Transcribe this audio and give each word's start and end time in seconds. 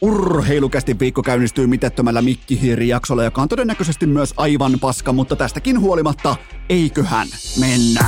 Urheilukästi 0.00 0.98
viikko 0.98 1.22
käynnistyy 1.22 1.66
mitettömällä 1.66 2.22
mikkihiirijaksolla, 2.22 3.24
joka 3.24 3.42
on 3.42 3.48
todennäköisesti 3.48 4.06
myös 4.06 4.34
aivan 4.36 4.80
paska, 4.80 5.12
mutta 5.12 5.36
tästäkin 5.36 5.80
huolimatta, 5.80 6.36
eiköhän 6.68 7.28
mennä. 7.60 8.04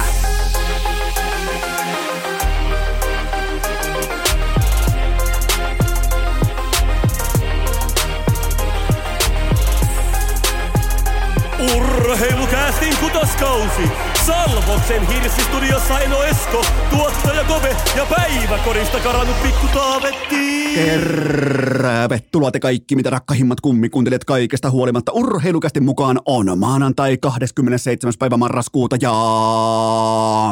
Urheilukästin 11.77 12.97
kutoskausi! 12.97 14.10
Salvoksen 14.27 15.07
hirsistudiossa 15.07 16.01
Eno 16.01 16.23
Esko, 16.23 16.65
tuottaja 16.91 17.45
Kove 17.45 17.77
ja 17.97 18.07
päiväkorista 18.07 19.01
karannut 19.01 19.43
pikku 19.43 19.67
Taavetti. 19.75 20.75
Tervetuloa 20.75 22.51
te 22.51 22.61
kaikki, 22.61 22.97
mitä 22.97 23.11
rakkahimmat 23.11 23.61
kummikuuntelijat 23.61 24.25
kaikesta 24.25 24.71
huolimatta. 24.71 25.13
Urheilukästi 25.13 25.81
mukaan 25.81 26.21
on 26.27 26.59
maanantai 26.59 27.19
27. 27.19 28.13
päivä 28.19 28.37
marraskuuta 28.37 28.97
ja 29.01 29.13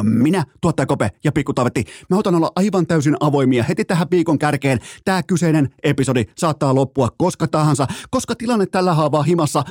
minä, 0.02 0.44
tuottaja 0.60 0.86
Kope 0.86 1.10
ja 1.24 1.32
Pikku 1.32 1.52
Taavetti. 1.52 1.84
Me 2.10 2.16
otan 2.16 2.34
olla 2.34 2.52
aivan 2.56 2.86
täysin 2.86 3.16
avoimia 3.20 3.64
heti 3.64 3.84
tähän 3.84 4.06
viikon 4.10 4.38
kärkeen. 4.38 4.78
Tämä 5.04 5.22
kyseinen 5.22 5.68
episodi 5.82 6.24
saattaa 6.36 6.74
loppua 6.74 7.08
koska 7.16 7.46
tahansa, 7.46 7.86
koska 8.10 8.34
tilanne 8.34 8.66
tällä 8.66 8.94
haavaa 8.94 9.22
himassa 9.22 9.64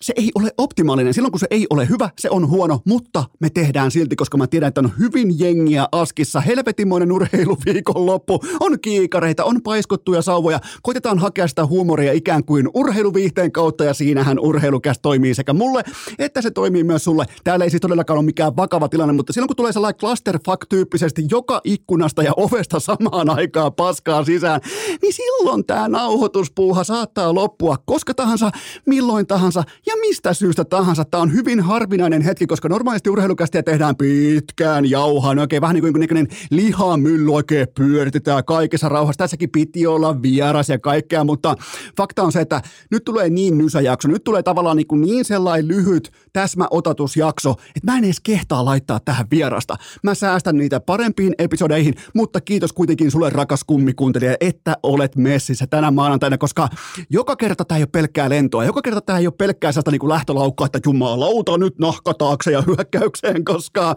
se 0.00 0.12
ei 0.16 0.30
ole 0.34 0.50
optimaalinen. 0.58 1.14
Silloin 1.14 1.32
kun 1.32 1.40
se 1.40 1.46
ei 1.50 1.66
ole 1.70 1.88
hyvä, 1.88 2.10
se 2.18 2.30
on 2.30 2.48
huono, 2.48 2.80
mutta 2.84 3.24
me 3.40 3.50
tehdään 3.50 3.90
silti, 3.90 4.16
koska 4.16 4.36
mä 4.36 4.46
tiedän, 4.46 4.68
että 4.68 4.80
on 4.80 4.92
hyvin 4.98 5.38
jengiä 5.38 5.88
askissa. 5.92 6.40
Helvetimoinen 6.40 7.12
urheiluviikon 7.12 8.06
loppu. 8.06 8.40
On 8.60 8.80
kiikareita, 8.80 9.44
on 9.44 9.62
paiskottuja 9.62 10.22
sauvoja. 10.22 10.60
Koitetaan 10.82 11.18
hakea 11.18 11.48
sitä 11.48 11.66
huumoria 11.66 12.12
ikään 12.12 12.44
kuin 12.44 12.68
urheiluviihteen 12.74 13.52
kautta 13.52 13.84
ja 13.84 13.94
siinähän 13.94 14.38
urheilukäs 14.38 14.98
toimii 15.02 15.34
sekä 15.34 15.52
mulle, 15.52 15.82
että 16.18 16.42
se 16.42 16.50
toimii 16.50 16.84
myös 16.84 17.04
sulle. 17.04 17.26
Täällä 17.44 17.64
ei 17.64 17.70
siis 17.70 17.80
todellakaan 17.80 18.18
ole 18.18 18.24
mikään 18.24 18.56
vakava 18.56 18.88
tilanne, 18.88 19.12
mutta 19.12 19.32
silloin 19.32 19.48
kun 19.48 19.56
tulee 19.56 19.72
sellainen 19.72 19.98
clusterfuck-tyyppisesti 19.98 21.24
joka 21.30 21.60
ikkunasta 21.64 22.22
ja 22.22 22.32
ovesta 22.36 22.80
samaan 22.80 23.30
aikaan 23.30 23.74
paskaa 23.74 24.24
sisään, 24.24 24.60
niin 25.02 25.12
silloin 25.12 25.66
tämä 25.66 25.88
nauhoituspuuha 25.88 26.84
saattaa 26.84 27.34
loppua 27.34 27.76
koska 27.86 28.14
tahansa, 28.14 28.50
milloin 28.86 29.26
tahansa 29.26 29.64
ja 29.86 29.96
mistä 30.00 30.34
syystä 30.34 30.64
tahansa. 30.64 31.04
Tämä 31.04 31.22
on 31.22 31.32
hyvin 31.32 31.60
harvinainen 31.60 32.22
hetki, 32.22 32.46
koska 32.46 32.68
normaalisti 32.68 33.10
urheilukästiä 33.10 33.62
tehdään 33.62 33.96
pitkään 33.96 34.90
jauhaan, 34.90 35.38
oikein 35.38 35.62
vähän 35.62 35.74
niin 35.74 35.92
kuin 35.92 36.08
niin 36.14 36.28
lihamylly 36.50 37.34
oikein 37.34 37.66
pyöritetään 37.76 38.44
kaikessa 38.44 38.88
rauhassa. 38.88 39.18
Tässäkin 39.18 39.50
piti 39.50 39.86
olla 39.86 40.22
vieras 40.22 40.68
ja 40.68 40.78
kaikkea, 40.78 41.24
mutta 41.24 41.54
fakta 41.96 42.22
on 42.22 42.32
se, 42.32 42.40
että 42.40 42.62
nyt 42.90 43.04
tulee 43.04 43.30
niin 43.30 43.58
nysäjakso, 43.58 44.08
nyt 44.08 44.24
tulee 44.24 44.42
tavallaan 44.42 44.76
niin, 44.76 44.86
kuin 44.86 45.00
niin 45.00 45.24
sellainen 45.24 45.68
lyhyt 45.68 46.12
täsmäotatusjakso, 46.32 47.50
että 47.50 47.92
mä 47.92 47.98
en 47.98 48.04
edes 48.04 48.20
kehtaa 48.20 48.64
laittaa 48.64 49.00
tähän 49.00 49.26
vierasta. 49.30 49.76
Mä 50.02 50.14
säästän 50.14 50.56
niitä 50.56 50.80
parempiin 50.80 51.34
episodeihin, 51.38 51.94
mutta 52.14 52.40
kiitos 52.40 52.72
kuitenkin 52.72 53.10
sulle 53.10 53.30
rakas 53.30 53.64
kummikuuntelija, 53.64 54.36
että 54.40 54.76
olet 54.82 55.16
messissä 55.16 55.66
tänä 55.66 55.90
maanantaina, 55.90 56.38
koska 56.38 56.68
joka 57.10 57.36
kerta 57.36 57.64
tämä 57.64 57.76
ei 57.76 57.82
ole 57.82 57.88
pelkkää 57.92 58.28
lentoa, 58.28 58.64
joka 58.64 58.82
kerta 58.82 59.00
tämä 59.00 59.18
ei 59.18 59.26
ole 59.26 59.34
pelkkää 59.38 59.72
sellaista 59.82 59.90
niin 59.90 60.08
lähtölaukkaa, 60.08 60.66
että 60.66 60.80
jumalauta 60.84 61.58
nyt 61.58 61.78
nahka 61.78 62.14
taakse 62.14 62.52
ja 62.52 62.62
hyökkäykseen, 62.66 63.44
koska 63.44 63.96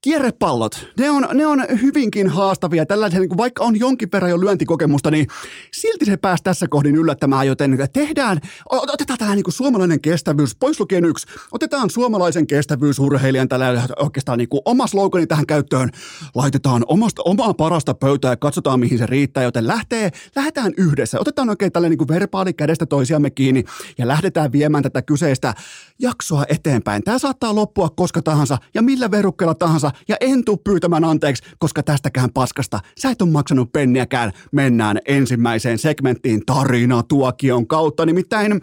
kierrepallot, 0.00 0.86
ne 0.98 1.10
on, 1.10 1.28
ne 1.34 1.46
on 1.46 1.64
hyvinkin 1.82 2.28
haastavia. 2.28 2.86
Tällaisen, 2.86 3.20
niin 3.20 3.36
vaikka 3.36 3.64
on 3.64 3.78
jonkin 3.78 4.08
verran 4.12 4.30
jo 4.30 4.40
lyöntikokemusta, 4.40 5.10
niin 5.10 5.26
silti 5.72 6.04
se 6.04 6.16
pääsi 6.16 6.42
tässä 6.42 6.68
kohdin 6.68 6.96
yllättämään, 6.96 7.46
joten 7.46 7.78
tehdään, 7.92 8.40
otetaan 8.70 9.18
tällainen 9.18 9.42
niin 9.44 9.52
suomalainen 9.52 10.00
kestävyys, 10.00 10.56
pois 10.56 10.80
lukien 10.80 11.04
yksi, 11.04 11.26
otetaan 11.52 11.90
suomalaisen 11.90 12.46
kestävyysurheilijan 12.46 13.48
tällä 13.48 13.82
oikeastaan 13.98 14.38
niin 14.38 14.48
oma 14.64 14.86
slogani 14.86 15.26
tähän 15.26 15.46
käyttöön, 15.46 15.90
laitetaan 16.34 16.84
omasta, 16.86 17.22
omaa 17.24 17.54
parasta 17.54 17.94
pöytää 17.94 18.32
ja 18.32 18.36
katsotaan 18.36 18.80
mihin 18.80 18.98
se 18.98 19.06
riittää, 19.06 19.42
joten 19.42 19.66
lähtee, 19.66 20.10
lähdetään 20.36 20.72
yhdessä, 20.76 21.20
otetaan 21.20 21.50
oikein 21.50 21.72
tällainen 21.72 21.98
niin 21.98 22.08
verbaali 22.08 22.52
kädestä 22.52 22.86
toisiamme 22.86 23.30
kiinni 23.30 23.64
ja 23.98 24.08
lähdetään 24.08 24.52
viemään 24.52 24.82
tätä 24.82 25.02
kyseistä 25.02 25.54
jaksoa 25.98 26.44
eteenpäin. 26.48 27.04
Tämä 27.04 27.18
saattaa 27.18 27.54
loppua 27.54 27.90
koska 27.90 28.22
tahansa 28.22 28.58
ja 28.74 28.82
millä 28.82 29.10
verukkeella 29.10 29.54
tahansa, 29.54 29.85
ja 30.08 30.16
en 30.20 30.44
tuu 30.44 30.56
pyytämään 30.56 31.04
anteeksi, 31.04 31.42
koska 31.58 31.82
tästäkään 31.82 32.32
paskasta 32.32 32.80
sä 32.98 33.10
et 33.10 33.22
ole 33.22 33.30
maksanut 33.30 33.72
penniäkään. 33.72 34.32
Mennään 34.52 34.98
ensimmäiseen 35.04 35.78
segmenttiin 35.78 36.42
tarina 36.46 37.02
tuokion 37.02 37.66
kautta, 37.66 38.06
nimittäin 38.06 38.60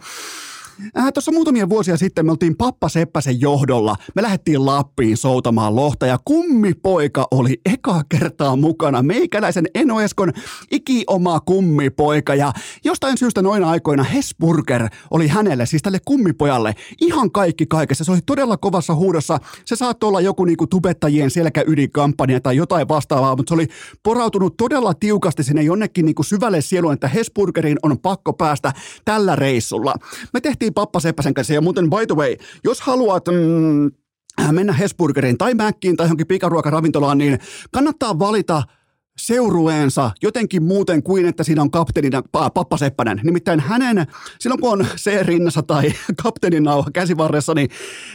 Äh, 0.98 1.12
Tuossa 1.12 1.32
muutamia 1.32 1.68
vuosia 1.68 1.96
sitten 1.96 2.26
me 2.26 2.30
oltiin 2.32 2.56
Pappa 2.56 2.88
Seppäsen 2.88 3.40
johdolla. 3.40 3.96
Me 4.14 4.22
lähdettiin 4.22 4.66
Lappiin 4.66 5.16
soutamaan 5.16 5.76
lohta 5.76 6.06
ja 6.06 6.18
kummipoika 6.24 7.28
oli 7.30 7.60
eka 7.66 8.02
kertaa 8.08 8.56
mukana. 8.56 9.02
Meikäläisen 9.02 9.66
Enoeskon 9.74 10.32
iki 10.70 11.04
oma 11.06 11.40
kummipoika 11.40 12.34
ja 12.34 12.52
jostain 12.84 13.18
syystä 13.18 13.42
noina 13.42 13.70
aikoina 13.70 14.02
Hesburger 14.02 14.88
oli 15.10 15.28
hänelle, 15.28 15.66
siis 15.66 15.82
tälle 15.82 15.98
kummipojalle, 16.04 16.74
ihan 17.00 17.30
kaikki 17.30 17.66
kaikessa. 17.66 18.04
Se 18.04 18.12
oli 18.12 18.20
todella 18.26 18.56
kovassa 18.56 18.94
huudossa. 18.94 19.38
Se 19.64 19.76
saattoi 19.76 20.08
olla 20.08 20.20
joku 20.20 20.44
niinku 20.44 20.66
tubettajien 20.66 21.30
selkäydinkampanja 21.30 22.40
tai 22.40 22.56
jotain 22.56 22.88
vastaavaa, 22.88 23.36
mutta 23.36 23.50
se 23.50 23.54
oli 23.54 23.66
porautunut 24.02 24.56
todella 24.56 24.94
tiukasti 24.94 25.42
sinne 25.42 25.62
jonnekin 25.62 26.04
niinku 26.06 26.22
syvälle 26.22 26.60
sieluun, 26.60 26.94
että 26.94 27.08
Hesburgerin 27.08 27.78
on 27.82 27.98
pakko 27.98 28.32
päästä 28.32 28.72
tällä 29.04 29.36
reissulla. 29.36 29.94
Me 30.32 30.40
tehtiin 30.40 30.63
tehtiin 30.64 30.74
Pappa 30.74 31.00
Seppäsen 31.00 31.34
kanssa. 31.34 31.54
Ja 31.54 31.60
muuten, 31.60 31.90
by 31.90 32.06
the 32.06 32.14
way, 32.14 32.36
jos 32.64 32.80
haluat 32.80 33.24
mm, 33.26 33.90
mennä 34.52 34.72
Hesburgeriin 34.72 35.38
tai 35.38 35.54
Mäkkiin 35.54 35.96
tai 35.96 36.04
johonkin 36.04 36.26
pikaruokaravintolaan, 36.26 37.18
niin 37.18 37.38
kannattaa 37.72 38.18
valita 38.18 38.62
seurueensa 39.18 40.10
jotenkin 40.22 40.62
muuten 40.62 41.02
kuin, 41.02 41.26
että 41.26 41.44
siinä 41.44 41.62
on 41.62 41.70
kapteenina 41.70 42.22
Pappa 42.32 42.76
Seppänen. 42.76 43.20
Nimittäin 43.22 43.60
hänen, 43.60 44.06
silloin 44.38 44.60
kun 44.60 44.72
on 44.72 44.86
se 44.96 45.22
rinnassa 45.22 45.62
tai 45.62 45.92
kapteenin 46.22 46.62
nauha 46.62 46.90
käsivarressa 46.90 47.54
niin, 47.54 47.68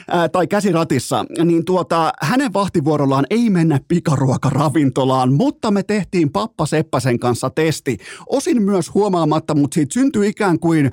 ää, 0.07 0.29
tai 0.29 0.47
käsiratissa, 0.47 1.25
niin 1.43 1.65
tuota, 1.65 2.13
hänen 2.21 2.53
vahtivuorollaan 2.53 3.25
ei 3.29 3.49
mennä 3.49 3.79
pikaruokaravintolaan, 3.87 5.33
mutta 5.33 5.71
me 5.71 5.83
tehtiin 5.83 6.31
Pappa 6.31 6.65
Seppäsen 6.65 7.19
kanssa 7.19 7.49
testi. 7.49 7.97
Osin 8.29 8.61
myös 8.61 8.93
huomaamatta, 8.93 9.55
mutta 9.55 9.75
siitä 9.75 9.93
syntyi 9.93 10.27
ikään 10.27 10.59
kuin 10.59 10.91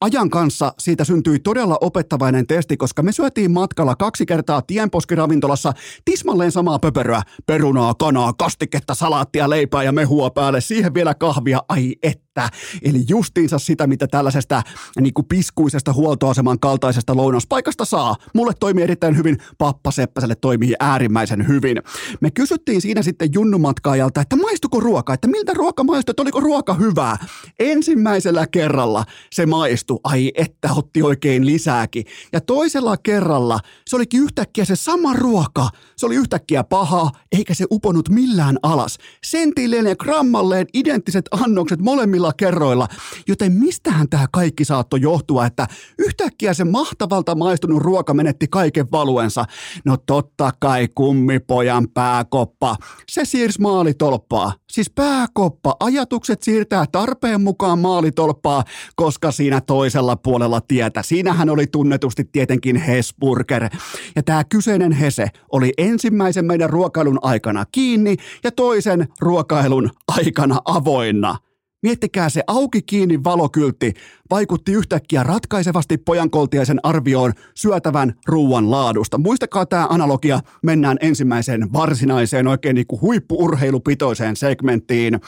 ajan 0.00 0.30
kanssa 0.30 0.72
siitä 0.78 1.04
syntyi 1.04 1.38
todella 1.38 1.78
opettavainen 1.80 2.46
testi, 2.46 2.76
koska 2.76 3.02
me 3.02 3.12
syötiin 3.12 3.50
matkalla 3.50 3.96
kaksi 3.96 4.26
kertaa 4.26 4.62
tienposkiravintolassa 4.62 5.72
tismalleen 6.04 6.52
samaa 6.52 6.78
pöperöä, 6.78 7.22
perunaa, 7.46 7.94
kanaa, 7.94 8.32
kastiketta, 8.32 8.94
salaattia, 8.94 9.50
leipää 9.50 9.82
ja 9.82 9.92
mehua 9.92 10.30
päälle, 10.30 10.60
siihen 10.60 10.94
vielä 10.94 11.14
kahvia, 11.14 11.60
ai 11.68 11.94
et 12.02 12.23
vettä. 12.36 12.56
Eli 12.82 13.04
justiinsa 13.08 13.58
sitä, 13.58 13.86
mitä 13.86 14.06
tällaisesta 14.06 14.62
niin 15.00 15.14
kuin 15.14 15.26
piskuisesta 15.26 15.92
huoltoaseman 15.92 16.60
kaltaisesta 16.60 17.16
lounaspaikasta 17.16 17.84
saa. 17.84 18.16
Mulle 18.34 18.52
toimii 18.60 18.84
erittäin 18.84 19.16
hyvin, 19.16 19.38
Pappa 19.58 19.90
Seppäselle 19.90 20.34
toimii 20.34 20.74
äärimmäisen 20.80 21.48
hyvin. 21.48 21.82
Me 22.20 22.30
kysyttiin 22.30 22.80
siinä 22.80 23.02
sitten 23.02 23.28
junnumatkaajalta, 23.34 24.20
että 24.20 24.36
maistuko 24.36 24.80
ruoka, 24.80 25.14
että 25.14 25.28
miltä 25.28 25.52
ruoka 25.54 25.84
maistui, 25.84 26.12
että 26.12 26.22
oliko 26.22 26.40
ruoka 26.40 26.74
hyvää. 26.74 27.16
Ensimmäisellä 27.58 28.46
kerralla 28.46 29.04
se 29.32 29.46
maistui, 29.46 30.00
ai 30.04 30.32
että 30.34 30.68
otti 30.72 31.02
oikein 31.02 31.46
lisääkin. 31.46 32.04
Ja 32.32 32.40
toisella 32.40 32.96
kerralla 32.96 33.58
se 33.86 33.96
olikin 33.96 34.22
yhtäkkiä 34.22 34.64
se 34.64 34.76
sama 34.76 35.12
ruoka. 35.12 35.68
Se 35.96 36.06
oli 36.06 36.14
yhtäkkiä 36.14 36.64
paha, 36.64 37.10
eikä 37.32 37.54
se 37.54 37.64
uponut 37.70 38.08
millään 38.08 38.58
alas. 38.62 38.98
Sentilleen 39.24 39.86
ja 39.86 39.96
grammalleen 39.96 40.66
identtiset 40.74 41.24
annokset 41.30 41.80
molemmilla 41.80 42.23
kaikilla 42.24 42.32
kerroilla. 42.36 42.88
Joten 43.28 43.52
mistähän 43.52 44.08
tämä 44.08 44.26
kaikki 44.32 44.64
saattoi 44.64 45.00
johtua, 45.00 45.46
että 45.46 45.66
yhtäkkiä 45.98 46.54
se 46.54 46.64
mahtavalta 46.64 47.34
maistunut 47.34 47.82
ruoka 47.82 48.14
menetti 48.14 48.46
kaiken 48.48 48.86
valuensa? 48.92 49.44
No 49.84 49.96
totta 49.96 50.50
kai 50.60 50.88
kummipojan 50.94 51.88
pääkoppa. 51.94 52.76
Se 53.08 53.24
siirsi 53.24 53.60
maalitolppaa. 53.60 54.52
Siis 54.70 54.90
pääkoppa. 54.90 55.76
Ajatukset 55.80 56.42
siirtää 56.42 56.84
tarpeen 56.92 57.40
mukaan 57.40 57.78
maalitolppaa, 57.78 58.64
koska 58.96 59.32
siinä 59.32 59.60
toisella 59.60 60.16
puolella 60.16 60.60
tietä. 60.60 61.02
Siinähän 61.02 61.50
oli 61.50 61.66
tunnetusti 61.66 62.24
tietenkin 62.32 62.76
Hesburger. 62.76 63.68
Ja 64.16 64.22
tämä 64.22 64.44
kyseinen 64.44 64.92
Hese 64.92 65.26
oli 65.52 65.72
ensimmäisen 65.78 66.44
meidän 66.44 66.70
ruokailun 66.70 67.18
aikana 67.22 67.64
kiinni 67.72 68.16
ja 68.44 68.50
toisen 68.50 69.08
ruokailun 69.20 69.90
aikana 70.08 70.58
avoinna. 70.64 71.38
Miettikää 71.84 72.28
se 72.28 72.42
auki 72.46 72.82
kiinni 72.82 73.24
valokyltti 73.24 73.92
vaikutti 74.30 74.72
yhtäkkiä 74.72 75.22
ratkaisevasti 75.22 75.98
pojankoltiaisen 75.98 76.80
arvioon 76.82 77.32
syötävän 77.54 78.14
ruuan 78.26 78.70
laadusta. 78.70 79.18
Muistakaa 79.18 79.66
tämä 79.66 79.86
analogia, 79.90 80.40
mennään 80.62 80.96
ensimmäiseen 81.00 81.72
varsinaiseen 81.72 82.48
oikein 82.48 82.74
niin 82.74 82.86
kuin 82.86 83.00
huippuurheilupitoiseen 83.00 84.36
segmenttiin. 84.36 85.20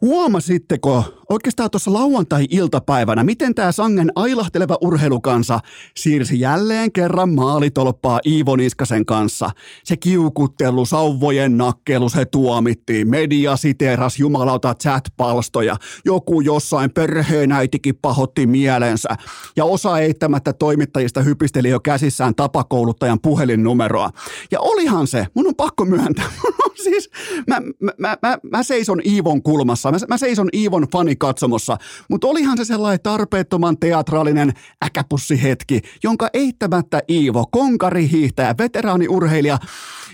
Huomasitteko 0.00 1.04
oikeastaan 1.28 1.70
tuossa 1.70 1.92
lauantai-iltapäivänä, 1.92 3.24
miten 3.24 3.54
tämä 3.54 3.72
sangen 3.72 4.12
ailahteleva 4.14 4.78
urheilukansa 4.80 5.60
siirsi 5.96 6.40
jälleen 6.40 6.92
kerran 6.92 7.34
maalitolppaa 7.34 8.20
Iivo 8.26 8.56
Niskasen 8.56 9.06
kanssa. 9.06 9.50
Se 9.84 9.96
kiukuttelu, 9.96 10.86
sauvojen 10.86 11.58
nakkelu, 11.58 12.08
se 12.08 12.24
tuomittiin. 12.24 13.10
Media 13.10 13.56
siteeras 13.56 14.18
jumalauta 14.18 14.74
chat-palstoja. 14.82 15.76
Joku 16.04 16.40
jossain 16.40 16.90
perheenäitikin 16.90 17.96
pahotti 18.02 18.46
mielensä. 18.46 19.08
Ja 19.56 19.64
osa 19.64 19.98
eittämättä 19.98 20.52
toimittajista 20.52 21.22
hypisteli 21.22 21.68
jo 21.68 21.80
käsissään 21.80 22.34
tapakouluttajan 22.34 23.20
puhelinnumeroa. 23.20 24.10
Ja 24.50 24.60
olihan 24.60 25.06
se, 25.06 25.26
mun 25.34 25.46
on 25.46 25.54
pakko 25.56 25.84
myöntää, 25.84 26.30
siis 26.84 27.10
mä, 27.46 27.60
mä, 27.80 27.92
mä, 27.98 28.16
mä, 28.22 28.38
mä 28.52 28.62
seison 28.62 29.00
Iivon 29.04 29.42
kulmassa, 29.42 29.87
mä, 29.90 29.98
mä 30.08 30.18
seison 30.18 30.48
Iivon 30.54 30.86
fanikatsomossa, 30.92 31.76
mutta 32.10 32.26
olihan 32.26 32.58
se 32.58 32.64
sellainen 32.64 33.00
tarpeettoman 33.02 33.78
teatraalinen 33.78 34.52
äkäpussihetki, 34.84 35.80
jonka 36.02 36.28
eittämättä 36.32 37.00
Iivo, 37.10 37.46
konkarihiihtäjä, 37.50 38.54
veteraaniurheilija, 38.58 39.58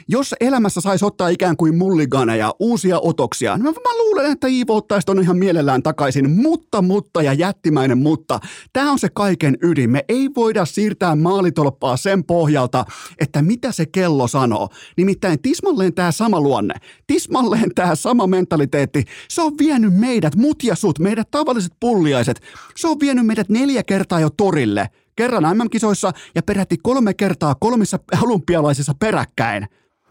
jos 0.09 0.35
elämässä 0.41 0.81
saisi 0.81 1.05
ottaa 1.05 1.29
ikään 1.29 1.56
kuin 1.56 1.76
mulliganeja, 1.76 2.55
uusia 2.59 2.99
otoksia, 3.00 3.56
niin 3.56 3.65
mä, 3.65 3.71
mä 3.71 3.99
luulen, 3.99 4.32
että 4.32 4.47
Iivo 4.47 4.76
ottaisi 4.76 5.06
ton 5.06 5.23
ihan 5.23 5.38
mielellään 5.38 5.82
takaisin, 5.82 6.31
mutta, 6.31 6.82
mutta 6.82 7.23
ja 7.23 7.32
jättimäinen 7.32 7.99
mutta. 7.99 8.41
Tämä 8.73 8.93
on 8.93 8.99
se 8.99 9.09
kaiken 9.15 9.56
ydin. 9.62 9.91
Me 9.91 10.05
ei 10.09 10.31
voida 10.37 10.65
siirtää 10.65 11.17
maalitolppaa 11.17 11.97
sen 11.97 12.25
pohjalta, 12.25 12.85
että 13.19 13.43
mitä 13.43 13.73
se 13.73 13.87
kello 13.87 14.29
sanoo. 14.29 14.69
Nimittäin 14.97 15.43
tismalleen 15.43 15.94
tämä 15.94 16.12
sama 16.12 16.41
luonne, 16.41 16.75
tismalleen 17.06 17.75
tämä 17.75 17.94
sama 17.94 18.26
mentaliteetti, 18.26 19.05
se 19.29 19.43
on 19.43 19.56
vienyt 19.66 19.94
meidät, 19.94 20.34
mut 20.34 20.64
ja 20.64 20.76
sut, 20.76 20.99
meidät 20.99 21.31
tavalliset 21.31 21.72
pulliaiset, 21.81 22.43
se 22.76 22.88
on 22.88 23.00
vienyt 23.00 23.26
meidät 23.26 23.49
neljä 23.49 23.82
kertaa 23.82 24.20
jo 24.20 24.31
torille. 24.31 24.90
Kerran 25.16 25.56
MM-kisoissa 25.56 26.12
ja 26.34 26.43
peräti 26.43 26.76
kolme 26.82 27.14
kertaa 27.14 27.55
kolmissa 27.55 27.99
olympialaisissa 28.22 28.94
peräkkäin. 28.99 29.69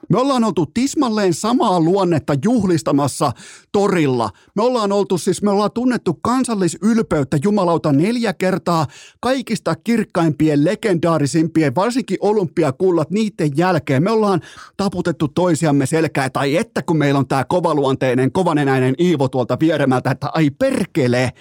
Me 0.09 0.19
ollaan 0.19 0.43
oltu 0.43 0.65
tismalleen 0.65 1.33
samaa 1.33 1.79
luonnetta 1.79 2.33
juhlistamassa 2.43 3.31
torilla. 3.71 4.29
Me 4.55 4.63
ollaan 4.63 4.91
oltu 4.91 5.17
siis, 5.17 5.41
me 5.41 5.51
ollaan 5.51 5.71
tunnettu 5.71 6.13
kansallisylpeyttä 6.21 7.37
jumalauta 7.43 7.91
neljä 7.91 8.33
kertaa 8.33 8.87
kaikista 9.19 9.75
kirkkaimpien, 9.75 10.65
legendaarisimpien, 10.65 11.75
varsinkin 11.75 12.17
olympiakullat 12.21 13.11
niiden 13.11 13.51
jälkeen. 13.55 14.03
Me 14.03 14.11
ollaan 14.11 14.41
taputettu 14.77 15.27
toisiamme 15.27 15.85
selkää, 15.85 16.29
tai 16.29 16.57
että 16.57 16.81
kun 16.81 16.97
meillä 16.97 17.17
on 17.17 17.27
tämä 17.27 17.43
kovaluonteinen, 17.43 18.31
kovanenäinen 18.31 18.95
Iivo 18.99 19.27
tuolta 19.27 19.57
vieremältä, 19.59 20.11
että 20.11 20.29
ai 20.33 20.49
perkele, 20.49 21.31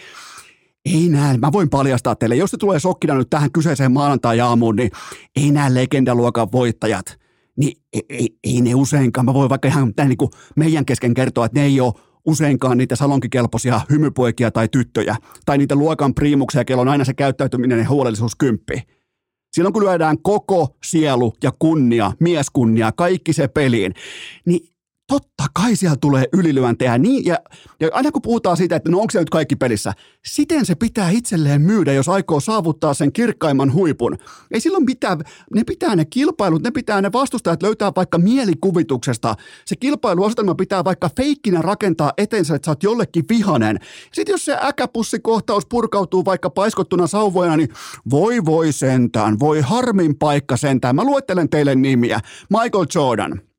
ei 0.84 1.08
näe, 1.08 1.36
mä 1.36 1.52
voin 1.52 1.70
paljastaa 1.70 2.14
teille, 2.16 2.36
jos 2.36 2.50
se 2.50 2.56
tulee 2.56 2.80
sokkina 2.80 3.14
nyt 3.14 3.30
tähän 3.30 3.52
kyseiseen 3.52 3.92
maanantai-aamuun, 3.92 4.76
niin 4.76 4.90
ei 5.36 5.50
näe 5.50 5.74
legendaluokan 5.74 6.52
voittajat– 6.52 7.04
niin 7.56 7.82
ei, 7.92 8.02
ei, 8.08 8.38
ei 8.44 8.60
ne 8.60 8.74
useinkaan, 8.74 9.24
mä 9.24 9.34
voin 9.34 9.50
vaikka 9.50 9.68
ihan 9.68 9.92
niin 10.04 10.16
kuin 10.16 10.30
meidän 10.56 10.84
kesken 10.84 11.14
kertoa, 11.14 11.46
että 11.46 11.60
ne 11.60 11.66
ei 11.66 11.80
ole 11.80 11.92
useinkaan 12.26 12.78
niitä 12.78 12.96
salonkikelpoisia 12.96 13.80
hymypoikia 13.90 14.50
tai 14.50 14.68
tyttöjä, 14.68 15.16
tai 15.46 15.58
niitä 15.58 15.74
luokan 15.74 16.14
priimuksia, 16.14 16.64
kello 16.64 16.82
on 16.82 16.88
aina 16.88 17.04
se 17.04 17.14
käyttäytyminen 17.14 17.78
ja 17.78 17.88
huolellisuus 17.88 18.36
kymppi. 18.36 18.82
Silloin 19.52 19.72
kun 19.72 19.84
lyödään 19.84 20.16
koko 20.22 20.76
sielu 20.84 21.32
ja 21.42 21.52
kunnia, 21.58 22.12
mieskunnia, 22.20 22.92
kaikki 22.92 23.32
se 23.32 23.48
peliin, 23.48 23.94
niin 24.46 24.71
totta 25.12 25.44
kai 25.52 25.76
siellä 25.76 25.96
tulee 26.00 26.24
ylilyöntejä. 26.32 26.98
Niin, 26.98 27.24
ja, 27.24 27.38
ja 27.80 27.88
aina 27.92 28.12
kun 28.12 28.22
puhutaan 28.22 28.56
siitä, 28.56 28.76
että 28.76 28.90
no 28.90 28.98
onko 28.98 29.10
se 29.10 29.18
nyt 29.18 29.30
kaikki 29.30 29.56
pelissä, 29.56 29.92
siten 30.26 30.66
se 30.66 30.74
pitää 30.74 31.10
itselleen 31.10 31.60
myydä, 31.60 31.92
jos 31.92 32.08
aikoo 32.08 32.40
saavuttaa 32.40 32.94
sen 32.94 33.12
kirkkaimman 33.12 33.72
huipun. 33.72 34.18
Ei 34.50 34.60
silloin 34.60 34.84
mitään, 34.84 35.18
ne 35.54 35.64
pitää 35.64 35.96
ne 35.96 36.04
kilpailut, 36.04 36.62
ne 36.62 36.70
pitää 36.70 37.02
ne 37.02 37.12
vastustajat 37.12 37.62
löytää 37.62 37.92
vaikka 37.96 38.18
mielikuvituksesta. 38.18 39.34
Se 39.64 39.76
kilpailuasetelma 39.76 40.54
pitää 40.54 40.84
vaikka 40.84 41.10
feikkinä 41.16 41.62
rakentaa 41.62 42.12
etensä, 42.18 42.54
että 42.54 42.66
sä 42.66 42.70
oot 42.70 42.82
jollekin 42.82 43.24
vihanen. 43.28 43.78
Sitten 44.12 44.32
jos 44.32 44.44
se 44.44 44.56
äkäpussikohtaus 44.62 45.66
purkautuu 45.66 46.24
vaikka 46.24 46.50
paiskottuna 46.50 47.06
sauvoina, 47.06 47.56
niin 47.56 47.68
voi 48.10 48.44
voi 48.44 48.72
sentään, 48.72 49.40
voi 49.40 49.60
harmin 49.60 50.18
paikka 50.18 50.56
sentään. 50.56 50.96
Mä 50.96 51.04
luettelen 51.04 51.48
teille 51.48 51.74
nimiä. 51.74 52.20
Michael 52.50 52.86
Jordan– 52.94 53.40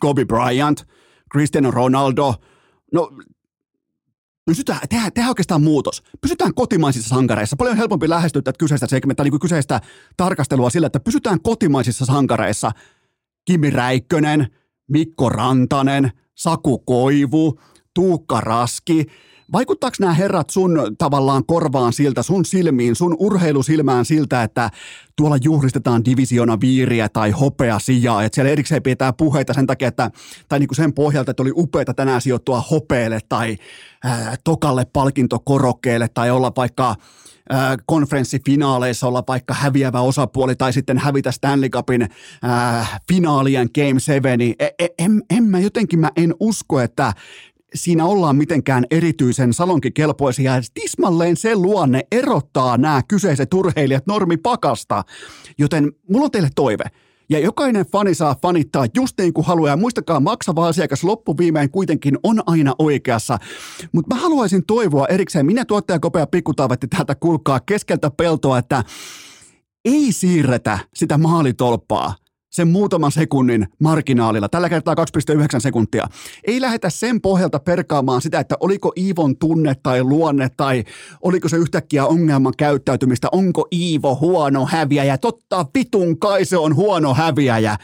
Kobe 0.00 0.24
Bryant, 0.24 0.84
Cristiano 1.32 1.70
Ronaldo. 1.70 2.34
No, 2.92 3.10
pysytään, 4.46 4.80
tehdään, 4.88 5.12
tehdään 5.12 5.30
oikeastaan 5.30 5.62
muutos. 5.62 6.02
Pysytään 6.20 6.54
kotimaisissa 6.54 7.08
sankareissa. 7.08 7.56
Paljon 7.56 7.76
helpompi 7.76 8.08
lähestyä 8.08 8.42
tätä 8.42 8.58
kyseistä 8.58 8.86
segmenttiä, 8.86 9.24
niin 9.24 9.32
kuin 9.32 9.40
kyseistä 9.40 9.80
tarkastelua 10.16 10.70
sillä, 10.70 10.86
että 10.86 11.00
pysytään 11.00 11.40
kotimaisissa 11.42 12.06
sankareissa. 12.06 12.70
Kimi 13.44 13.70
Räikkönen, 13.70 14.46
Mikko 14.88 15.28
Rantanen, 15.28 16.12
Saku 16.34 16.78
Koivu, 16.78 17.60
Tuukka 17.94 18.40
Raski– 18.40 19.06
Vaikuttaako 19.52 19.96
nämä 20.00 20.12
herrat 20.12 20.50
sun 20.50 20.78
tavallaan 20.98 21.44
korvaan 21.46 21.92
siltä, 21.92 22.22
sun 22.22 22.44
silmiin, 22.44 22.96
sun 22.96 23.16
urheilusilmään 23.18 24.04
siltä, 24.04 24.42
että 24.42 24.70
tuolla 25.16 25.36
juhlistetaan 25.42 26.04
divisiona 26.04 26.60
viiriä 26.60 27.08
tai 27.08 27.30
hopea 27.30 27.78
sijaa, 27.78 28.22
että 28.22 28.34
siellä 28.34 28.50
erikseen 28.50 28.82
pitää 28.82 29.12
puheita 29.12 29.54
sen 29.54 29.66
takia, 29.66 29.88
että, 29.88 30.10
tai 30.48 30.58
niin 30.58 30.68
kuin 30.68 30.76
sen 30.76 30.92
pohjalta, 30.92 31.30
että 31.30 31.42
oli 31.42 31.52
upeita 31.56 31.94
tänään 31.94 32.20
sijoittua 32.20 32.60
hopeelle 32.70 33.20
tai 33.28 33.56
ää, 34.04 34.36
tokalle 34.44 34.84
palkintokorokkeelle 34.92 36.08
tai 36.08 36.30
olla 36.30 36.52
vaikka 36.56 36.94
konferenssifinaaleissa 37.86 39.08
olla 39.08 39.22
vaikka 39.28 39.54
häviävä 39.54 40.00
osapuoli 40.00 40.56
tai 40.56 40.72
sitten 40.72 40.98
hävitä 40.98 41.32
Stanley 41.32 41.68
Cupin 41.68 42.02
äh, 42.02 43.00
finaalien 43.08 43.68
Game 43.74 44.00
7. 44.00 44.40
E, 44.40 44.54
e, 44.78 44.88
en, 44.98 45.22
en 45.30 45.44
mä 45.44 45.60
jotenkin 45.60 45.98
mä 45.98 46.10
en 46.16 46.34
usko, 46.40 46.80
että 46.80 47.12
siinä 47.74 48.04
ollaan 48.04 48.36
mitenkään 48.36 48.84
erityisen 48.90 49.52
salonkikelpoisia. 49.52 50.52
Tismalleen 50.74 51.36
se 51.36 51.56
luonne 51.56 52.02
erottaa 52.12 52.76
nämä 52.76 53.02
kyseiset 53.08 53.54
urheilijat 53.54 54.06
normipakasta. 54.06 55.04
Joten 55.58 55.92
mulla 56.10 56.24
on 56.24 56.30
teille 56.30 56.50
toive. 56.54 56.84
Ja 57.30 57.38
jokainen 57.38 57.86
fani 57.86 58.14
saa 58.14 58.36
fanittaa 58.42 58.86
just 58.94 59.18
niin 59.18 59.32
kuin 59.32 59.46
haluaa. 59.46 59.70
Ja 59.70 59.76
muistakaa, 59.76 60.20
maksava 60.20 60.68
asiakas 60.68 61.04
loppuviimein 61.04 61.70
kuitenkin 61.70 62.18
on 62.22 62.42
aina 62.46 62.74
oikeassa. 62.78 63.38
Mutta 63.92 64.14
mä 64.14 64.20
haluaisin 64.20 64.66
toivoa 64.66 65.06
erikseen, 65.06 65.46
minä 65.46 65.64
tuottaja 65.64 65.98
Kopea 65.98 66.26
Pikkutaavetti 66.26 66.88
täältä 66.88 67.14
kulkaa 67.14 67.60
keskeltä 67.60 68.10
peltoa, 68.10 68.58
että 68.58 68.84
ei 69.84 70.12
siirretä 70.12 70.78
sitä 70.94 71.18
maalitolppaa 71.18 72.14
sen 72.58 72.68
muutaman 72.68 73.12
sekunnin 73.12 73.66
marginaalilla, 73.80 74.48
tällä 74.48 74.68
kertaa 74.68 74.94
2,9 74.94 75.60
sekuntia. 75.60 76.06
Ei 76.44 76.60
lähdetä 76.60 76.90
sen 76.90 77.20
pohjalta 77.20 77.58
perkaamaan 77.58 78.22
sitä, 78.22 78.40
että 78.40 78.56
oliko 78.60 78.92
Iivon 78.96 79.36
tunne 79.36 79.74
tai 79.82 80.02
luonne 80.02 80.48
tai 80.56 80.84
oliko 81.20 81.48
se 81.48 81.56
yhtäkkiä 81.56 82.06
ongelman 82.06 82.52
käyttäytymistä, 82.56 83.28
onko 83.32 83.68
Iivo 83.72 84.18
huono 84.20 84.66
häviäjä. 84.66 85.18
Totta 85.18 85.66
vitun 85.74 86.18
kai 86.18 86.44
se 86.44 86.56
on 86.56 86.76
huono 86.76 87.14
häviäjä. 87.14 87.76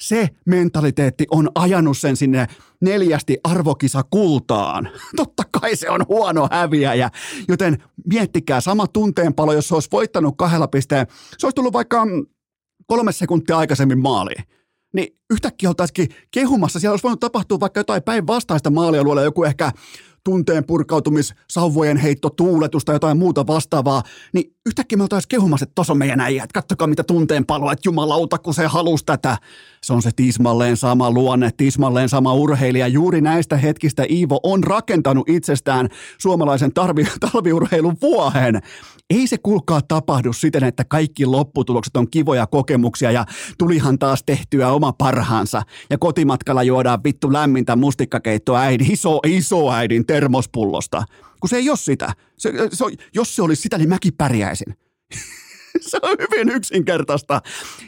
Se 0.00 0.28
mentaliteetti 0.46 1.26
on 1.30 1.48
ajanut 1.54 1.98
sen 1.98 2.16
sinne 2.16 2.46
neljästi 2.80 3.38
arvokisa 3.44 4.02
kultaan. 4.10 4.88
Totta 5.16 5.42
kai 5.60 5.76
se 5.76 5.90
on 5.90 6.06
huono 6.08 6.48
häviäjä, 6.50 7.10
joten 7.48 7.82
miettikää 8.06 8.60
sama 8.60 8.86
tunteenpalo, 8.86 9.52
jos 9.52 9.68
se 9.68 9.74
olisi 9.74 9.88
voittanut 9.92 10.34
kahdella 10.36 10.68
pisteen. 10.68 11.06
Se 11.38 11.46
olisi 11.46 11.54
tullut 11.54 11.72
vaikka 11.72 12.06
kolme 12.86 13.12
sekuntia 13.12 13.58
aikaisemmin 13.58 13.98
maaliin. 13.98 14.44
Niin 14.94 15.16
yhtäkkiä 15.30 15.68
oltaisikin 15.68 16.08
kehumassa, 16.30 16.80
siellä 16.80 16.92
olisi 16.92 17.02
voinut 17.02 17.20
tapahtua 17.20 17.60
vaikka 17.60 17.80
jotain 17.80 18.02
päinvastaista 18.02 18.70
maalia 18.70 19.02
luolla, 19.02 19.22
joku 19.22 19.44
ehkä 19.44 19.72
tunteen 20.24 20.64
purkautumis, 20.64 21.34
sauvojen 21.50 21.96
heitto, 21.96 22.30
tuuletusta, 22.30 22.92
jotain 22.92 23.18
muuta 23.18 23.46
vastaavaa, 23.46 24.02
niin 24.32 24.54
yhtäkkiä 24.66 24.96
me 24.96 25.02
oltaisiin 25.02 25.28
kehumassa, 25.28 25.64
että 25.64 25.74
tuossa 25.74 25.92
on 25.92 25.98
meidän 25.98 26.20
äijät, 26.20 26.52
kattokaa 26.52 26.88
mitä 26.88 27.04
tunteen 27.04 27.46
palo, 27.46 27.72
että 27.72 27.88
jumalauta, 27.88 28.38
kun 28.38 28.54
se 28.54 28.66
halusi 28.66 29.04
tätä. 29.04 29.36
Se 29.84 29.92
on 29.92 30.02
se 30.02 30.10
tismalleen 30.16 30.76
sama 30.76 31.10
luonne, 31.10 31.50
tismalleen 31.56 32.08
sama 32.08 32.34
urheilija. 32.34 32.88
Juuri 32.88 33.20
näistä 33.20 33.56
hetkistä 33.56 34.04
Iivo 34.10 34.40
on 34.42 34.64
rakentanut 34.64 35.28
itsestään 35.28 35.88
suomalaisen 36.18 36.72
tarvi, 36.72 37.04
talviurheilun 37.32 37.96
vuohen. 38.02 38.62
Ei 39.10 39.26
se 39.26 39.36
kuulkaa 39.42 39.80
tapahdu 39.82 40.32
siten, 40.32 40.64
että 40.64 40.84
kaikki 40.84 41.26
lopputulokset 41.26 41.96
on 41.96 42.10
kivoja 42.10 42.46
kokemuksia 42.46 43.10
ja 43.10 43.24
tulihan 43.58 43.98
taas 43.98 44.22
tehtyä 44.26 44.72
oma 44.72 44.92
parhaansa. 44.92 45.62
Ja 45.90 45.98
kotimatkalla 45.98 46.62
juodaan 46.62 47.04
vittu 47.04 47.32
lämmintä 47.32 47.76
mustikkakeittoa 47.76 48.60
äidin, 48.60 48.92
iso, 48.92 49.20
iso 49.26 49.72
äidin 49.72 50.06
termospullosta. 50.06 51.04
Kun 51.40 51.48
se 51.48 51.56
ei 51.56 51.70
ole 51.70 51.76
sitä. 51.76 52.12
Se, 52.38 52.52
se, 52.72 52.84
jos 53.14 53.36
se 53.36 53.42
olisi 53.42 53.62
sitä, 53.62 53.78
niin 53.78 53.88
mäkin 53.88 54.12
pärjäisin. 54.18 54.76
se 55.90 55.98
on 56.02 56.16
hyvin 56.20 56.56
yksinkertaista. 56.56 57.40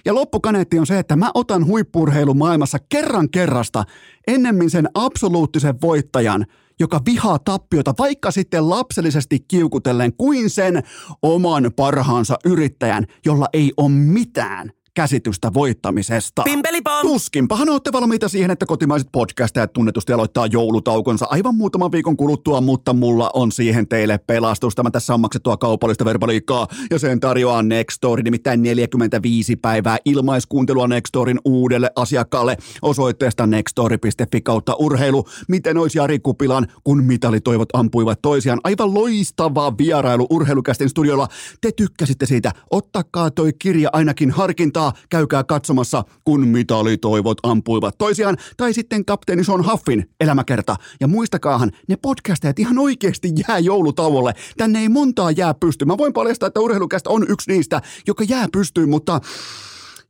Ja 0.05 0.15
loppukaneetti 0.15 0.79
on 0.79 0.87
se, 0.87 0.99
että 0.99 1.17
mä 1.17 1.31
otan 1.35 1.67
huippurheilun 1.67 2.39
maailmassa 2.39 2.79
kerran 2.89 3.31
kerrasta 3.31 3.85
ennemmin 4.27 4.71
sen 4.71 4.89
absoluuttisen 4.95 5.81
voittajan 5.81 6.47
joka 6.81 7.01
vihaa 7.07 7.39
tappiota 7.39 7.95
vaikka 7.99 8.31
sitten 8.31 8.71
lapsellisesti 8.71 9.41
kiukutellen 9.49 10.13
kuin 10.17 10.51
sen 10.51 10.83
oman 11.23 11.71
parhaansa 11.77 12.37
yrittäjän, 12.45 13.07
jolla 13.25 13.47
ei 13.53 13.73
ole 13.77 13.91
mitään 13.91 14.71
käsitystä 14.95 15.51
voittamisesta. 15.55 16.43
Pimpelipom! 16.43 17.03
Tuskinpahan 17.03 17.69
olette 17.69 17.93
valmiita 17.93 18.29
siihen, 18.29 18.51
että 18.51 18.67
kotimaiset 18.67 19.09
podcastajat 19.13 19.73
tunnetusti 19.73 20.13
aloittaa 20.13 20.47
joulutaukonsa 20.47 21.27
aivan 21.31 21.55
muutaman 21.55 21.93
viikon 21.93 22.17
kuluttua, 22.17 22.61
mutta 22.61 22.93
mulla 22.93 23.31
on 23.35 23.53
siihen 23.53 23.89
teille 23.89 24.19
pelastus. 24.19 24.75
Tämä 24.75 24.91
tässä 24.91 25.15
on 25.15 25.21
maksettua 25.21 25.57
kaupallista 25.57 26.05
verbaliikkaa 26.05 26.67
ja 26.91 26.99
sen 26.99 27.21
tarjoaa 27.21 27.63
Nextory, 27.63 28.23
nimittäin 28.23 28.63
45 28.63 29.57
päivää 29.57 29.99
ilmaiskuuntelua 30.05 30.89
Nextorin 30.89 31.41
uudelle 31.45 31.91
asiakkaalle 31.97 32.57
osoitteesta 32.83 33.47
nextory.fi 33.47 34.41
kautta 34.41 34.75
urheilu. 34.75 35.25
Miten 35.49 35.79
olisi 35.79 35.99
Jari 35.99 36.19
Kupilan, 36.19 36.67
kun 36.85 37.05
mitalitoivot 37.05 37.69
ampuivat 37.73 38.23
toisiaan? 38.23 38.61
Aivan 38.65 38.95
loistava 38.95 39.79
vierailu 39.79 40.27
urheilukästin 40.31 40.89
studiolla. 40.89 41.29
Te 41.61 41.73
tykkäsitte 41.73 42.27
siitä. 42.27 42.53
Ottakaa 42.71 43.31
toi 43.31 43.53
kirja 43.59 43.91
ainakin 43.93 44.31
harkintaa 44.31 44.84
kertaa 44.93 45.05
käykää 45.11 45.45
katsomassa, 45.45 46.05
kun 46.25 46.49
mitalitoivot 46.49 47.39
ampuivat 47.43 47.99
toisiaan, 47.99 48.37
tai 48.57 48.73
sitten 48.73 49.05
kapteeni 49.05 49.45
Son 49.45 49.71
Huffin 49.71 50.11
elämäkerta. 50.21 50.77
Ja 51.01 51.09
muistakaahan, 51.09 51.71
ne 51.89 51.97
podcastajat 51.97 52.59
ihan 52.59 52.79
oikeasti 52.79 53.33
jää 53.49 53.59
joulutauolle. 53.59 54.33
Tänne 54.57 54.79
ei 54.79 54.89
montaa 54.89 55.31
jää 55.31 55.55
pysty. 55.55 55.85
Mä 55.85 55.99
voin 55.99 56.13
paljastaa, 56.13 56.47
että 56.47 56.61
urheilukästä 56.61 57.11
on 57.11 57.27
yksi 57.29 57.53
niistä, 57.53 57.83
joka 58.07 58.25
jää 58.29 58.47
pystyyn, 58.53 58.89
mutta 58.89 59.21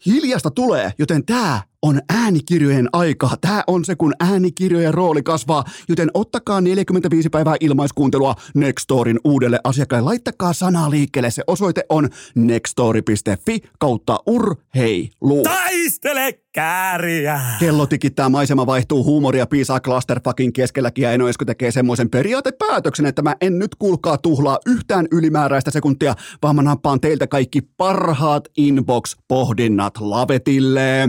hiljasta 0.07 0.50
tulee, 0.50 0.93
joten 0.99 1.25
tämä 1.25 1.62
on 1.85 2.00
äänikirjojen 2.09 2.88
aika. 2.93 3.31
Tämä 3.41 3.64
on 3.67 3.85
se, 3.85 3.95
kun 3.97 4.14
äänikirjojen 4.21 4.95
rooli 4.95 5.23
kasvaa, 5.23 5.64
joten 5.88 6.11
ottakaa 6.14 6.61
45 6.61 7.31
päivää 7.31 7.57
ilmaiskuuntelua 7.61 8.35
Nextorin 8.55 9.21
uudelle 9.25 9.61
asiakkaalle. 9.64 10.05
Laittakaa 10.05 10.53
sanaa 10.53 10.91
liikkeelle. 10.91 11.31
Se 11.31 11.43
osoite 11.47 11.85
on 11.88 12.09
nextory.fi 12.35 13.61
kautta 13.79 14.19
urheilu. 14.26 15.43
Taistele 15.43 16.43
kääriä! 16.54 17.40
Kello 17.58 17.87
tikittää, 17.87 18.28
maisema 18.28 18.66
vaihtuu, 18.66 19.04
huumoria 19.04 19.46
piisaa 19.46 19.80
clusterfucking 19.80 20.52
keskelläkin 20.54 21.02
ja 21.02 21.12
Eno 21.12 21.28
Esko 21.28 21.44
tekee 21.44 21.70
semmoisen 21.70 22.11
periaatepäätöksen, 22.11 23.06
että 23.06 23.23
mä 23.23 23.34
en 23.40 23.58
nyt 23.58 23.75
kuulkaa 23.75 24.18
tuhlaa 24.18 24.58
yhtään 24.66 25.06
ylimääräistä 25.12 25.70
sekuntia, 25.70 26.14
vaan 26.42 26.56
mä 26.56 26.62
nappaan 26.62 27.00
teiltä 27.00 27.26
kaikki 27.26 27.61
parhaat 27.76 28.49
inbox-pohdinnat 28.56 30.00
lavetille. 30.00 31.08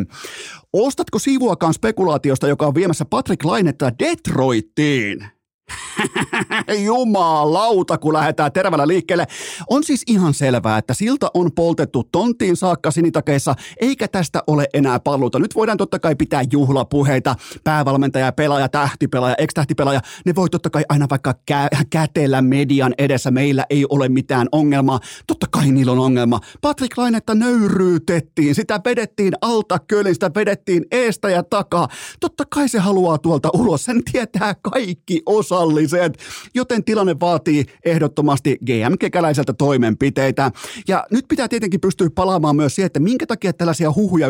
Ostatko 0.73 1.19
siivuakaan 1.19 1.73
spekulaatiosta, 1.73 2.47
joka 2.47 2.67
on 2.67 2.75
viemässä 2.75 3.05
Patrick 3.05 3.45
Lainetta 3.45 3.91
Detroittiin? 3.99 5.34
Jumalauta, 6.86 7.98
kun 7.98 8.13
lähdetään 8.13 8.51
terävällä 8.51 8.88
liikkeelle. 8.88 9.27
On 9.69 9.84
siis 9.84 10.03
ihan 10.07 10.34
selvää, 10.34 10.77
että 10.77 10.93
silta 10.93 11.31
on 11.34 11.51
poltettu 11.51 12.03
tonttiin 12.12 12.55
saakka 12.55 12.91
sinitakeissa, 12.91 13.55
eikä 13.81 14.07
tästä 14.07 14.43
ole 14.48 14.67
enää 14.74 15.00
paluuta. 15.00 15.39
Nyt 15.39 15.55
voidaan 15.55 15.77
totta 15.77 16.00
kai 16.00 16.15
pitää 16.15 16.43
juhlapuheita. 16.51 17.36
Päävalmentaja, 17.63 18.31
pelaaja, 18.31 18.69
tähtipelaaja, 18.69 19.36
ex-tähtipelaaja, 19.38 20.01
ne 20.25 20.36
voi 20.36 20.50
totta 20.50 20.69
kai 20.69 20.84
aina 20.89 21.07
vaikka 21.10 21.34
kä- 21.51 21.86
kätellä 21.89 22.41
median 22.41 22.93
edessä. 22.98 23.31
Meillä 23.31 23.65
ei 23.69 23.86
ole 23.89 24.10
mitään 24.10 24.48
ongelmaa. 24.51 25.00
Totta 25.27 25.48
kai 25.51 25.72
niillä 25.72 25.91
on 25.91 26.00
ongelma. 26.00 26.39
Patrick 26.62 26.98
Lainetta 26.98 27.36
nöyryytettiin, 27.36 28.55
sitä 28.55 28.81
vedettiin 28.86 29.34
alta 29.41 29.79
kölin, 29.79 30.13
sitä 30.13 30.31
vedettiin 30.36 30.86
eestä 30.91 31.29
ja 31.29 31.43
takaa. 31.43 31.88
Totta 32.19 32.43
kai 32.50 32.69
se 32.69 32.79
haluaa 32.79 33.17
tuolta 33.17 33.50
ulos, 33.53 33.86
sen 33.86 34.03
tietää 34.12 34.55
kaikki 34.62 35.22
osalliset, 35.55 36.17
joten 36.53 36.83
tilanne 36.83 37.19
vaatii 37.19 37.65
ehdottomasti 37.85 38.57
GM-kekäläiseltä 38.65 39.53
toimenpiteitä. 39.53 40.51
Ja 40.88 41.05
nyt 41.12 41.25
pitää 41.27 41.47
tietenkin 41.47 41.81
pystyä 41.81 42.09
palaamaan 42.15 42.55
myös 42.55 42.75
siihen, 42.75 42.85
että 42.85 43.00
minkä 43.00 43.25
takia 43.25 43.53
tällaisia 43.53 43.93
huhuja 43.95 44.27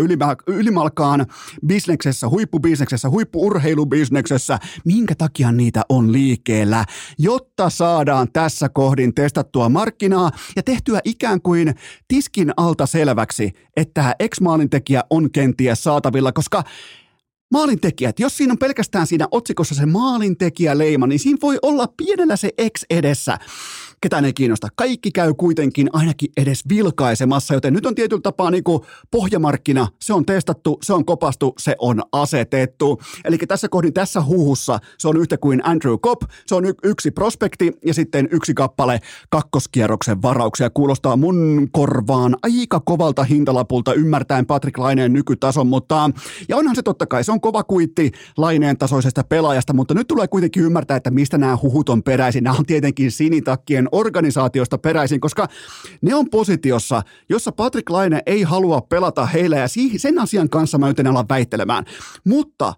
ylimalkaan 0.48 1.26
bisneksessä, 1.68 2.30
huippubisneksessä, 2.30 3.10
huippuurheilubisneksessä, 3.10 4.60
minkä 4.86 5.16
takia 5.16 5.52
niitä 5.52 5.82
on 5.90 6.12
liikkeellä, 6.12 6.86
jotta 7.18 7.70
saadaan 7.70 8.28
tässä 8.34 8.70
kohdin 8.70 9.14
testattua 9.14 9.70
markkinaa 9.70 10.32
ja 10.56 10.64
tehtyä 10.64 11.00
ikään 11.04 11.42
kuin 11.42 11.76
tiskin 12.08 12.52
alta 12.58 12.86
selväksi, 12.86 13.52
että 13.78 14.16
ex-maalintekijä 14.20 15.04
on 15.10 15.32
kenties 15.32 15.84
saatavilla, 15.84 16.32
koska 16.32 16.64
maalintekijät, 17.56 18.20
jos 18.20 18.38
siinä 18.38 18.52
on 18.54 18.58
pelkästään 18.58 19.08
siinä 19.08 19.28
otsikossa 19.32 19.76
se 19.76 19.86
maalintekijäleima, 19.86 21.08
niin 21.08 21.20
siinä 21.20 21.38
voi 21.42 21.60
olla 21.62 21.88
pienellä 21.98 22.36
se 22.36 22.50
X 22.78 22.84
edessä 22.90 23.38
ketään 24.06 24.26
ei 24.26 24.34
kiinnosta. 24.34 24.68
Kaikki 24.76 25.12
käy 25.12 25.34
kuitenkin 25.34 25.90
ainakin 25.94 26.30
edes 26.38 26.70
vilkaisemassa, 26.70 27.54
joten 27.54 27.74
nyt 27.74 27.86
on 27.86 27.96
tietyllä 27.96 28.22
tapaa 28.22 28.52
niin 28.52 28.64
kuin 28.64 28.84
pohjamarkkina, 29.12 29.88
se 30.02 30.14
on 30.14 30.26
testattu, 30.26 30.78
se 30.84 30.94
on 30.94 31.06
kopastu, 31.06 31.54
se 31.60 31.76
on 31.80 32.02
asetettu. 32.12 33.02
Eli 33.24 33.38
tässä 33.38 33.70
kohdin 33.70 33.94
tässä 33.94 34.22
huhussa 34.22 34.80
se 34.98 35.08
on 35.08 35.18
yhtä 35.18 35.38
kuin 35.38 35.62
Andrew 35.64 35.98
Cobb, 35.98 36.22
se 36.46 36.56
on 36.56 36.66
y- 36.66 36.74
yksi 36.84 37.12
prospekti 37.12 37.72
ja 37.86 37.94
sitten 37.94 38.28
yksi 38.32 38.54
kappale 38.54 39.00
kakkoskierroksen 39.30 40.22
varauksia. 40.22 40.70
Kuulostaa 40.70 41.18
mun 41.18 41.68
korvaan 41.72 42.36
aika 42.44 42.80
kovalta 42.80 43.24
hintalapulta 43.24 43.94
ymmärtäen 43.94 44.46
Patrick 44.46 44.78
Laineen 44.78 45.14
nykytason, 45.14 45.68
mutta 45.68 46.10
ja 46.50 46.58
onhan 46.58 46.76
se 46.76 46.84
totta 46.84 47.06
kai, 47.06 47.24
se 47.24 47.32
on 47.32 47.42
kova 47.42 47.64
kuitti 47.64 48.12
Laineen 48.38 48.78
tasoisesta 48.78 49.24
pelaajasta, 49.24 49.74
mutta 49.74 49.94
nyt 49.94 50.08
tulee 50.08 50.28
kuitenkin 50.28 50.64
ymmärtää, 50.64 50.98
että 50.98 51.12
mistä 51.12 51.38
nämä 51.38 51.58
huhut 51.62 51.90
on 51.90 52.04
peräisin. 52.04 52.44
Nämä 52.44 52.56
on 52.60 52.66
tietenkin 52.66 53.12
sinitakkien 53.12 53.88
organisaatiosta 53.96 54.78
peräisin, 54.78 55.20
koska 55.20 55.48
ne 56.02 56.16
on 56.16 56.30
positiossa, 56.30 57.02
jossa 57.30 57.52
Patrick 57.52 57.90
Laine 57.90 58.22
ei 58.26 58.44
halua 58.44 58.82
pelata 58.82 59.26
heillä 59.26 59.58
ja 59.58 59.68
sen 59.98 60.20
asian 60.20 60.50
kanssa 60.50 60.78
mä 60.78 60.88
yritän 60.88 61.08
olla 61.08 61.26
väittelemään. 61.30 61.86
Mutta 62.26 62.74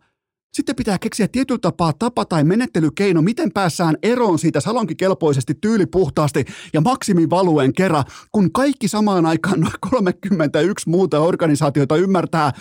sitten 0.54 0.76
pitää 0.76 1.00
keksiä 1.00 1.28
tietyllä 1.28 1.60
tapaa 1.60 1.94
tapa 1.94 2.26
tai 2.26 2.44
menettelykeino, 2.44 3.22
miten 3.22 3.52
päässään 3.52 3.96
eroon 4.04 4.40
siitä 4.40 4.60
salonkikelpoisesti 4.60 5.54
tyylipuhtaasti 5.62 6.46
ja 6.74 6.82
maksimivaluen 6.82 7.74
kerran, 7.74 8.04
kun 8.32 8.52
kaikki 8.52 8.88
samaan 8.88 9.26
aikaan 9.26 9.60
noin 9.60 9.74
31 9.92 10.90
muuta 10.90 11.20
organisaatiota 11.20 11.96
ymmärtää, 11.96 12.54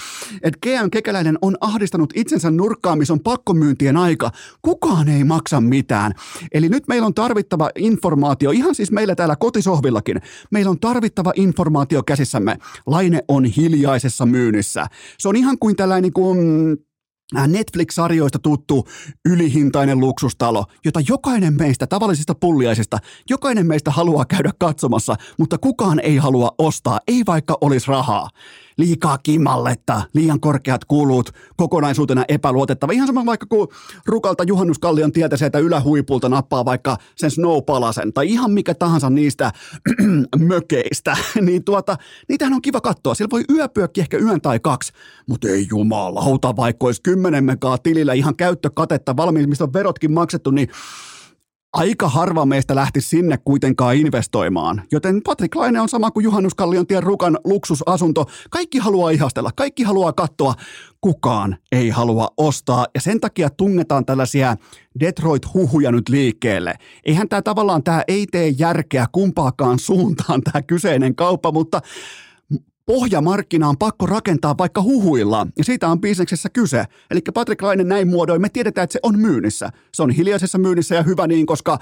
että 0.43 0.59
GM 0.63 0.91
Kekäläinen 0.93 1.39
on 1.43 1.57
ahdistanut 1.61 2.13
itsensä 2.15 2.51
nurkkaamisen 2.51 3.21
pakkomyyntien 3.21 3.97
aika. 3.97 4.31
Kukaan 4.63 5.09
ei 5.09 5.25
maksa 5.25 5.61
mitään. 5.61 6.13
Eli 6.53 6.69
nyt 6.69 6.89
meillä 6.89 7.07
on 7.07 7.15
tarvittava 7.15 7.71
informaatio, 7.79 8.51
ihan 8.51 8.75
siis 8.75 8.93
meillä 8.93 9.15
täällä 9.15 9.37
kotisohvillakin, 9.37 10.21
meillä 10.51 10.71
on 10.71 10.81
tarvittava 10.81 11.33
informaatio 11.37 12.03
käsissämme. 12.03 12.57
Laine 12.87 13.21
on 13.29 13.45
hiljaisessa 13.45 14.27
myynnissä. 14.27 14.87
Se 15.19 15.29
on 15.29 15.37
ihan 15.37 15.59
kuin 15.59 15.77
tällainen 15.77 16.03
niin 16.03 16.13
kuin 16.13 16.39
Äh, 16.39 16.86
Netflix-sarjoista 17.35 18.39
tuttu 18.39 18.89
ylihintainen 19.25 20.01
luksustalo, 20.01 20.65
jota 20.85 21.01
jokainen 21.09 21.55
meistä 21.55 21.87
tavallisista 21.87 22.35
pulliaisista, 22.35 22.99
jokainen 23.31 23.67
meistä 23.67 23.91
haluaa 23.91 24.25
käydä 24.25 24.51
katsomassa, 24.59 25.17
mutta 25.39 25.59
kukaan 25.59 26.01
ei 26.01 26.17
halua 26.17 26.55
ostaa, 26.59 27.01
ei 27.09 27.23
vaikka 27.27 27.59
olisi 27.61 27.89
rahaa 27.89 28.31
liikaa 28.79 29.19
kimalletta, 29.19 30.03
liian 30.15 30.41
korkeat 30.41 30.85
kulut, 30.85 31.31
kokonaisuutena 31.57 32.25
epäluotettava. 32.29 32.93
Ihan 32.93 33.07
sama 33.07 33.27
vaikka 33.27 33.47
kun 33.47 33.69
Rukalta 34.07 34.45
Juhannuskallion 34.45 35.13
tietä 35.13 35.37
sieltä 35.37 35.59
ylähuipulta 35.59 36.29
nappaa 36.29 36.65
vaikka 36.65 36.97
sen 37.17 37.31
snowpalasen 37.31 38.13
tai 38.13 38.29
ihan 38.29 38.51
mikä 38.51 38.75
tahansa 38.75 39.11
niistä 39.11 39.53
mökeistä, 40.49 41.17
niin 41.47 41.65
tuota, 41.65 41.97
niitähän 42.29 42.55
on 42.55 42.63
kiva 42.63 42.81
katsoa. 42.81 43.15
Siellä 43.15 43.31
voi 43.31 43.45
yöpyökki 43.51 44.01
ehkä 44.01 44.19
yön 44.19 44.41
tai 44.41 44.61
kaksi, 44.61 44.93
mutta 45.29 45.49
ei 45.49 45.67
jumalauta, 45.71 46.57
vaikka 46.57 46.87
olisi 46.87 47.03
kymmenen 47.03 47.45
megaa 47.45 47.79
tilillä 47.79 48.13
ihan 48.13 48.37
käyttökatetta 48.37 49.17
valmiin, 49.17 49.49
mistä 49.49 49.65
on 49.65 49.73
verotkin 49.73 50.13
maksettu, 50.13 50.51
niin 50.51 50.69
aika 51.77 52.09
harva 52.09 52.47
meistä 52.47 52.75
lähti 52.75 53.01
sinne 53.01 53.39
kuitenkaan 53.45 53.97
investoimaan. 53.97 54.83
Joten 54.93 55.21
Patrick 55.23 55.55
Laine 55.55 55.81
on 55.81 55.89
sama 55.89 56.11
kuin 56.11 56.25
Juhannus 56.25 56.55
Kallion 56.55 56.87
tien 56.87 57.03
Rukan 57.03 57.39
luksusasunto. 57.45 58.25
Kaikki 58.51 58.79
haluaa 58.79 59.11
ihastella, 59.11 59.51
kaikki 59.57 59.83
haluaa 59.83 60.13
katsoa, 60.13 60.55
kukaan 61.01 61.57
ei 61.73 61.89
halua 61.89 62.29
ostaa. 62.37 62.87
Ja 62.95 63.01
sen 63.01 63.21
takia 63.21 63.51
tungetaan 63.51 64.07
tällaisia 64.07 64.57
Detroit-huhuja 65.01 65.93
nyt 65.93 66.09
liikkeelle. 66.09 66.75
Eihän 67.05 67.29
tämä 67.29 67.43
tavallaan, 67.43 67.83
tämä 67.83 68.03
ei 68.09 68.27
tee 68.27 68.49
järkeä 68.49 69.07
kumpaakaan 69.13 69.79
suuntaan 69.79 70.43
tämä 70.43 70.63
kyseinen 70.63 71.15
kauppa, 71.15 71.53
mutta 71.53 71.81
pohjamarkkina 72.87 73.69
on 73.69 73.79
pakko 73.79 74.07
rakentaa 74.07 74.59
vaikka 74.59 74.83
huhuilla, 74.83 75.47
ja 75.59 75.65
siitä 75.65 75.89
on 75.89 76.01
bisneksessä 76.01 76.49
kyse. 76.49 76.85
Eli 77.11 77.21
Patrick 77.35 77.63
Laine 77.63 77.85
näin 77.85 78.09
muodoin, 78.09 78.41
me 78.41 78.49
tiedetään, 78.49 78.85
että 78.85 78.93
se 78.93 79.01
on 79.03 79.19
myynnissä. 79.19 79.71
Se 79.95 80.03
on 80.03 80.11
hiljaisessa 80.11 80.59
myynnissä 80.59 80.95
ja 80.95 81.03
hyvä 81.03 81.27
niin, 81.27 81.47
koska 81.47 81.79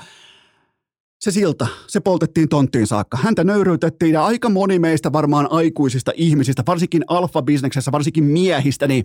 se 1.21 1.31
silta, 1.31 1.67
se 1.87 2.01
poltettiin 2.01 2.49
tonttiin 2.49 2.87
saakka. 2.87 3.17
Häntä 3.17 3.45
nöyryytettiin 3.45 4.13
ja 4.13 4.25
aika 4.25 4.49
moni 4.49 4.79
meistä 4.79 5.13
varmaan 5.13 5.49
aikuisista 5.51 6.13
ihmisistä, 6.15 6.63
varsinkin 6.67 7.05
alfa-bisneksessä, 7.09 7.93
varsinkin 7.93 8.25
miehistä, 8.25 8.87
niin 8.87 9.05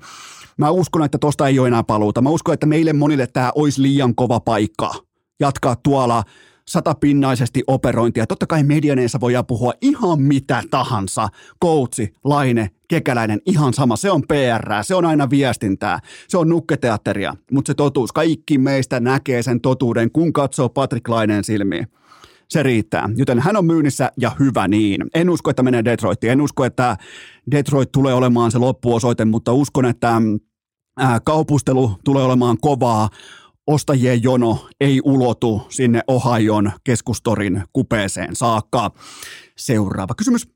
mä 0.58 0.70
uskon, 0.70 1.04
että 1.04 1.18
tosta 1.18 1.48
ei 1.48 1.60
ole 1.60 1.68
enää 1.68 1.84
paluuta. 1.84 2.22
Mä 2.22 2.30
uskon, 2.30 2.54
että 2.54 2.66
meille 2.66 2.94
monille 2.94 3.28
tämä 3.28 3.52
olisi 3.56 3.82
liian 3.82 4.16
kova 4.16 4.40
paikka 4.40 4.94
jatkaa 5.40 5.76
tuolla 5.76 6.24
satapinnaisesti 6.70 7.64
operointia. 7.68 8.28
Totta 8.28 8.48
kai 8.48 8.64
medianeissa 8.64 9.20
voidaan 9.20 9.46
puhua 9.46 9.74
ihan 9.82 10.22
mitä 10.22 10.64
tahansa. 10.72 11.30
Koutsi, 11.60 12.14
Laine, 12.24 12.70
Kekäläinen, 12.88 13.42
ihan 13.46 13.74
sama. 13.74 13.96
Se 13.96 14.12
on 14.12 14.22
PR, 14.22 14.84
se 14.84 14.96
on 14.96 15.06
aina 15.06 15.30
viestintää, 15.30 16.00
se 16.28 16.38
on 16.38 16.50
nukketeatteria. 16.50 17.36
Mutta 17.52 17.70
se 17.70 17.74
totuus, 17.74 18.12
kaikki 18.12 18.58
meistä 18.58 19.00
näkee 19.00 19.44
sen 19.44 19.62
totuuden, 19.62 20.12
kun 20.12 20.34
katsoo 20.34 20.70
Patrick 20.70 21.08
Laineen 21.08 21.44
silmiin 21.44 21.88
se 22.50 22.64
riittää. 22.64 23.10
Joten 23.16 23.40
hän 23.40 23.58
on 23.58 23.66
myynnissä 23.66 24.12
ja 24.18 24.32
hyvä 24.40 24.68
niin. 24.68 25.02
En 25.14 25.30
usko, 25.30 25.50
että 25.50 25.64
menee 25.64 25.86
Detroitiin. 25.86 26.32
En 26.32 26.42
usko, 26.42 26.66
että 26.66 26.98
Detroit 27.52 27.92
tulee 27.92 28.14
olemaan 28.14 28.52
se 28.52 28.58
loppuosoite, 28.58 29.26
mutta 29.26 29.54
uskon, 29.54 29.86
että 29.86 30.22
kaupustelu 31.26 31.92
tulee 32.06 32.24
olemaan 32.24 32.58
kovaa 32.62 33.10
ostajien 33.70 34.24
jono 34.24 34.68
ei 34.82 35.02
ulotu 35.04 35.62
sinne 35.70 36.02
Ohion 36.08 36.72
keskustorin 36.84 37.64
kupeeseen 37.74 38.36
saakka. 38.36 38.92
Seuraava 39.58 40.16
kysymys. 40.16 40.48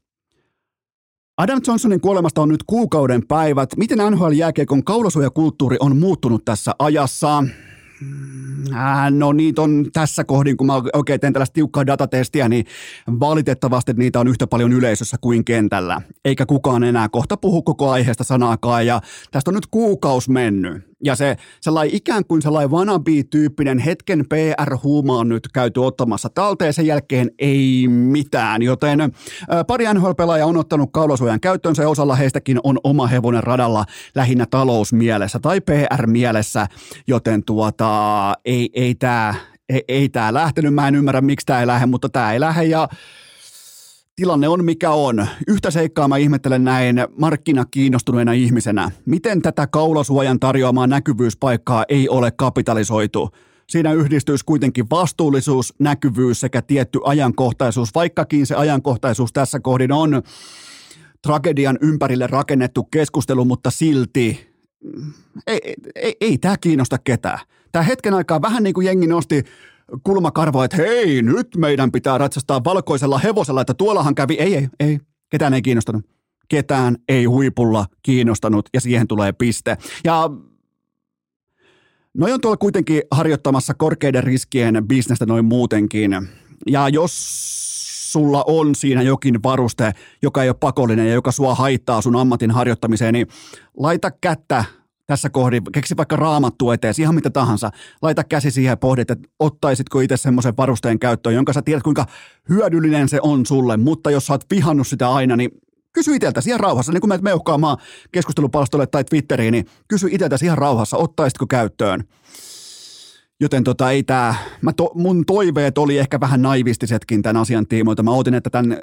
Adam 1.37 1.61
Johnsonin 1.67 2.01
kuolemasta 2.01 2.41
on 2.41 2.49
nyt 2.49 2.63
kuukauden 2.63 3.27
päivät. 3.27 3.69
Miten 3.77 3.97
NHL-jääkiekon 3.97 4.83
kaulasuojakulttuuri 4.83 5.77
on 5.79 5.97
muuttunut 5.97 6.45
tässä 6.45 6.71
ajassa? 6.79 7.43
Äh, 8.73 9.11
no 9.11 9.33
niitä 9.33 9.61
on 9.61 9.85
tässä 9.93 10.23
kohdin, 10.23 10.57
kun 10.57 10.67
mä 10.67 10.81
oikein 10.93 11.19
teen 11.19 11.33
tällaista 11.33 11.53
tiukkaa 11.53 11.87
datatestiä, 11.87 12.49
niin 12.49 12.65
valitettavasti 13.19 13.93
niitä 13.93 14.19
on 14.19 14.27
yhtä 14.27 14.47
paljon 14.47 14.73
yleisössä 14.73 15.17
kuin 15.21 15.45
kentällä. 15.45 16.01
Eikä 16.25 16.45
kukaan 16.45 16.83
enää 16.83 17.09
kohta 17.09 17.37
puhu 17.37 17.61
koko 17.61 17.91
aiheesta 17.91 18.23
sanaakaan 18.23 18.85
ja 18.85 19.01
tästä 19.31 19.51
on 19.51 19.55
nyt 19.55 19.67
kuukaus 19.71 20.29
mennyt. 20.29 20.92
Ja 21.03 21.15
se 21.15 21.35
sellainen 21.61 21.95
ikään 21.95 22.25
kuin 22.25 22.41
sellainen 22.41 22.71
wannabe-tyyppinen 22.71 23.79
hetken 23.79 24.25
PR-huuma 24.29 25.17
on 25.17 25.29
nyt 25.29 25.47
käyty 25.53 25.79
ottamassa 25.79 26.29
talteen, 26.29 26.73
sen 26.73 26.85
jälkeen 26.85 27.31
ei 27.39 27.87
mitään. 27.87 28.61
Joten 28.61 28.99
pari 29.67 29.85
NHL-pelaajaa 29.93 30.47
on 30.47 30.57
ottanut 30.57 30.89
kaulasuojan 30.93 31.39
käyttöönsä 31.39 31.83
ja 31.83 31.89
osalla 31.89 32.15
heistäkin 32.15 32.59
on 32.63 32.79
oma 32.83 33.07
hevonen 33.07 33.43
radalla 33.43 33.85
lähinnä 34.15 34.45
talousmielessä 34.45 35.39
tai 35.39 35.61
PR-mielessä, 35.61 36.67
joten 37.07 37.43
tuota, 37.43 38.33
ei, 38.45 38.69
ei 38.73 38.95
tämä 38.95 39.35
ei, 39.69 39.83
ei 39.87 40.09
tää 40.09 40.33
lähtenyt. 40.33 40.73
Mä 40.73 40.87
en 40.87 40.95
ymmärrä, 40.95 41.21
miksi 41.21 41.45
tämä 41.45 41.59
ei 41.59 41.67
lähde, 41.67 41.85
mutta 41.85 42.09
tämä 42.09 42.33
ei 42.33 42.39
lähde 42.39 42.63
ja 42.63 42.87
tilanne 44.15 44.47
on 44.47 44.65
mikä 44.65 44.91
on. 44.91 45.27
Yhtä 45.47 45.71
seikkaa 45.71 46.07
mä 46.07 46.17
ihmettelen 46.17 46.63
näin 46.63 46.95
markkinakiinnostuneena 47.19 48.33
ihmisenä. 48.33 48.91
Miten 49.05 49.41
tätä 49.41 49.67
kaulasuojan 49.67 50.39
tarjoamaa 50.39 50.87
näkyvyyspaikkaa 50.87 51.85
ei 51.89 52.09
ole 52.09 52.31
kapitalisoitu? 52.31 53.29
Siinä 53.69 53.93
yhdistyisi 53.93 54.45
kuitenkin 54.45 54.89
vastuullisuus, 54.89 55.73
näkyvyys 55.79 56.39
sekä 56.39 56.61
tietty 56.61 56.99
ajankohtaisuus, 57.03 57.89
vaikkakin 57.95 58.45
se 58.45 58.55
ajankohtaisuus 58.55 59.33
tässä 59.33 59.59
kohdin 59.59 59.91
on 59.91 60.21
tragedian 61.21 61.77
ympärille 61.81 62.27
rakennettu 62.27 62.83
keskustelu, 62.83 63.45
mutta 63.45 63.71
silti 63.71 64.53
ei, 65.47 65.59
ei, 65.63 65.75
ei, 65.95 66.15
ei 66.21 66.37
tämä 66.37 66.57
kiinnosta 66.57 66.97
ketään. 66.97 67.39
Tämä 67.71 67.83
hetken 67.83 68.13
aikaa 68.13 68.41
vähän 68.41 68.63
niin 68.63 68.73
kuin 68.73 68.85
jengi 68.85 69.07
nosti 69.07 69.43
kulmakarvoa, 70.03 70.65
että 70.65 70.77
hei, 70.77 71.21
nyt 71.21 71.47
meidän 71.57 71.91
pitää 71.91 72.17
ratsastaa 72.17 72.63
valkoisella 72.63 73.17
hevosella, 73.17 73.61
että 73.61 73.73
tuollahan 73.73 74.15
kävi. 74.15 74.33
Ei, 74.33 74.55
ei, 74.55 74.67
ei, 74.79 74.99
ketään 75.29 75.53
ei 75.53 75.61
kiinnostanut. 75.61 76.05
Ketään 76.49 76.97
ei 77.09 77.25
huipulla 77.25 77.85
kiinnostanut 78.03 78.69
ja 78.73 78.81
siihen 78.81 79.07
tulee 79.07 79.31
piste. 79.31 79.77
Ja 80.03 80.29
Noi 82.17 82.31
on 82.31 82.41
tuolla 82.41 82.57
kuitenkin 82.57 83.01
harjoittamassa 83.11 83.73
korkeiden 83.73 84.23
riskien 84.23 84.87
bisnestä 84.87 85.25
noin 85.25 85.45
muutenkin. 85.45 86.11
Ja 86.67 86.89
jos 86.89 87.13
sulla 88.11 88.43
on 88.47 88.75
siinä 88.75 89.01
jokin 89.01 89.43
varuste, 89.43 89.91
joka 90.21 90.43
ei 90.43 90.49
ole 90.49 90.55
pakollinen 90.59 91.07
ja 91.07 91.13
joka 91.13 91.31
sua 91.31 91.55
haittaa 91.55 92.01
sun 92.01 92.15
ammatin 92.15 92.51
harjoittamiseen, 92.51 93.13
niin 93.13 93.27
laita 93.77 94.11
kättä 94.11 94.65
tässä 95.07 95.29
kohdin, 95.29 95.63
keksi 95.73 95.97
vaikka 95.97 96.15
raamattu 96.15 96.71
eteen, 96.71 96.93
ihan 96.99 97.15
mitä 97.15 97.29
tahansa, 97.29 97.71
laita 98.01 98.23
käsi 98.23 98.51
siihen 98.51 98.71
ja 98.71 98.77
pohdit, 98.77 99.11
että 99.11 99.29
ottaisitko 99.39 99.99
itse 99.99 100.17
semmoisen 100.17 100.57
varusteen 100.57 100.99
käyttöön, 100.99 101.35
jonka 101.35 101.53
sä 101.53 101.61
tiedät, 101.61 101.83
kuinka 101.83 102.05
hyödyllinen 102.49 103.09
se 103.09 103.19
on 103.21 103.45
sulle, 103.45 103.77
mutta 103.77 104.11
jos 104.11 104.25
sä 104.25 104.33
oot 104.33 104.45
vihannut 104.51 104.87
sitä 104.87 105.11
aina, 105.11 105.35
niin 105.35 105.51
kysy 105.93 106.15
itseltäsi 106.15 106.49
ihan 106.49 106.59
rauhassa, 106.59 106.91
niin 106.91 107.01
kun 107.01 107.09
menet 107.09 107.23
meuhkaamaan 107.23 107.77
keskustelupalstolle 108.11 108.87
tai 108.87 109.03
Twitteriin, 109.03 109.51
niin 109.51 109.65
kysy 109.87 110.07
itseltäsi 110.11 110.45
ihan 110.45 110.57
rauhassa, 110.57 110.97
ottaisitko 110.97 111.47
käyttöön. 111.47 112.03
Joten 113.39 113.63
tota, 113.63 113.91
ei 113.91 114.03
tää, 114.03 114.35
mä 114.61 114.73
to, 114.73 114.91
mun 114.95 115.25
toiveet 115.25 115.77
oli 115.77 115.97
ehkä 115.97 116.19
vähän 116.19 116.41
naivistisetkin 116.41 117.21
tämän 117.21 117.41
asian 117.41 117.67
tiimoilta. 117.67 118.03
Mä 118.03 118.11
ootin, 118.11 118.33
että 118.33 118.49
tämän 118.49 118.81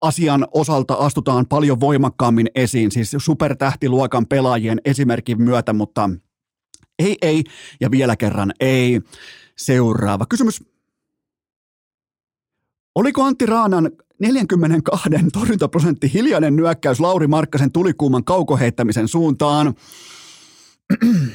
asian 0.00 0.46
osalta 0.54 0.94
astutaan 0.94 1.46
paljon 1.46 1.80
voimakkaammin 1.80 2.46
esiin, 2.54 2.90
siis 2.90 3.16
supertähtiluokan 3.18 4.26
pelaajien 4.26 4.80
esimerkin 4.84 5.42
myötä, 5.42 5.72
mutta 5.72 6.10
ei, 6.98 7.16
ei 7.22 7.44
ja 7.80 7.90
vielä 7.90 8.16
kerran 8.16 8.52
ei. 8.60 9.00
Seuraava 9.56 10.26
kysymys. 10.26 10.64
Oliko 12.94 13.22
Antti 13.22 13.46
Raanan 13.46 13.90
42 14.18 15.10
torjuntaprosentti 15.32 16.12
hiljainen 16.12 16.56
nyökkäys 16.56 17.00
Lauri 17.00 17.26
Markkasen 17.26 17.72
tulikuuman 17.72 18.24
kaukoheittämisen 18.24 19.08
suuntaan? 19.08 19.74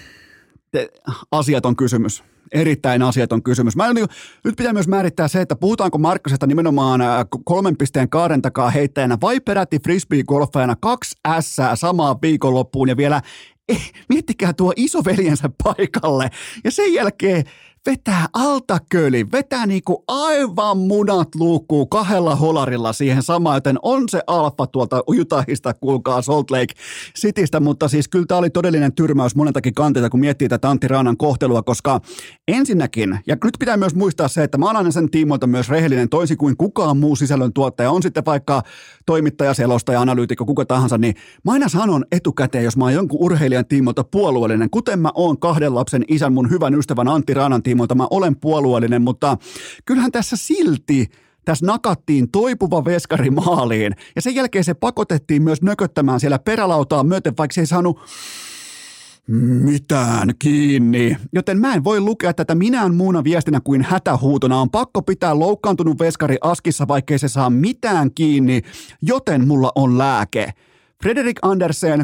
Asiaton 1.31 1.75
kysymys 1.75 2.23
erittäin 2.51 3.01
asiaton 3.01 3.43
kysymys. 3.43 3.75
Mä 3.75 3.93
niin, 3.93 4.07
nyt 4.43 4.55
pitää 4.55 4.73
myös 4.73 4.87
määrittää 4.87 5.27
se, 5.27 5.41
että 5.41 5.55
puhutaanko 5.55 5.97
Markkasesta 5.97 6.47
nimenomaan 6.47 7.01
äh, 7.01 7.25
kolmen 7.45 7.77
pisteen 7.77 8.09
kaaren 8.09 8.41
takaa 8.41 8.69
heittäjänä 8.69 9.17
vai 9.21 9.39
peräti 9.39 9.79
frisbee-golfajana 9.79 10.75
kaksi 10.81 11.15
S 11.39 11.57
samaan 11.75 12.15
viikonloppuun 12.21 12.89
ja 12.89 12.97
vielä 12.97 13.21
eh, 13.69 13.91
miettikää 14.09 14.53
tuo 14.53 14.73
isoveljensä 14.75 15.49
paikalle 15.63 16.29
ja 16.63 16.71
sen 16.71 16.93
jälkeen 16.93 17.43
vetää 17.85 18.25
altaköli, 18.33 19.31
vetää 19.31 19.65
niinku 19.65 20.03
aivan 20.07 20.77
munat 20.77 21.35
luukkuu 21.35 21.85
kahdella 21.85 22.35
holarilla 22.35 22.93
siihen 22.93 23.23
samaan, 23.23 23.55
joten 23.55 23.79
on 23.81 24.09
se 24.09 24.21
alfa 24.27 24.67
tuolta 24.67 25.03
Utahista, 25.09 25.73
kuulkaa 25.73 26.21
Salt 26.21 26.51
Lake 26.51 26.73
Citystä, 27.19 27.59
mutta 27.59 27.87
siis 27.87 28.07
kyllä 28.07 28.25
tämä 28.27 28.37
oli 28.37 28.49
todellinen 28.49 28.93
tyrmäys 28.93 29.35
moneltakin 29.35 29.73
kantilta, 29.73 30.09
kun 30.09 30.19
miettii 30.19 30.49
tätä 30.49 30.69
Antti 30.69 30.87
Raanan 30.87 31.17
kohtelua, 31.17 31.63
koska 31.63 32.01
ensinnäkin, 32.47 33.19
ja 33.27 33.37
nyt 33.43 33.53
pitää 33.59 33.77
myös 33.77 33.95
muistaa 33.95 34.27
se, 34.27 34.43
että 34.43 34.57
mä 34.57 34.65
oon 34.65 34.75
aina 34.75 34.91
sen 34.91 35.11
tiimoilta 35.11 35.47
myös 35.47 35.69
rehellinen, 35.69 36.09
toisin 36.09 36.37
kuin 36.37 36.57
kukaan 36.57 36.97
muu 36.97 37.15
sisällön 37.15 37.53
tuottaja, 37.53 37.91
on 37.91 38.03
sitten 38.03 38.25
vaikka 38.25 38.63
toimittaja, 39.05 39.53
selostaja, 39.53 40.01
analyytikko, 40.01 40.45
kuka 40.45 40.65
tahansa, 40.65 40.97
niin 40.97 41.15
mä 41.43 41.51
aina 41.51 41.69
sanon 41.69 42.05
etukäteen, 42.11 42.63
jos 42.63 42.77
mä 42.77 42.83
oon 42.83 42.93
jonkun 42.93 43.19
urheilijan 43.21 43.65
tiimoilta 43.65 44.03
puolueellinen, 44.03 44.69
kuten 44.69 44.99
mä 44.99 45.11
oon 45.15 45.39
kahden 45.39 45.75
lapsen 45.75 46.05
isän, 46.07 46.33
mun 46.33 46.49
hyvän 46.49 46.75
ystävän 46.75 47.07
Antti 47.07 47.33
Raanan 47.33 47.63
tiimoilta, 47.63 47.74
tiimoilta 47.75 47.95
mä 47.95 48.07
olen 48.09 48.35
puolueellinen, 48.35 49.01
mutta 49.01 49.37
kyllähän 49.85 50.11
tässä 50.11 50.35
silti 50.35 51.09
tässä 51.45 51.65
nakattiin 51.65 52.31
toipuva 52.31 52.85
veskari 52.85 53.29
maaliin 53.29 53.95
ja 54.15 54.21
sen 54.21 54.35
jälkeen 54.35 54.63
se 54.63 54.73
pakotettiin 54.73 55.43
myös 55.43 55.61
nököttämään 55.61 56.19
siellä 56.19 56.39
perälautaa 56.39 57.03
myöten, 57.03 57.33
vaikka 57.37 57.53
se 57.53 57.61
ei 57.61 57.67
saanut 57.67 57.99
mitään 59.63 60.33
kiinni. 60.39 61.17
Joten 61.33 61.59
mä 61.59 61.73
en 61.73 61.83
voi 61.83 61.99
lukea 61.99 62.33
tätä 62.33 62.55
minään 62.55 62.95
muuna 62.95 63.23
viestinä 63.23 63.59
kuin 63.63 63.81
hätähuutona. 63.81 64.61
On 64.61 64.69
pakko 64.69 65.01
pitää 65.01 65.39
loukkaantunut 65.39 65.99
veskari 65.99 66.37
askissa, 66.41 66.87
vaikkei 66.87 67.19
se 67.19 67.27
saa 67.27 67.49
mitään 67.49 68.11
kiinni, 68.11 68.61
joten 69.01 69.47
mulla 69.47 69.71
on 69.75 69.97
lääke. 69.97 70.53
Frederik 71.03 71.39
Andersen 71.41 71.99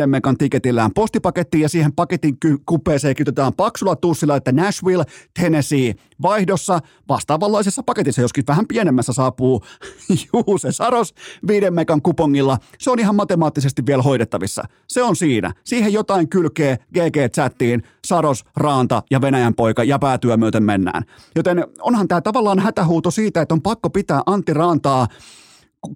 3,5 0.00 0.06
megan 0.06 0.38
tiketillään 0.38 0.90
postipakettiin 0.94 1.62
ja 1.62 1.68
siihen 1.68 1.92
paketin 1.92 2.36
kupeeseen 2.66 3.14
kytetään 3.14 3.52
paksulla 3.52 3.96
tussilla, 3.96 4.36
että 4.36 4.52
Nashville, 4.52 5.04
Tennessee 5.40 5.94
vaihdossa 6.22 6.80
vastaavanlaisessa 7.08 7.82
paketissa, 7.82 8.20
joskin 8.20 8.44
vähän 8.48 8.66
pienemmässä 8.66 9.12
saapuu 9.12 9.62
Juuse 10.32 10.72
Saros 10.72 11.14
5 11.46 11.70
megan 11.70 12.02
kupongilla. 12.02 12.58
Se 12.78 12.90
on 12.90 12.98
ihan 12.98 13.14
matemaattisesti 13.14 13.86
vielä 13.86 14.02
hoidettavissa. 14.02 14.62
Se 14.88 15.02
on 15.02 15.16
siinä. 15.16 15.52
Siihen 15.64 15.92
jotain 15.92 16.28
kylkee 16.28 16.78
GG-chattiin, 16.94 17.82
Saros, 18.06 18.44
Raanta 18.56 19.02
ja 19.10 19.20
Venäjän 19.20 19.54
poika 19.54 19.84
ja 19.84 19.98
päätyä 19.98 20.36
myöten 20.36 20.62
mennään. 20.62 21.02
Joten 21.36 21.64
onhan 21.80 22.08
tämä 22.08 22.20
tavallaan 22.20 22.58
hätähuuto 22.58 23.10
siitä, 23.10 23.42
että 23.42 23.54
on 23.54 23.62
pakko 23.62 23.90
pitää 23.90 24.22
Antti 24.26 24.54
Raantaa, 24.54 25.06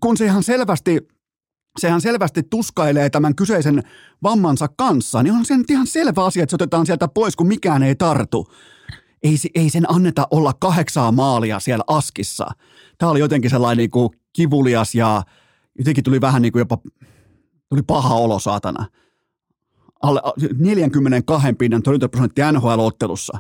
kun 0.01 0.17
se 0.17 0.25
ihan 0.25 0.43
selvästi 0.43 1.09
sehän 1.79 2.01
selvästi 2.01 2.43
tuskailee 2.43 3.11
tämän 3.11 3.35
kyseisen 3.35 3.83
vammansa 4.23 4.69
kanssa, 4.69 5.23
niin 5.23 5.35
on 5.35 5.45
se 5.45 5.55
ihan 5.71 5.87
selvä 5.87 6.25
asia, 6.25 6.43
että 6.43 6.51
se 6.51 6.57
otetaan 6.57 6.87
sieltä 6.87 7.09
pois, 7.09 7.37
kun 7.37 7.47
mikään 7.47 7.83
ei 7.83 7.95
tartu. 7.95 8.47
ei, 9.23 9.37
ei 9.55 9.71
sen 9.71 9.91
anneta 9.91 10.29
olla 10.31 10.53
kahdeksaa 10.61 11.13
maalia 11.13 11.61
siellä 11.61 11.85
askissa. 11.87 12.47
Tämä 12.99 13.11
oli 13.11 13.21
jotenkin 13.21 13.51
sellainen 13.51 13.77
niin 13.77 13.91
kuin 13.91 14.11
kivulias 14.33 14.95
ja 14.95 15.23
jotenkin 15.79 16.05
tuli 16.05 16.21
vähän 16.21 16.43
niin 16.43 16.53
kuin 16.53 16.61
jopa, 16.61 16.79
tuli 17.69 17.83
paha 17.83 18.15
olo 18.15 18.39
saatana. 18.39 18.87
Alle 20.03 20.21
42 20.59 21.53
pinnan 21.53 21.83
torjuntaprosentti 21.83 22.41
NHL-ottelussa. 22.53 23.39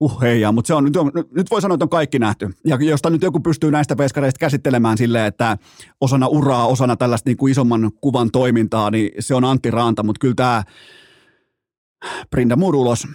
Uh 0.00 0.20
heijaa, 0.20 0.52
mutta 0.52 0.66
se 0.66 0.74
on, 0.74 0.84
nyt, 0.84 0.94
nyt 1.34 1.50
voi 1.50 1.62
sanoa, 1.62 1.74
että 1.74 1.84
on 1.84 1.88
kaikki 1.88 2.18
nähty. 2.18 2.50
Ja 2.64 2.78
josta 2.80 3.10
nyt 3.10 3.22
joku 3.22 3.40
pystyy 3.40 3.70
näistä 3.70 3.96
peskareista 3.96 4.38
käsittelemään 4.38 4.98
silleen, 4.98 5.26
että 5.26 5.58
osana 6.00 6.26
uraa, 6.26 6.66
osana 6.66 6.96
tällaista 6.96 7.30
niin 7.30 7.36
kuin 7.36 7.50
isomman 7.50 7.90
kuvan 8.00 8.30
toimintaa, 8.30 8.90
niin 8.90 9.10
se 9.18 9.34
on 9.34 9.44
Antti 9.44 9.70
Ranta, 9.70 10.02
mutta 10.02 10.18
kyllä 10.18 10.34
tämä 10.34 10.62
Brinda 12.30 12.56
ulos 12.74 13.08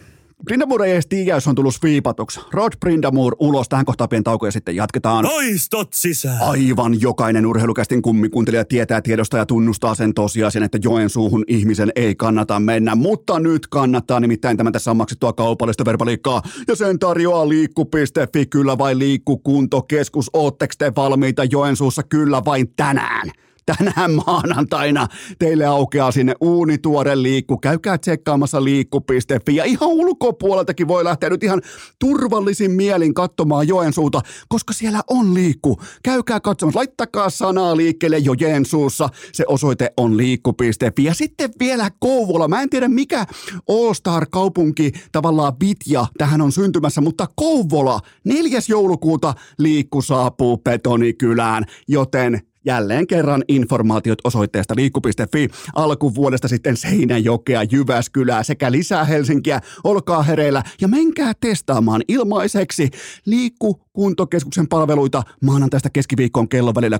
Brindamur 0.45 0.84
ei 0.84 0.91
edes 0.91 1.08
tiedä, 1.08 1.34
jos 1.34 1.47
on 1.47 1.56
tullut 1.56 1.73
viipatuksi. 1.84 2.39
Rod 2.51 2.73
Brindamur 2.80 3.36
ulos, 3.39 3.69
tähän 3.69 3.86
kohtaan 3.86 4.10
pieni 4.10 4.23
tauko 4.23 4.45
ja 4.45 4.51
sitten 4.51 4.75
jatketaan. 4.75 5.25
Loistot 5.25 5.93
sisään! 5.93 6.41
Aivan 6.41 7.01
jokainen 7.01 7.45
urheilukästin 7.45 8.01
kummikuntelija 8.01 8.65
tietää 8.65 9.01
tiedosta 9.01 9.38
ja 9.38 9.45
tunnustaa 9.45 9.95
sen 9.95 10.13
tosiasian, 10.13 10.63
että 10.63 10.80
Joensuuhun 10.84 11.43
ihmisen 11.47 11.91
ei 11.95 12.15
kannata 12.15 12.60
mennä. 12.60 12.95
Mutta 12.95 13.39
nyt 13.39 13.67
kannattaa, 13.67 14.19
nimittäin 14.19 14.58
tämä 14.58 14.71
tässä 14.71 14.91
on 14.91 14.97
maksettua 14.97 15.34
kaupallista 15.34 15.86
verbaliikkaa. 15.86 16.41
Ja 16.67 16.75
sen 16.75 16.99
tarjoaa 16.99 17.49
liikku.fi, 17.49 18.45
kyllä 18.45 18.77
vai 18.77 18.97
liikkukuntokeskus. 18.97 20.30
Ootteko 20.34 20.73
te 20.77 20.91
valmiita 20.95 21.43
Joensuussa 21.43 22.04
kyllä 22.04 22.41
vain 22.45 22.73
tänään? 22.75 23.32
Tänään 23.65 24.12
maanantaina 24.12 25.08
teille 25.39 25.65
aukeaa 25.65 26.12
sinne 26.12 26.34
uunituore 26.41 27.21
liikku. 27.21 27.58
Käykää 27.58 27.97
tsekkaamassa 27.97 28.63
liikku.fi 28.63 29.56
ja 29.56 29.63
ihan 29.63 29.89
ulkopuoleltakin 29.89 30.88
voi 30.88 31.04
lähteä 31.04 31.30
nyt 31.30 31.43
ihan 31.43 31.62
turvallisin 32.00 32.71
mielin 32.71 33.13
katsomaan 33.13 33.67
Joensuuta, 33.67 34.21
koska 34.50 34.74
siellä 34.74 35.02
on 35.10 35.34
liikku. 35.34 35.82
Käykää 36.04 36.39
katsomassa, 36.39 36.80
laittakaa 36.80 37.30
sanaa 37.30 37.78
liikkeelle 37.78 38.17
jo 38.17 38.34
Joensuussa. 38.34 39.10
Se 39.34 39.43
osoite 39.47 39.93
on 39.97 40.17
liikku.fi. 40.17 41.04
Ja 41.04 41.13
sitten 41.13 41.52
vielä 41.60 41.91
Kouvola. 42.00 42.47
Mä 42.47 42.62
en 42.62 42.69
tiedä 42.69 42.88
mikä 42.88 43.26
All-Star-kaupunki 43.69 44.91
tavallaan 45.12 45.54
Vitja 45.60 46.06
tähän 46.17 46.41
on 46.41 46.52
syntymässä, 46.52 47.02
mutta 47.02 47.28
Kouvola 47.36 48.00
4. 48.24 48.60
joulukuuta 48.69 49.34
liikku 49.58 50.02
saapuu 50.02 50.58
Betonikylään, 50.58 51.65
joten 51.88 52.41
Jälleen 52.65 53.08
kerran 53.08 53.43
informaatiot 53.47 54.19
osoitteesta 54.24 54.74
liikku.fi. 54.78 55.47
Alkuvuodesta 55.76 56.47
sitten 56.47 56.78
Seinäjokea, 56.78 57.63
Jyväskylää 57.63 58.43
sekä 58.43 58.71
lisää 58.71 59.04
Helsinkiä. 59.04 59.62
Olkaa 59.84 60.24
hereillä 60.24 60.63
ja 60.82 60.88
menkää 60.88 61.34
testaamaan 61.39 62.02
ilmaiseksi 62.08 62.89
Liikku 63.26 63.82
kuntokeskuksen 63.93 64.67
palveluita 64.67 65.24
maanantaista 65.43 65.89
keskiviikkoon 65.89 66.50
kello 66.50 66.76
välillä 66.76 67.00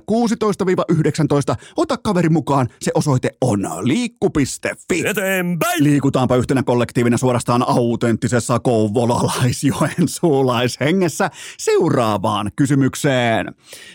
16-19. 1.52 1.56
Ota 1.76 1.96
kaveri 1.96 2.28
mukaan, 2.28 2.68
se 2.80 2.90
osoite 2.94 3.30
on 3.40 3.60
liikku.fi. 3.82 5.06
Eteenpäin! 5.06 5.84
Liikutaanpa 5.84 6.36
yhtenä 6.36 6.62
kollektiivina 6.62 7.16
suorastaan 7.16 7.68
autenttisessa 7.68 8.60
kouvolalaisjoensuulaishengessä 8.60 11.30
seuraavaan 11.58 12.50
kysymykseen. 12.56 13.54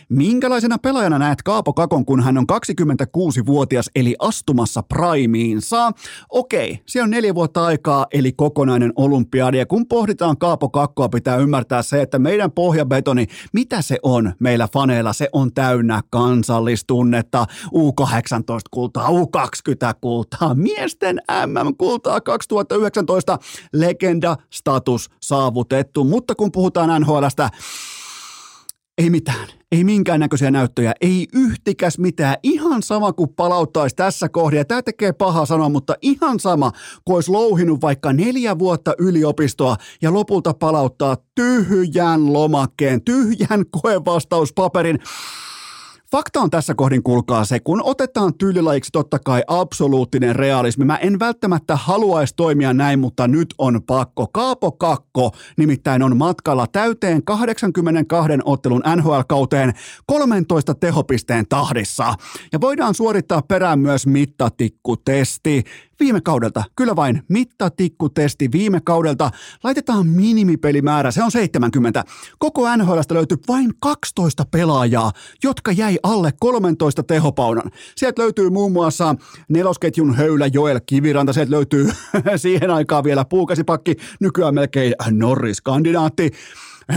Minkälaisena 0.09 0.77
pelaajana 0.77 1.19
näet 1.19 1.43
Kaapo 1.57 1.73
Kakon, 1.73 2.05
kun 2.05 2.23
hän 2.23 2.37
on 2.37 2.45
26-vuotias 2.51 3.89
eli 3.95 4.15
astumassa 4.19 4.83
primiinsa? 4.83 5.91
Okei, 6.29 6.79
siellä 6.85 7.03
on 7.03 7.09
neljä 7.09 7.35
vuotta 7.35 7.65
aikaa 7.65 8.05
eli 8.11 8.31
kokonainen 8.31 8.93
olympiadi 8.95 9.57
ja 9.57 9.65
kun 9.65 9.87
pohditaan 9.87 10.37
Kaapo 10.37 10.69
Kakkoa 10.69 11.09
pitää 11.09 11.37
ymmärtää 11.37 11.81
se, 11.81 12.01
että 12.01 12.19
meidän 12.19 12.51
pohja 12.51 12.85
betoni, 12.85 13.25
mitä 13.53 13.81
se 13.81 13.97
on 14.03 14.33
meillä 14.39 14.67
faneilla? 14.73 15.13
Se 15.13 15.29
on 15.33 15.53
täynnä 15.53 16.01
kansallistunnetta, 16.09 17.45
U18-kultaa, 17.65 19.09
U20-kultaa, 19.09 20.55
miesten 20.55 21.21
MM-kultaa 21.45 22.21
2019, 22.21 23.37
legenda-status 23.73 25.09
saavutettu. 25.21 26.03
Mutta 26.03 26.35
kun 26.35 26.51
puhutaan 26.51 27.01
NHLstä, 27.01 27.49
ei 28.97 29.09
mitään. 29.09 29.56
Ei 29.71 29.83
minkäännäköisiä 29.83 30.51
näyttöjä, 30.51 30.93
ei 31.01 31.27
yhtikäs 31.33 31.97
mitään. 31.99 32.35
Ihan 32.43 32.83
sama 32.83 33.13
kuin 33.13 33.29
palauttaisi 33.35 33.95
tässä 33.95 34.29
kohdassa. 34.29 34.65
Tämä 34.65 34.81
tekee 34.81 35.13
paha 35.13 35.45
sanoa, 35.45 35.69
mutta 35.69 35.95
ihan 36.01 36.39
sama 36.39 36.71
kuin 37.05 37.15
olisi 37.15 37.31
louhinut 37.31 37.81
vaikka 37.81 38.13
neljä 38.13 38.59
vuotta 38.59 38.93
yliopistoa 38.97 39.75
ja 40.01 40.13
lopulta 40.13 40.53
palauttaa 40.53 41.17
tyhjän 41.35 42.33
lomakkeen, 42.33 43.01
tyhjän 43.01 43.65
koevastauspaperin. 43.81 44.99
Fakta 46.11 46.41
on 46.41 46.49
tässä 46.49 46.75
kohdin, 46.75 47.03
kuulkaa 47.03 47.45
se, 47.45 47.59
kun 47.59 47.81
otetaan 47.83 48.33
tyylilajiksi 48.33 48.91
totta 48.91 49.19
kai 49.19 49.43
absoluuttinen 49.47 50.35
realismi. 50.35 50.85
Mä 50.85 50.95
en 50.95 51.19
välttämättä 51.19 51.75
haluaisi 51.75 52.33
toimia 52.35 52.73
näin, 52.73 52.99
mutta 52.99 53.27
nyt 53.27 53.53
on 53.57 53.81
pakko. 53.87 54.27
Kaapo 54.27 54.71
Kakko 54.71 55.31
nimittäin 55.57 56.03
on 56.03 56.17
matkalla 56.17 56.67
täyteen 56.67 57.23
82 57.23 58.31
ottelun 58.45 58.83
NHL-kauteen 58.95 59.73
13 60.05 60.75
tehopisteen 60.75 61.45
tahdissa. 61.49 62.13
Ja 62.51 62.61
voidaan 62.61 62.93
suorittaa 62.93 63.41
perään 63.41 63.79
myös 63.79 64.07
mittatikkutesti 64.07 65.63
viime 65.99 66.21
kaudelta, 66.21 66.63
kyllä 66.75 66.95
vain 66.95 67.23
mittatikkutesti 67.29 68.51
viime 68.51 68.81
kaudelta, 68.83 69.31
laitetaan 69.63 70.07
minimipelimäärä, 70.07 71.11
se 71.11 71.23
on 71.23 71.31
70. 71.31 72.03
Koko 72.39 72.75
NHLstä 72.77 73.13
löytyy 73.13 73.37
vain 73.47 73.73
12 73.79 74.45
pelaajaa, 74.51 75.11
jotka 75.43 75.71
jäi 75.71 75.97
alle 76.03 76.31
13 76.39 77.03
tehopaunan. 77.03 77.71
Sieltä 77.95 78.21
löytyy 78.21 78.49
muun 78.49 78.71
muassa 78.71 79.15
nelosketjun 79.49 80.15
höylä 80.15 80.47
Joel 80.53 80.79
Kiviranta, 80.85 81.33
sieltä 81.33 81.51
löytyy 81.51 81.89
siihen 82.35 82.71
aikaan 82.71 83.03
vielä 83.03 83.25
puukasipakki, 83.25 83.95
nykyään 84.19 84.53
melkein 84.53 84.93
Norris-kandidaatti. 85.11 86.31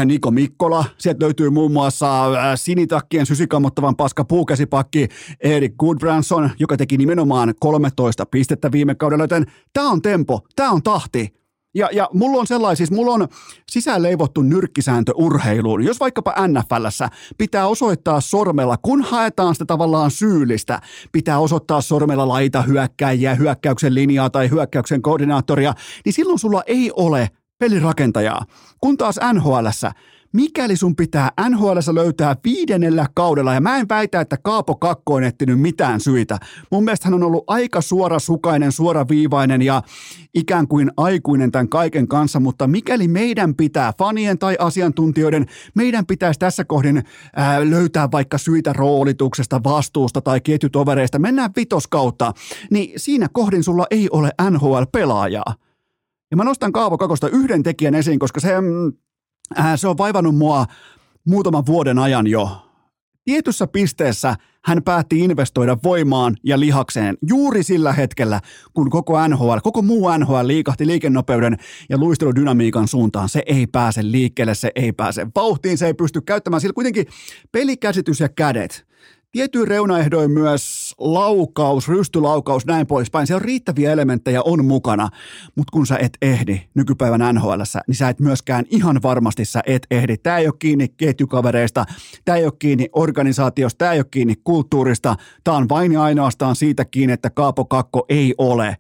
Niko 0.05 0.31
Mikkola. 0.31 0.85
Sieltä 0.98 1.24
löytyy 1.24 1.50
muun 1.50 1.72
muassa 1.72 2.26
äh, 2.26 2.53
sinitakkien 2.55 3.26
sysikammottavan 3.26 3.96
paska 3.96 4.24
puukäsipakki 4.24 5.09
Erik 5.40 5.74
Goodbranson, 5.79 6.50
joka 6.59 6.76
teki 6.76 6.96
nimenomaan 6.96 7.55
13 7.61 8.26
pistettä 8.26 8.72
viime 8.72 8.94
kaudella, 8.94 9.24
joten 9.24 9.46
tämä 9.72 9.90
on 9.90 10.03
tempo, 10.03 10.40
tämä 10.57 10.70
on 10.70 10.83
tahti. 10.83 11.40
Ja, 11.74 11.88
ja 11.92 12.09
mulla 12.12 12.40
on 12.40 12.46
sellainen, 12.46 12.76
siis 12.76 12.90
mulla 12.90 13.12
on 13.12 13.29
sisäänleivottu 13.70 14.42
nyrkkisääntö 14.42 15.12
urheiluun. 15.14 15.85
Jos 15.85 16.00
vaikkapa 16.00 16.35
NFLssä 16.48 17.09
pitää 17.38 17.66
osoittaa 17.66 18.20
sormella, 18.20 18.76
kun 18.76 19.03
haetaan 19.03 19.55
sitä 19.55 19.64
tavallaan 19.64 20.11
syyllistä, 20.11 20.81
pitää 21.12 21.38
osoittaa 21.38 21.81
sormella 21.81 22.29
laita 22.29 22.62
hyökkäjiä, 22.62 23.35
hyökkäyksen 23.35 23.94
linjaa 23.94 24.31
tai 24.31 24.50
hyökkäyksen 24.50 25.03
koordinaattoria, 25.03 25.74
niin 26.05 26.12
silloin 26.12 26.38
sulla 26.38 26.62
ei 26.66 26.92
ole 26.96 27.31
pelirakentajaa. 27.61 28.44
Kun 28.81 28.96
taas 28.96 29.20
NHLssä, 29.33 29.92
mikäli 30.33 30.77
sun 30.77 30.96
pitää 30.96 31.33
NHLssä 31.49 31.94
löytää 31.94 32.37
viidennellä 32.44 33.07
kaudella, 33.14 33.55
ja 33.55 33.61
mä 33.61 33.77
en 33.77 33.88
väitä, 33.88 34.20
että 34.20 34.37
Kaapo 34.42 34.77
Kakko 34.77 35.14
on 35.14 35.25
etsinyt 35.25 35.61
mitään 35.61 36.01
syitä. 36.01 36.38
Mun 36.73 36.85
mielestä 36.85 37.07
hän 37.09 37.14
on 37.14 37.23
ollut 37.23 37.44
aika 37.46 37.81
suorasukainen, 37.81 38.73
suoraviivainen 38.73 39.62
ja 39.62 39.83
ikään 40.35 40.68
kuin 40.68 40.90
aikuinen 40.96 41.53
tämän 41.53 41.68
kaiken 41.68 42.09
kanssa, 42.09 42.40
mutta 42.40 42.66
mikäli 42.66 43.09
meidän 43.09 43.55
pitää, 43.55 43.92
fanien 43.99 44.38
tai 44.38 44.57
asiantuntijoiden, 44.59 45.46
meidän 45.75 46.07
pitäisi 46.07 46.40
tässä 46.40 46.64
kohdin 46.64 47.03
ää, 47.37 47.70
löytää 47.70 48.09
vaikka 48.12 48.38
syitä 48.38 48.73
roolituksesta, 48.73 49.61
vastuusta 49.64 50.20
tai 50.20 50.40
ketjutovereista, 50.40 51.18
mennään 51.18 51.51
vitoskautta, 51.57 52.33
niin 52.70 52.92
siinä 52.96 53.29
kohdin 53.33 53.64
sulla 53.64 53.87
ei 53.90 54.09
ole 54.11 54.31
NHL-pelaajaa. 54.51 55.70
Ja 56.31 56.37
mä 56.37 56.45
nostan 56.45 56.73
Kaavo 56.73 56.99
Kakosta 56.99 57.29
yhden 57.29 57.62
tekijän 57.62 57.95
esiin, 57.95 58.19
koska 58.19 58.40
se, 58.40 58.61
mm, 58.61 58.93
äh, 59.59 59.73
se 59.77 59.88
on 59.88 59.99
vaivannut 59.99 60.37
mua 60.37 60.66
muutaman 61.27 61.66
vuoden 61.66 61.99
ajan 61.99 62.27
jo. 62.27 62.66
Tietyssä 63.25 63.66
pisteessä 63.66 64.37
hän 64.64 64.83
päätti 64.83 65.19
investoida 65.19 65.77
voimaan 65.83 66.37
ja 66.45 66.61
lihakseen 66.61 67.19
juuri 67.29 67.62
sillä 67.62 67.93
hetkellä, 67.93 68.40
kun 68.75 68.90
koko 68.90 69.29
NHL, 69.29 69.57
koko 69.62 69.83
muu 69.83 70.19
NHL 70.19 70.47
liikahti 70.47 70.87
liikennopeuden 70.87 71.57
ja 71.88 71.99
luisteludynamiikan 71.99 72.88
suuntaan. 72.88 73.29
Se 73.29 73.43
ei 73.47 73.66
pääse 73.66 74.01
liikkeelle, 74.05 74.55
se 74.55 74.71
ei 74.75 74.93
pääse 74.93 75.27
vauhtiin, 75.35 75.79
se 75.79 75.87
ei 75.87 75.95
pysty 75.95 76.21
käyttämään. 76.21 76.61
Sillä 76.61 76.73
kuitenkin 76.73 77.07
pelikäsitys 77.53 78.21
ja 78.21 78.29
kädet 78.29 78.87
tietyin 79.33 79.69
reunaehdoin 79.69 80.31
myös 80.31 80.95
laukaus, 80.99 81.88
rystylaukaus, 81.88 82.66
näin 82.66 82.87
poispäin. 82.87 83.27
Se 83.27 83.35
on 83.35 83.43
riittäviä 83.43 83.93
elementtejä 83.93 84.43
on 84.43 84.64
mukana, 84.64 85.09
mutta 85.57 85.71
kun 85.73 85.87
sä 85.87 85.97
et 85.97 86.19
ehdi 86.23 86.61
nykypäivän 86.75 87.35
nhl 87.35 87.51
niin 87.87 87.95
sä 87.95 88.09
et 88.09 88.21
myöskään 88.21 88.64
ihan 88.71 89.03
varmasti 89.03 89.45
sä 89.45 89.62
et 89.66 89.87
ehdi. 89.90 90.16
Tämä 90.16 90.38
ei 90.38 90.47
ole 90.47 90.55
kiinni 90.59 90.88
ketjukavereista, 90.88 91.85
tämä 92.25 92.38
ei 92.38 92.45
ole 92.45 92.53
kiinni 92.59 92.88
organisaatiosta, 92.93 93.79
tämä 93.79 93.93
ei 93.93 93.99
ole 93.99 94.07
kiinni 94.11 94.35
kulttuurista. 94.45 95.16
Tämä 95.45 95.57
on 95.57 95.69
vain 95.69 95.93
ja 95.93 96.03
ainoastaan 96.03 96.57
siitä 96.57 96.85
kiinni, 96.85 97.12
että 97.12 97.31
Kaapo 97.31 97.64
Kakko 97.64 98.07
ei 98.09 98.35
ole 98.38 98.77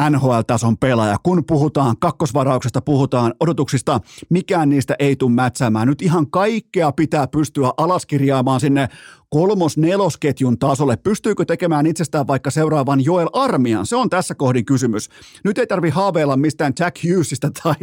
NHL-tason 0.00 0.78
pelaaja. 0.78 1.16
Kun 1.22 1.44
puhutaan 1.46 1.96
kakkosvarauksesta, 1.98 2.80
puhutaan 2.80 3.34
odotuksista, 3.40 4.00
mikään 4.28 4.68
niistä 4.68 4.96
ei 4.98 5.16
tule 5.16 5.32
mätsäämään. 5.32 5.88
Nyt 5.88 6.02
ihan 6.02 6.30
kaikkea 6.30 6.92
pitää 6.92 7.26
pystyä 7.26 7.70
alaskirjaamaan 7.76 8.60
sinne 8.60 8.88
kolmos-nelosketjun 9.30 10.58
tasolle. 10.58 10.96
Pystyykö 10.96 11.44
tekemään 11.44 11.86
itsestään 11.86 12.26
vaikka 12.26 12.50
seuraavan 12.50 13.04
Joel 13.04 13.28
Armian? 13.32 13.86
Se 13.86 13.96
on 13.96 14.10
tässä 14.10 14.34
kohdin 14.34 14.64
kysymys. 14.64 15.08
Nyt 15.44 15.58
ei 15.58 15.66
tarvi 15.66 15.90
haaveilla 15.90 16.36
mistään 16.36 16.72
Jack 16.80 16.96
Hughesista 17.04 17.50
tai 17.62 17.74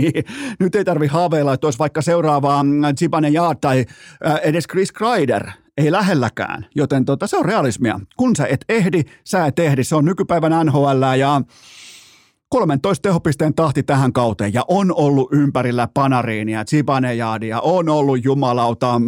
nyt 0.60 0.76
ei 0.76 0.86
tarvi 0.86 1.08
haaveilla, 1.08 1.54
että 1.54 1.67
olisi 1.67 1.80
vaikka 1.80 2.02
seuraavaa 2.02 2.65
Zibane 3.00 3.30
Yard 3.30 3.58
tai 3.62 3.86
äh, 4.26 4.39
edes 4.43 4.67
Chris 4.67 4.91
Kreider. 4.91 5.50
Ei 5.78 5.91
lähelläkään, 5.91 6.65
joten 6.76 7.06
tota, 7.06 7.28
se 7.28 7.38
on 7.38 7.45
realismia. 7.45 8.00
Kun 8.17 8.36
sä 8.36 8.48
et 8.48 8.65
ehdi, 8.69 9.04
sä 9.24 9.45
et 9.45 9.60
ehdi. 9.60 9.84
Se 9.84 9.95
on 9.95 10.06
nykypäivän 10.06 10.65
NHL 10.65 11.04
ja 11.19 11.41
13 12.50 13.02
tehopisteen 13.02 13.54
tahti 13.54 13.84
tähän 13.84 14.14
kauteen 14.14 14.54
ja 14.54 14.64
on 14.68 14.94
ollut 14.96 15.34
ympärillä 15.34 15.88
Panariinia, 15.94 16.66
Zibanejaadia, 16.66 17.62
on 17.62 17.90
ollut 17.90 18.24
jumalauta 18.24 19.02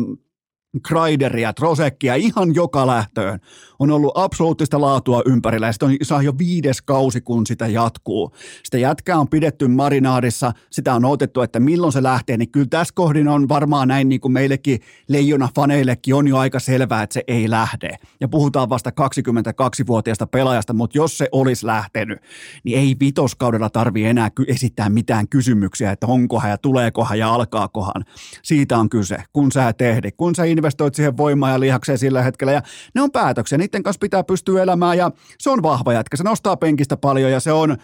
Kreideria, 0.87 1.53
Trosekkia, 1.53 2.15
ihan 2.15 2.55
joka 2.55 2.87
lähtöön. 2.87 3.39
On 3.81 3.91
ollut 3.91 4.11
absoluuttista 4.15 4.81
laatua 4.81 5.21
ympärillä 5.25 5.67
ja 5.67 5.73
on 5.81 5.95
saa 6.01 6.21
jo 6.21 6.37
viides 6.37 6.81
kausi, 6.81 7.21
kun 7.21 7.47
sitä 7.47 7.67
jatkuu. 7.67 8.31
Sitä 8.63 8.77
jätkää 8.77 9.19
on 9.19 9.27
pidetty 9.27 9.67
marinaadissa, 9.67 10.51
sitä 10.69 10.93
on 10.93 11.05
otettu, 11.05 11.41
että 11.41 11.59
milloin 11.59 11.93
se 11.93 12.03
lähtee, 12.03 12.37
niin 12.37 12.51
kyllä 12.51 12.67
tässä 12.69 12.93
kohdin 12.95 13.27
on 13.27 13.49
varmaan 13.49 13.87
näin 13.87 14.09
niin 14.09 14.21
kuin 14.21 14.31
meillekin 14.31 14.79
leijona 15.07 15.49
faneillekin 15.55 16.15
on 16.15 16.27
jo 16.27 16.37
aika 16.37 16.59
selvää, 16.59 17.03
että 17.03 17.13
se 17.13 17.23
ei 17.27 17.49
lähde. 17.49 17.97
Ja 18.19 18.27
puhutaan 18.27 18.69
vasta 18.69 18.89
22-vuotiaasta 18.89 20.27
pelaajasta, 20.27 20.73
mutta 20.73 20.97
jos 20.97 21.17
se 21.17 21.27
olisi 21.31 21.65
lähtenyt, 21.65 22.19
niin 22.63 22.79
ei 22.79 22.95
vitoskaudella 22.99 23.69
tarvi 23.69 24.05
enää 24.05 24.29
esittää 24.47 24.89
mitään 24.89 25.27
kysymyksiä, 25.27 25.91
että 25.91 26.07
onkohan 26.07 26.49
ja 26.49 26.57
tuleekohan 26.57 27.19
ja 27.19 27.33
alkaakohan. 27.33 28.05
Siitä 28.43 28.77
on 28.77 28.89
kyse, 28.89 29.23
kun 29.33 29.51
sä 29.51 29.73
tehdi, 29.73 30.11
kun 30.11 30.35
sä 30.35 30.43
investoit 30.43 30.95
siihen 30.95 31.17
voimaan 31.17 31.51
ja 31.51 31.59
lihakseen 31.59 31.97
sillä 31.97 32.21
hetkellä. 32.21 32.53
Ja 32.53 32.61
ne 32.95 33.01
on 33.01 33.11
päätöksiä, 33.11 33.57
niiden 33.71 33.83
kanssa 33.83 33.99
pitää 33.99 34.23
pystyä 34.23 34.63
elämään 34.63 34.97
ja 34.97 35.11
se 35.39 35.49
on 35.49 35.63
vahva 35.63 35.93
jätkä. 35.93 36.17
Se 36.17 36.23
nostaa 36.23 36.57
penkistä 36.57 36.97
paljon 36.97 37.31
ja 37.31 37.39
se 37.39 37.51
on 37.51 37.77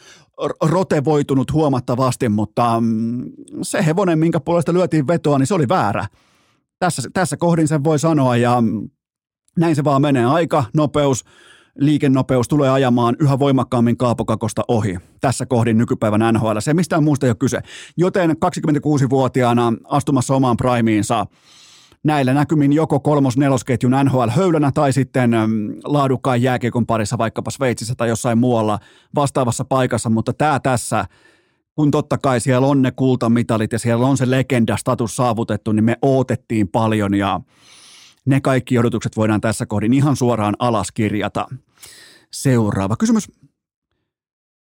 rotevoitunut 0.62 1.54
huomattavasti, 1.54 2.30
mutta 2.30 2.82
mm, 2.82 3.24
se 3.62 3.86
hevonen, 3.86 4.20
minkä 4.20 4.40
puolesta 4.40 4.74
lyötiin 4.74 5.08
vetoa, 5.08 5.38
niin 5.38 5.48
se 5.48 5.54
oli 5.54 5.68
väärä. 5.70 6.06
Tässä, 6.80 7.02
tässä 7.14 7.38
kohdin 7.38 7.68
sen 7.68 7.84
voi 7.84 8.00
sanoa 8.00 8.38
ja 8.38 8.62
mm, 8.62 8.90
näin 9.60 9.76
se 9.76 9.84
vaan 9.84 10.02
menee. 10.02 10.26
Aika, 10.26 10.64
nopeus, 10.74 11.24
liikennopeus 11.80 12.48
tulee 12.48 12.70
ajamaan 12.70 13.16
yhä 13.20 13.40
voimakkaammin 13.40 13.98
kaapokakosta 13.98 14.64
ohi. 14.68 14.98
Tässä 15.22 15.46
kohdin 15.46 15.78
nykypäivän 15.78 16.34
NHL. 16.34 16.60
Se 16.60 16.74
mistään 16.74 17.04
muusta 17.04 17.26
ei 17.26 17.30
ole 17.30 17.36
kyse. 17.40 17.60
Joten 17.98 18.32
26-vuotiaana 18.32 19.74
astumassa 19.84 20.36
omaan 20.36 20.58
primiinsa– 20.58 21.26
näillä 22.04 22.34
näkymin 22.34 22.74
joko 22.74 23.00
kolmos-nelosketjun 23.00 23.96
NHL-höylänä 24.04 24.72
tai 24.72 24.94
sitten 24.94 25.32
laadukkaan 25.84 26.42
jääkiekon 26.42 26.86
parissa 26.86 27.18
vaikkapa 27.18 27.52
Sveitsissä 27.52 27.96
tai 27.96 28.10
jossain 28.10 28.38
muualla 28.38 28.80
vastaavassa 29.16 29.66
paikassa, 29.66 30.10
mutta 30.10 30.34
tämä 30.34 30.60
tässä, 30.60 31.06
kun 31.76 31.92
totta 31.92 32.18
kai 32.18 32.40
siellä 32.40 32.68
on 32.68 32.82
ne 32.82 32.92
kultamitalit 32.92 33.72
ja 33.72 33.80
siellä 33.80 34.08
on 34.08 34.18
se 34.18 34.32
legenda-status 34.32 35.16
saavutettu, 35.16 35.72
niin 35.72 35.84
me 35.84 35.96
ootettiin 36.02 36.68
paljon 36.68 37.14
ja 37.14 37.42
ne 38.26 38.42
kaikki 38.42 38.78
odotukset 38.78 39.18
voidaan 39.18 39.42
tässä 39.42 39.66
kohdin 39.66 39.94
ihan 39.94 40.16
suoraan 40.16 40.56
alas 40.60 40.92
kirjata. 40.92 41.48
Seuraava 42.32 42.96
kysymys. 42.96 43.32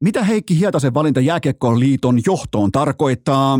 Mitä 0.03 0.23
Heikki 0.23 0.59
Hietasen 0.59 0.93
valinta 0.93 1.19
Jääkiekkoon 1.19 1.79
liiton 1.79 2.19
johtoon 2.25 2.71
tarkoittaa? 2.71 3.59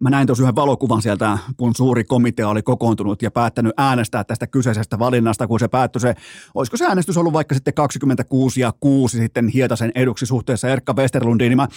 Mä 0.00 0.10
näin 0.10 0.26
tuossa 0.26 0.42
yhden 0.42 0.56
valokuvan 0.56 1.02
sieltä, 1.02 1.38
kun 1.56 1.74
suuri 1.76 2.04
komitea 2.04 2.48
oli 2.48 2.62
kokoontunut 2.62 3.22
ja 3.22 3.30
päättänyt 3.30 3.72
äänestää 3.76 4.24
tästä 4.24 4.46
kyseisestä 4.46 4.98
valinnasta, 4.98 5.46
kun 5.46 5.60
se 5.60 5.68
päättyi 5.68 6.00
se, 6.00 6.14
olisiko 6.54 6.76
se 6.76 6.86
äänestys 6.86 7.16
ollut 7.16 7.32
vaikka 7.32 7.54
sitten 7.54 7.74
26 7.74 8.60
ja 8.60 8.72
6 8.80 9.18
sitten 9.18 9.48
Hietasen 9.48 9.92
eduksi 9.94 10.26
suhteessa 10.26 10.68
Erkka 10.68 10.92
Westerlundiin, 10.92 11.48
niin 11.48 11.56
mä, 11.56 11.68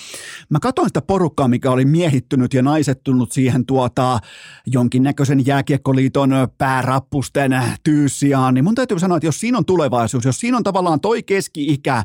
mä 0.50 0.60
katsoin 0.60 0.90
sitä 0.90 1.02
porukkaa, 1.02 1.48
mikä 1.48 1.72
oli 1.72 1.86
miehittynyt 1.86 2.54
ja 2.54 2.62
naisettunut 2.62 3.32
siihen 3.32 3.66
tuota 3.66 4.20
jonkinnäköisen 4.66 5.46
jääkiekkoliiton 5.46 6.32
päärappusten 6.58 7.62
tyyssiaan, 7.84 8.54
niin 8.54 8.64
mun 8.64 8.76
täytyy 8.76 9.00
sanoa, 9.00 9.18
että 9.18 9.28
jos 9.28 9.40
siinä 9.40 9.58
on 9.58 9.66
tulevaisuus, 9.66 10.26
jos 10.26 10.40
siinä 10.40 10.58
on 10.58 10.64
tavallaan 10.64 11.00
toi 11.00 11.24
keski-ikä, 11.24 12.04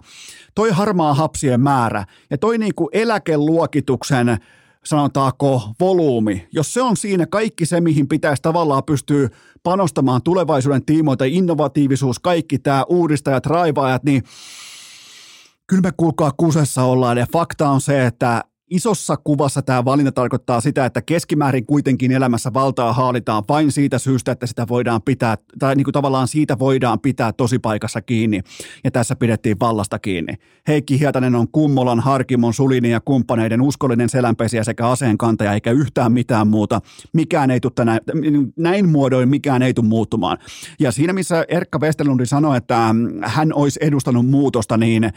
toi 0.54 0.70
harmaa 0.70 1.14
hapsien 1.14 1.60
määrä 1.60 2.04
ja 2.30 2.38
toi 2.38 2.58
niinku 2.58 2.88
eläkeluokituksen 2.92 4.38
sanotaanko 4.84 5.70
volyymi, 5.80 6.48
jos 6.52 6.74
se 6.74 6.82
on 6.82 6.96
siinä 6.96 7.26
kaikki 7.26 7.66
se, 7.66 7.80
mihin 7.80 8.08
pitäisi 8.08 8.42
tavallaan 8.42 8.84
pystyä 8.84 9.28
panostamaan 9.62 10.22
tulevaisuuden 10.22 10.84
tiimoilta, 10.84 11.24
innovatiivisuus, 11.24 12.18
kaikki 12.18 12.58
tämä 12.58 12.84
uudistajat, 12.88 13.46
raivaajat, 13.46 14.04
niin 14.04 14.22
kyllä 15.66 15.82
me 15.82 15.92
kuulkaa 15.96 16.30
kusessa 16.36 16.82
ollaan. 16.82 17.18
Ja 17.18 17.26
fakta 17.32 17.70
on 17.70 17.80
se, 17.80 18.06
että 18.06 18.44
isossa 18.72 19.16
kuvassa 19.16 19.62
tämä 19.62 19.84
valinta 19.84 20.12
tarkoittaa 20.12 20.60
sitä, 20.60 20.86
että 20.86 21.02
keskimäärin 21.02 21.66
kuitenkin 21.66 22.12
elämässä 22.12 22.54
valtaa 22.54 22.92
haalitaan 22.92 23.44
vain 23.48 23.72
siitä 23.72 23.98
syystä, 23.98 24.32
että 24.32 24.46
sitä 24.46 24.66
voidaan 24.68 25.02
pitää, 25.02 25.36
tai 25.58 25.74
niin 25.74 25.84
kuin 25.84 25.92
tavallaan 25.92 26.28
siitä 26.28 26.58
voidaan 26.58 27.00
pitää 27.00 27.32
paikassa 27.62 28.02
kiinni, 28.02 28.40
ja 28.84 28.90
tässä 28.90 29.16
pidettiin 29.16 29.56
vallasta 29.60 29.98
kiinni. 29.98 30.34
Heikki 30.68 31.00
Hietanen 31.00 31.34
on 31.34 31.48
Kummolan, 31.48 32.00
Harkimon, 32.00 32.54
Sulini 32.54 32.90
ja 32.90 33.00
kumppaneiden 33.00 33.60
uskollinen 33.60 34.08
selänpesiä 34.08 34.64
sekä 34.64 34.88
aseenkantaja, 34.88 35.52
eikä 35.52 35.70
yhtään 35.70 36.12
mitään 36.12 36.46
muuta. 36.46 36.80
Mikään 37.12 37.50
ei 37.50 37.60
tule 37.60 37.72
näin, 37.84 38.00
näin 38.56 38.88
muodoin, 38.88 39.28
mikään 39.28 39.62
ei 39.62 39.74
tule 39.74 39.86
muuttumaan. 39.86 40.38
Ja 40.78 40.92
siinä, 40.92 41.12
missä 41.12 41.44
Erkka 41.48 41.78
Westerlundi 41.78 42.26
sanoi, 42.26 42.56
että 42.56 42.94
hän 43.22 43.52
olisi 43.54 43.80
edustanut 43.82 44.26
muutosta, 44.26 44.76
niin 44.76 45.12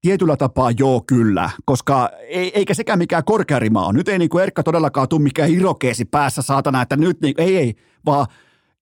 Tietyllä 0.00 0.36
tapaa 0.36 0.70
joo 0.78 1.02
kyllä, 1.06 1.50
koska 1.64 2.10
ei, 2.28 2.52
eikä 2.54 2.74
sekään 2.74 2.98
mikään 2.98 3.24
korkearima 3.24 3.86
ole. 3.86 3.92
Nyt 3.92 4.08
ei 4.08 4.18
niin 4.18 4.28
kuin 4.28 4.42
Erkka 4.42 4.62
todellakaan 4.62 5.08
tule 5.08 5.22
mikään 5.22 5.50
irokeesi 5.50 6.04
päässä 6.04 6.42
saatana, 6.42 6.82
että 6.82 6.96
nyt 6.96 7.20
niin, 7.20 7.34
ei 7.38 7.56
ei, 7.56 7.74
vaan 8.06 8.26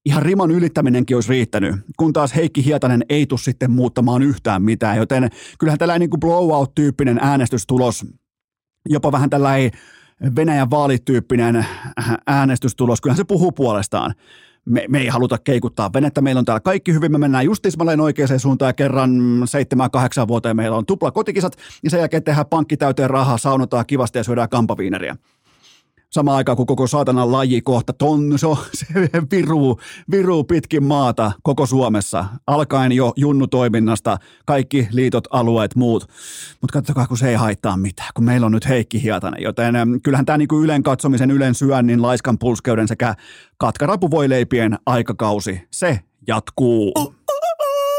ihan 0.06 0.22
riman 0.22 0.50
ylittäminenkin 0.50 1.16
olisi 1.16 1.28
riittänyt, 1.28 1.76
kun 1.96 2.12
taas 2.12 2.34
Heikki 2.34 2.64
Hietanen 2.64 3.04
ei 3.08 3.26
tule 3.26 3.40
sitten 3.40 3.70
muuttamaan 3.70 4.22
yhtään 4.22 4.62
mitään, 4.62 4.96
joten 4.96 5.28
kyllähän 5.58 5.78
tällainen 5.78 6.00
niin 6.00 6.10
kuin 6.10 6.20
blowout-tyyppinen 6.20 7.18
äänestystulos, 7.22 8.06
jopa 8.88 9.12
vähän 9.12 9.30
tällainen 9.30 9.70
Venäjän 10.36 10.70
vaalityyppinen 10.70 11.66
äänestystulos, 12.26 13.00
kyllähän 13.00 13.16
se 13.16 13.24
puhuu 13.24 13.52
puolestaan 13.52 14.14
me, 14.66 14.84
me 14.88 14.98
ei 14.98 15.08
haluta 15.08 15.38
keikuttaa 15.38 15.92
venettä, 15.92 16.20
meillä 16.20 16.38
on 16.38 16.44
täällä 16.44 16.60
kaikki 16.60 16.92
hyvin, 16.92 17.12
me 17.12 17.18
mennään 17.18 17.44
just 17.44 17.62
tismalleen 17.62 18.00
oikeaan 18.00 18.40
suuntaan 18.40 18.68
ja 18.68 18.72
kerran 18.72 19.10
7-8 20.24 20.28
vuoteen 20.28 20.56
meillä 20.56 20.76
on 20.76 20.86
tupla 20.86 21.10
kotikisat. 21.10 21.56
Ja 21.82 21.90
sen 21.90 21.98
jälkeen 21.98 22.22
tehdään 22.22 22.46
pankki 22.46 22.76
täyteen 22.76 23.10
rahaa, 23.10 23.38
saunotaan 23.38 23.86
kivasti 23.86 24.18
ja 24.18 24.24
syödään 24.24 24.48
kampaviineriä 24.48 25.16
samaan 26.12 26.36
aikaan 26.36 26.56
kuin 26.56 26.66
koko 26.66 26.86
saatanan 26.86 27.32
laji 27.32 27.60
kohta 27.60 27.92
ton, 27.92 28.38
se, 28.38 28.46
se 28.78 28.86
viruu, 29.30 29.80
viruu 30.10 30.44
pitkin 30.44 30.84
maata 30.84 31.32
koko 31.42 31.66
Suomessa, 31.66 32.24
alkaen 32.46 32.92
jo 32.92 33.12
junnutoiminnasta, 33.16 34.18
kaikki 34.46 34.88
liitot, 34.90 35.24
alueet, 35.30 35.76
muut. 35.76 36.08
Mutta 36.60 36.72
katsokaa, 36.72 37.06
kun 37.06 37.18
se 37.18 37.28
ei 37.28 37.34
haittaa 37.34 37.76
mitään, 37.76 38.10
kun 38.14 38.24
meillä 38.24 38.46
on 38.46 38.52
nyt 38.52 38.68
Heikki 38.68 39.02
Hietanen, 39.02 39.42
joten 39.42 39.74
kyllähän 40.02 40.26
tämä 40.26 40.38
niinku 40.38 40.62
ylen 40.62 40.82
katsomisen, 40.82 41.30
ylen 41.30 41.54
syönnin, 41.54 42.02
laiskan 42.02 42.38
pulskeuden 42.38 42.88
sekä 42.88 43.14
katkarapuvoileipien 43.58 44.78
aikakausi, 44.86 45.62
se 45.70 46.00
jatkuu. 46.26 46.92
Oh. 46.94 47.25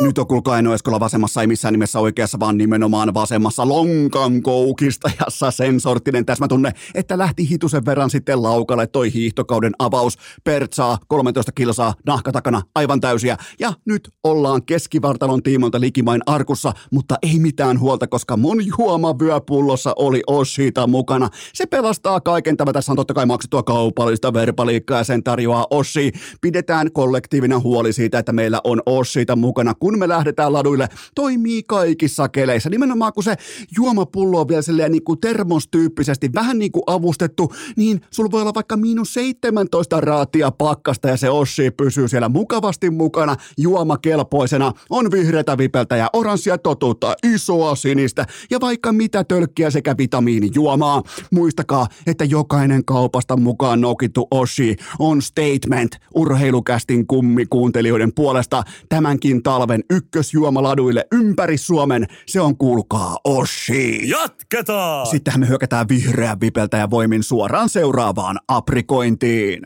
Nyt 0.02 0.18
on 0.18 0.28
kuulkaa 0.28 0.56
Eino 0.58 0.74
Eskola 0.74 1.00
vasemmassa, 1.00 1.42
ei 1.42 1.48
missään 1.48 1.72
nimessä 1.72 2.00
oikeassa, 2.00 2.40
vaan 2.40 2.58
nimenomaan 2.58 3.14
vasemmassa 3.14 3.68
lonkan 3.68 4.42
koukistajassa 4.42 5.52
sen 5.52 5.80
sorttinen 5.80 6.26
täsmätunne, 6.26 6.72
että 6.96 7.18
lähti 7.18 7.50
hitusen 7.50 7.86
verran 7.86 8.10
sitten 8.10 8.44
laukalle 8.44 8.88
toi 8.88 9.14
hiihtokauden 9.14 9.74
avaus. 9.80 10.18
Pertsaa, 10.44 10.98
13 11.08 11.52
kilsaa, 11.52 11.94
nahka 12.06 12.32
takana, 12.32 12.62
aivan 12.76 13.00
täysiä. 13.00 13.38
Ja 13.60 13.74
nyt 13.86 14.10
ollaan 14.24 14.66
keskivartalon 14.66 15.44
tiimoilta 15.44 15.80
likimain 15.80 16.22
arkussa, 16.26 16.74
mutta 16.92 17.16
ei 17.22 17.40
mitään 17.40 17.80
huolta, 17.80 18.08
koska 18.08 18.38
mun 18.38 18.68
juomavyöpullossa 18.78 19.94
oli 19.96 20.22
Oshita 20.28 20.88
mukana. 20.88 21.30
Se 21.54 21.66
pelastaa 21.66 22.22
kaiken. 22.22 22.58
Tämä 22.58 22.74
tässä 22.74 22.92
on 22.92 22.96
totta 22.96 23.14
kai 23.14 23.26
maksettua 23.26 23.64
kaupallista 23.64 24.34
verbaliikkaa 24.34 24.98
ja 24.98 25.04
sen 25.04 25.24
tarjoaa 25.24 25.68
Oshi. 25.70 26.12
Pidetään 26.42 26.92
kollektiivinen 26.92 27.64
huoli 27.64 27.94
siitä, 27.94 28.20
että 28.20 28.34
meillä 28.34 28.62
on 28.64 28.82
Oshita 28.86 29.36
mukana 29.36 29.74
kun 29.88 30.00
me 30.00 30.08
lähdetään 30.08 30.54
laduille, 30.54 30.90
toimii 31.16 31.64
kaikissa 31.64 32.30
keleissä. 32.30 32.70
Nimenomaan 32.70 33.14
kun 33.14 33.24
se 33.24 33.36
juomapullo 33.78 34.42
on 34.42 34.48
vielä 34.48 34.90
niin 34.90 35.04
kuin 35.04 35.20
termostyyppisesti 35.20 36.30
vähän 36.36 36.60
niin 36.60 36.72
kuin 36.72 36.84
avustettu, 36.88 37.54
niin 37.76 38.02
sulla 38.12 38.32
voi 38.32 38.42
olla 38.42 38.54
vaikka 38.54 38.78
miinus 38.78 39.14
17 39.14 40.02
raatia 40.02 40.52
pakkasta 40.52 41.10
ja 41.10 41.18
se 41.18 41.30
Ossi 41.30 41.72
pysyy 41.72 42.08
siellä 42.08 42.30
mukavasti 42.30 42.90
mukana, 42.90 43.36
juomakelpoisena, 43.58 44.72
on 44.90 45.12
vihreätä 45.12 45.58
vipeltä 45.58 45.96
ja 45.96 46.10
oranssia 46.14 46.58
totuutta, 46.58 47.16
isoa 47.24 47.76
sinistä 47.76 48.26
ja 48.50 48.60
vaikka 48.62 48.92
mitä 48.92 49.24
tölkkiä 49.24 49.70
sekä 49.70 49.96
vitamiinijuomaa. 49.98 51.04
Muistakaa, 51.32 51.88
että 52.08 52.26
jokainen 52.26 52.86
kaupasta 52.86 53.38
mukaan 53.38 53.82
nokittu 53.82 54.28
Oshi 54.32 54.76
on 55.00 55.22
statement 55.22 55.92
urheilukästin 56.16 57.08
kummikuuntelijoiden 57.08 58.14
puolesta 58.14 58.64
tämänkin 58.90 59.44
talven 59.44 59.77
ykkösjuomaladuille 59.90 61.08
ympäri 61.12 61.58
Suomen. 61.58 62.08
Se 62.26 62.42
on 62.42 62.58
kuulkaa 62.58 63.18
Oshi. 63.24 64.10
Jatketaan! 64.10 65.08
Sittenhän 65.08 65.40
me 65.40 65.48
hyökätään 65.48 65.90
vihreän 65.90 66.40
vipeltä 66.42 66.78
ja 66.78 66.90
voimin 66.90 67.24
suoraan 67.24 67.70
seuraavaan 67.70 68.40
aprikointiin. 68.48 69.62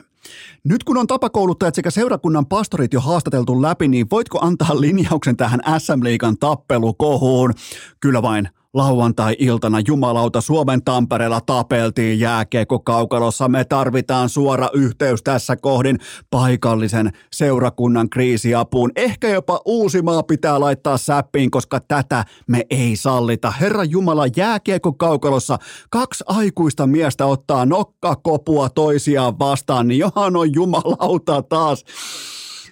Nyt 0.64 0.84
kun 0.84 0.98
on 0.98 1.08
tapakouluttajat 1.08 1.76
sekä 1.76 1.92
seurakunnan 1.92 2.46
pastorit 2.46 2.94
jo 2.94 3.02
haastateltu 3.02 3.62
läpi, 3.62 3.88
niin 3.88 4.08
voitko 4.12 4.40
antaa 4.42 4.82
linjauksen 4.82 5.38
tähän 5.38 5.60
SM-liigan 5.78 6.38
tappelukohuun? 6.38 7.54
Kyllä 8.00 8.22
vain 8.22 8.50
lauantai-iltana 8.74 9.80
jumalauta 9.88 10.42
Suomen 10.42 10.84
Tampereella 10.84 11.42
tapeltiin 11.42 12.20
jääkiekko 12.20 12.80
kaukalossa. 12.80 13.48
Me 13.48 13.66
tarvitaan 13.66 14.30
suora 14.30 14.70
yhteys 14.74 15.24
tässä 15.24 15.56
kohdin 15.56 16.00
paikallisen 16.30 17.12
seurakunnan 17.34 18.10
kriisiapuun. 18.10 18.92
Ehkä 18.96 19.30
jopa 19.30 19.62
Uusimaa 19.66 20.24
pitää 20.24 20.60
laittaa 20.60 20.98
säppiin, 20.98 21.52
koska 21.52 21.80
tätä 21.80 22.26
me 22.48 22.66
ei 22.70 22.96
sallita. 22.96 23.52
Herra 23.52 23.84
Jumala, 23.84 24.26
jääkiekko 24.38 24.94
kaukalossa 24.94 25.58
kaksi 25.90 26.24
aikuista 26.28 26.88
miestä 26.88 27.26
ottaa 27.26 27.66
nokkakopua 27.66 28.70
toisiaan 28.70 29.40
vastaan, 29.40 29.88
niin 29.88 30.00
johan 30.00 30.36
on 30.36 30.54
jumalauta 30.54 31.42
taas 31.42 31.86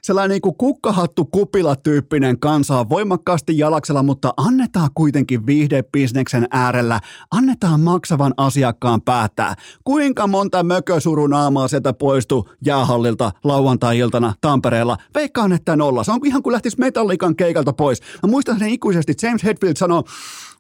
sellainen 0.04 0.30
niin 0.30 0.42
kuin 0.42 0.56
kukkahattu 0.58 1.26
kupila-tyyppinen 1.26 2.40
kansa 2.40 2.80
on 2.80 2.90
voimakkaasti 2.90 3.58
jalaksella, 3.58 4.04
mutta 4.04 4.34
annetaan 4.38 4.90
kuitenkin 4.94 5.46
viihdebisneksen 5.46 6.48
äärellä, 6.52 7.00
annetaan 7.32 7.82
maksavan 7.82 8.34
asiakkaan 8.38 9.02
päättää, 9.02 9.56
kuinka 9.84 10.28
monta 10.28 10.64
mökösurunaamaa 10.64 11.68
sieltä 11.68 11.94
poistuu 11.94 12.50
jäähallilta 12.66 13.32
lauantai-iltana 13.44 14.34
Tampereella. 14.42 14.98
Veikkaan, 15.16 15.52
että 15.52 15.76
nolla. 15.76 16.04
Se 16.04 16.12
on 16.12 16.20
ihan 16.26 16.44
kuin 16.44 16.52
lähtisi 16.52 16.80
metallikan 16.80 17.36
keikalta 17.36 17.74
pois. 17.74 18.02
Mä 18.24 18.30
muistan 18.30 18.60
sen 18.60 18.70
ikuisesti. 18.70 19.14
James 19.22 19.44
Hetfield 19.44 19.76
sanoi, 19.76 20.04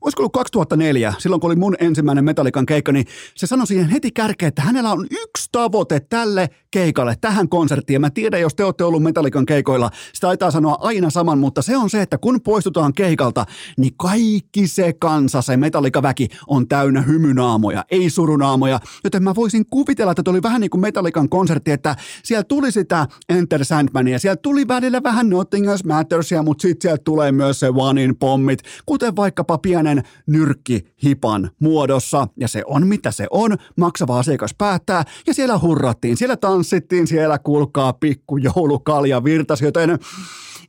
olisiko 0.01 0.21
ollut 0.21 0.33
2004, 0.33 1.13
silloin 1.17 1.39
kun 1.39 1.47
oli 1.47 1.55
mun 1.55 1.75
ensimmäinen 1.79 2.25
Metallikan 2.25 2.65
keikka, 2.65 2.91
niin 2.91 3.05
se 3.35 3.47
sanoi 3.47 3.67
siihen 3.67 3.89
heti 3.89 4.11
kärkeen, 4.11 4.47
että 4.47 4.61
hänellä 4.61 4.91
on 4.91 5.07
yksi 5.11 5.49
tavoite 5.51 5.99
tälle 5.99 6.49
keikalle, 6.71 7.15
tähän 7.21 7.49
konserttiin. 7.49 7.93
Ja 7.93 7.99
mä 7.99 8.09
tiedän, 8.09 8.41
jos 8.41 8.55
te 8.55 8.63
olette 8.63 8.83
ollut 8.83 9.03
keikoilla, 9.47 9.89
sitä 10.13 10.27
taitaa 10.27 10.51
sanoa 10.51 10.77
aina 10.79 11.09
saman, 11.09 11.39
mutta 11.39 11.61
se 11.61 11.77
on 11.77 11.89
se, 11.89 12.01
että 12.01 12.17
kun 12.17 12.41
poistutaan 12.41 12.93
keikalta, 12.93 13.45
niin 13.77 13.93
kaikki 13.97 14.67
se 14.67 14.93
kansa, 14.93 15.41
se 15.41 15.57
Metallica-väki 15.57 16.27
on 16.47 16.67
täynnä 16.67 17.01
hymynaamoja, 17.01 17.85
ei 17.91 18.09
surunaamoja. 18.09 18.79
Joten 19.03 19.23
mä 19.23 19.35
voisin 19.35 19.65
kuvitella, 19.69 20.11
että 20.11 20.31
oli 20.31 20.43
vähän 20.43 20.61
niin 20.61 20.69
kuin 20.69 20.81
Metallican 20.81 21.29
konsertti, 21.29 21.71
että 21.71 21.95
siellä 22.23 22.43
tuli 22.43 22.71
sitä 22.71 23.07
Enter 23.29 23.65
Sandmania, 23.65 24.19
siellä 24.19 24.35
tuli 24.35 24.67
välillä 24.67 25.03
vähän 25.03 25.29
Nothing 25.29 25.67
Else 25.67 25.87
Mattersia, 25.87 26.43
mutta 26.43 26.61
sitten 26.61 26.89
sieltä 26.89 27.03
tulee 27.03 27.31
myös 27.31 27.59
se 27.59 27.69
One 27.75 28.03
in 28.03 28.15
pommit, 28.15 28.59
kuten 28.85 29.15
vaikkapa 29.15 29.57
pienen 29.57 30.03
nyrkkihipan 30.27 31.51
muodossa. 31.59 32.27
Ja 32.37 32.47
se 32.47 32.63
on 32.65 32.87
mitä 32.87 33.11
se 33.11 33.27
on, 33.31 33.57
maksava 33.75 34.19
asiakas 34.19 34.55
päättää, 34.57 35.03
ja 35.27 35.33
siellä 35.33 35.59
hurrattiin, 35.59 36.17
siellä 36.17 36.37
tanssittiin, 36.37 37.07
siellä 37.07 37.39
kulkaa 37.39 37.93
pikku 37.93 38.37
joulukalja 38.37 39.18
virtasi, 39.23 39.65
joten 39.65 39.99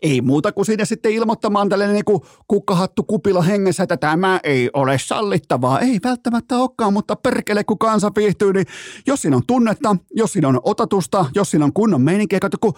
ei 0.03 0.21
muuta 0.21 0.53
kuin 0.53 0.67
siinä 0.67 0.85
sitten 0.85 1.13
ilmoittamaan 1.13 1.69
tällainen 1.69 1.95
niin 1.95 2.21
kukkahattu 2.49 3.03
kupila 3.03 3.43
hengessä, 3.43 3.83
että 3.83 3.97
tämä 3.97 4.41
ei 4.43 4.71
ole 4.73 4.99
sallittavaa. 4.99 5.81
Ei 5.81 5.99
välttämättä 6.05 6.59
olekaan, 6.59 6.93
mutta 6.93 7.17
perkele 7.17 7.65
kun 7.65 7.79
kansa 7.79 8.11
viihtyy, 8.17 8.53
niin 8.53 8.67
jos 9.07 9.23
siinä 9.23 9.37
on 9.37 9.47
tunnetta, 9.47 9.97
jos 10.11 10.33
siinä 10.33 10.49
on 10.49 10.61
otatusta, 10.63 11.27
jos 11.35 11.51
siinä 11.51 11.65
on 11.65 11.73
kunnon 11.73 12.03
meininkiä, 12.03 12.41
kun 12.61 12.75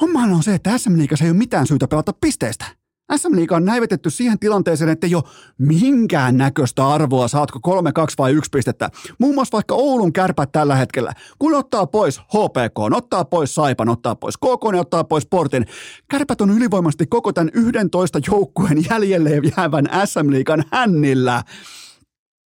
hommahan 0.00 0.32
on 0.32 0.42
se, 0.42 0.54
että 0.54 0.78
SM 0.78 1.00
ei 1.00 1.08
ole 1.22 1.32
mitään 1.32 1.66
syytä 1.66 1.88
pelata 1.88 2.12
pisteestä. 2.20 2.79
SM 3.16 3.36
Liiga 3.36 3.56
on 3.56 3.64
näivetetty 3.64 4.10
siihen 4.10 4.38
tilanteeseen, 4.38 4.90
että 4.90 5.06
ei 5.06 5.14
ole 5.14 5.24
minkään 5.58 6.36
näköistä 6.36 6.88
arvoa, 6.88 7.28
saatko 7.28 7.58
kolme, 7.62 7.92
kaksi 7.92 8.18
vai 8.18 8.32
yksi 8.32 8.50
pistettä. 8.50 8.90
Muun 9.18 9.34
muassa 9.34 9.52
vaikka 9.52 9.74
Oulun 9.74 10.12
kärpät 10.12 10.52
tällä 10.52 10.76
hetkellä, 10.76 11.12
kun 11.38 11.54
ottaa 11.54 11.86
pois 11.86 12.18
HPK, 12.18 12.78
ottaa 12.96 13.24
pois 13.24 13.54
Saipan, 13.54 13.88
ottaa 13.88 14.14
pois 14.14 14.36
KK, 14.36 14.64
ottaa 14.80 15.04
pois 15.04 15.22
Sportin. 15.22 15.66
Kärpät 16.10 16.40
on 16.40 16.50
ylivoimaisesti 16.50 17.06
koko 17.06 17.32
tämän 17.32 17.50
11 17.54 18.20
joukkueen 18.26 18.84
jäljelle 18.90 19.30
jäävän 19.56 19.88
SM 20.04 20.30
Liigan 20.30 20.64
hännillä. 20.72 21.42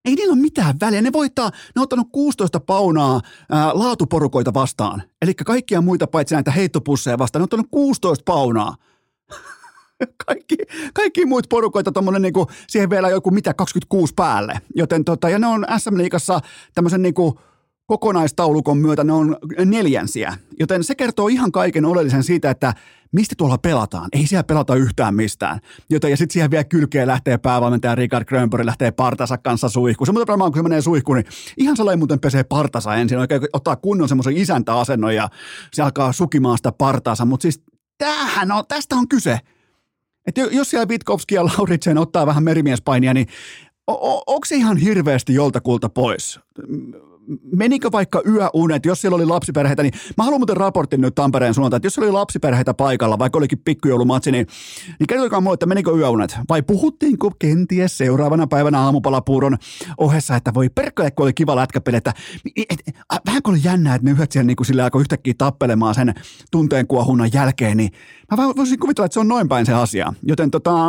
Ei 0.05 0.15
niillä 0.15 0.33
ole 0.33 0.41
mitään 0.41 0.75
väliä. 0.81 1.03
Ne 1.03 1.13
voittaa, 1.13 1.51
ne 1.51 1.81
on 1.81 1.83
ottanut 1.83 2.09
16 2.13 2.61
paunaa 2.61 3.21
ää, 3.51 3.71
laatuporukoita 3.75 4.55
vastaan. 4.55 5.03
Eli 5.23 5.35
kaikkia 5.35 5.81
muita 5.81 6.07
paitsi 6.07 6.35
näitä 6.35 6.51
heittopusseja 6.51 7.19
vastaan. 7.19 7.41
Ne 7.41 7.43
on 7.43 7.45
ottanut 7.45 7.67
16 7.71 8.23
paunaa. 8.27 8.77
Kaikki, 10.27 10.57
kaikki 10.95 11.27
muut 11.27 11.47
porukoita 11.49 11.93
tommonen 11.93 12.23
niinku, 12.23 12.47
siihen 12.69 12.91
vielä 12.91 13.09
joku 13.09 13.31
mitä 13.31 13.55
26 13.55 14.15
päälle. 14.17 14.61
Joten 14.75 15.05
tota, 15.05 15.29
ja 15.29 15.39
ne 15.39 15.47
on 15.47 15.67
SM 15.79 15.99
Liigassa 15.99 16.41
tämmöisen 16.75 17.03
niinku, 17.03 17.39
kokonaistaulukon 17.87 18.79
myötä 18.79 19.05
ne 19.05 19.13
on 19.13 19.37
neljänsiä. 19.65 20.35
Joten 20.59 20.85
se 20.85 20.95
kertoo 20.95 21.29
ihan 21.29 21.53
kaiken 21.53 21.85
oleellisen 21.85 22.25
siitä, 22.25 22.51
että 22.51 22.75
mistä 23.13 23.35
tuolla 23.39 23.59
pelataan. 23.59 24.09
Ei 24.13 24.27
siellä 24.27 24.45
pelata 24.45 24.75
yhtään 24.75 25.15
mistään. 25.15 25.61
Joten 25.91 26.11
ja 26.11 26.17
sitten 26.17 26.33
siihen 26.33 26.51
vielä 26.51 26.65
kylkeen 26.65 27.09
lähtee 27.09 27.39
päävalmentaja 27.39 27.95
Richard 27.95 28.25
Grönberg 28.25 28.65
lähtee 28.65 28.91
partansa 28.91 29.39
kanssa 29.39 29.69
suihkuun. 29.69 30.07
Se 30.07 30.13
muuten 30.13 30.27
varmaan, 30.27 30.53
kun 30.53 30.59
se 30.59 30.63
menee 30.63 30.81
suihkuun, 30.81 31.17
niin 31.17 31.27
ihan 31.57 31.77
sellainen 31.77 31.99
muuten 31.99 32.21
pesee 32.21 32.45
partansa 32.45 32.95
ensin. 32.95 33.19
Oikein 33.19 33.43
ottaa 33.53 33.77
kunnon 33.77 34.09
semmoisen 34.09 34.37
isäntäasennon 34.37 35.15
ja 35.15 35.29
se 35.73 35.83
alkaa 35.83 36.13
sukimaan 36.13 36.57
sitä 36.59 36.73
partaansa. 36.73 37.25
Mutta 37.25 37.43
siis 37.43 37.63
tämähän 37.99 38.53
on, 38.53 38.65
tästä 38.69 38.97
on 38.97 39.09
kyse. 39.09 39.39
Että 40.27 40.41
jos 40.41 40.71
siellä 40.71 40.87
Witkowski 40.87 41.35
ja 41.35 41.45
Lauritsen 41.45 41.99
ottaa 41.99 42.27
vähän 42.27 42.43
merimiespainia, 42.43 43.15
niin 43.15 43.27
onko 44.27 44.45
se 44.47 44.55
ihan 44.55 44.77
hirveästi 44.77 45.35
joltakulta 45.35 45.89
pois? 45.89 46.41
Menikö 47.57 47.93
vaikka 47.93 48.23
yöunet, 48.27 48.87
jos 48.87 49.01
siellä 49.01 49.17
oli 49.17 49.27
lapsiperheitä, 49.27 49.83
niin 49.83 49.95
mä 50.17 50.25
haluan 50.25 50.41
muuten 50.41 50.57
raportin 50.57 51.01
nyt 51.01 51.15
Tampereen 51.15 51.55
suuntaan, 51.55 51.77
että 51.79 51.87
jos 51.87 51.95
siellä 51.95 52.09
oli 52.09 52.19
lapsiperheitä 52.19 52.75
paikalla, 52.75 53.19
vaikka 53.19 53.39
olikin 53.39 53.59
pikkujoulumatsi, 53.65 54.33
niin, 54.33 54.47
niin 54.99 55.07
kertokaa 55.07 55.41
mulle, 55.41 55.55
että 55.55 55.67
menikö 55.67 55.91
yöunet, 55.97 56.37
vai 56.49 56.63
puhuttiinko 56.63 57.31
kenties 57.39 57.99
seuraavana 57.99 58.47
päivänä 58.47 58.81
aamupalapuuron 58.81 59.57
ohessa, 59.99 60.37
että 60.37 60.55
voi 60.55 60.69
perkele, 60.69 61.11
kun 61.11 61.25
oli 61.25 61.33
kiva 61.33 61.57
lätkäpeli, 61.57 61.97
että 61.97 62.13
et, 62.57 62.79
et, 62.87 62.97
vähän 63.27 63.43
kun 63.43 63.55
oli 63.55 63.61
jännää, 63.65 63.95
että 63.95 64.05
ne 64.05 64.11
yhdet 64.11 64.33
siellä 64.33 64.47
niin 64.47 64.57
kuin 64.57 64.67
sillä 64.67 64.85
alkoi 64.85 65.01
yhtäkkiä 65.01 65.35
tappelemaan 65.39 65.95
sen 65.95 66.15
tunteen 66.51 66.87
kuohunnan 66.87 67.31
jälkeen, 67.33 67.77
niin 67.77 67.91
mä 68.37 68.55
voisin 68.57 68.79
kuvitella, 68.79 69.07
että 69.07 69.15
se 69.15 69.21
on 69.21 69.29
noin 69.29 69.49
päin 69.49 69.67
se 69.67 69.73
asia. 69.73 70.15
Joten 70.23 70.51
tota, 70.51 70.89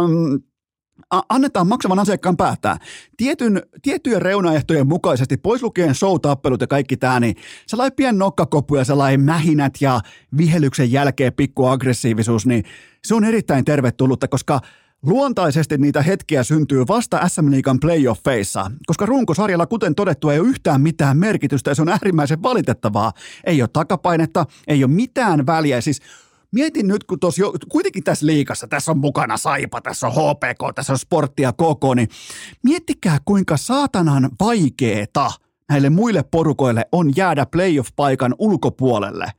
annetaan 1.30 1.68
maksavan 1.68 2.00
asiakkaan 2.00 2.38
päättää. 2.38 2.78
Tietyn, 3.18 3.62
tiettyjen 3.82 4.22
reunaehtojen 4.22 4.88
mukaisesti, 4.88 5.38
pois 5.38 5.64
lukien 5.64 5.96
show-tappelut 5.96 6.62
ja 6.62 6.68
kaikki 6.68 6.98
tämä, 6.98 7.20
niin 7.20 7.36
sellainen 7.68 7.96
pien 7.96 8.18
nokkakopu 8.18 8.76
ja 8.76 8.84
sellainen 8.84 9.22
mähinät 9.22 9.74
ja 9.82 10.02
vihelyksen 10.38 10.92
jälkeen 10.92 11.34
pikku 11.34 11.66
aggressiivisuus, 11.66 12.46
niin 12.46 12.64
se 13.06 13.16
on 13.16 13.24
erittäin 13.24 13.66
tervetullutta, 13.66 14.28
koska 14.28 14.62
Luontaisesti 15.06 15.78
niitä 15.78 16.02
hetkiä 16.02 16.44
syntyy 16.44 16.88
vasta 16.88 17.28
SM 17.28 17.52
Liigan 17.52 17.80
playoffeissa, 17.80 18.72
koska 18.86 19.06
runkosarjalla, 19.06 19.66
kuten 19.66 19.96
todettu, 19.96 20.30
ei 20.30 20.40
ole 20.40 20.48
yhtään 20.48 20.82
mitään 20.82 21.18
merkitystä 21.18 21.72
ja 21.72 21.76
se 21.76 21.82
on 21.82 21.90
äärimmäisen 21.90 22.44
valitettavaa. 22.44 23.14
Ei 23.44 23.62
ole 23.62 23.70
takapainetta, 23.74 24.46
ei 24.68 24.84
ole 24.84 24.92
mitään 24.92 25.46
väliä. 25.46 25.82
Siis 25.82 26.02
Mietin 26.56 26.88
nyt, 26.88 27.04
kun 27.04 27.20
tuossa 27.20 27.42
jo, 27.42 27.54
kuitenkin 27.70 28.04
tässä 28.04 28.26
liikassa, 28.26 28.68
tässä 28.68 28.92
on 28.92 28.98
mukana 28.98 29.38
Saipa, 29.38 29.82
tässä 29.82 30.08
on 30.08 30.14
HPK, 30.14 30.76
tässä 30.76 30.94
on 30.94 31.00
sporttia 31.00 31.54
koko, 31.54 31.94
niin 31.94 32.10
miettikää 32.64 33.18
kuinka 33.26 33.58
saatanan 33.58 34.30
vaikeeta 34.40 35.32
näille 35.70 35.90
muille 35.90 36.24
porukoille 36.24 36.86
on 36.92 37.14
jäädä 37.16 37.46
playoff-paikan 37.46 38.36
ulkopuolelle. 38.40 39.32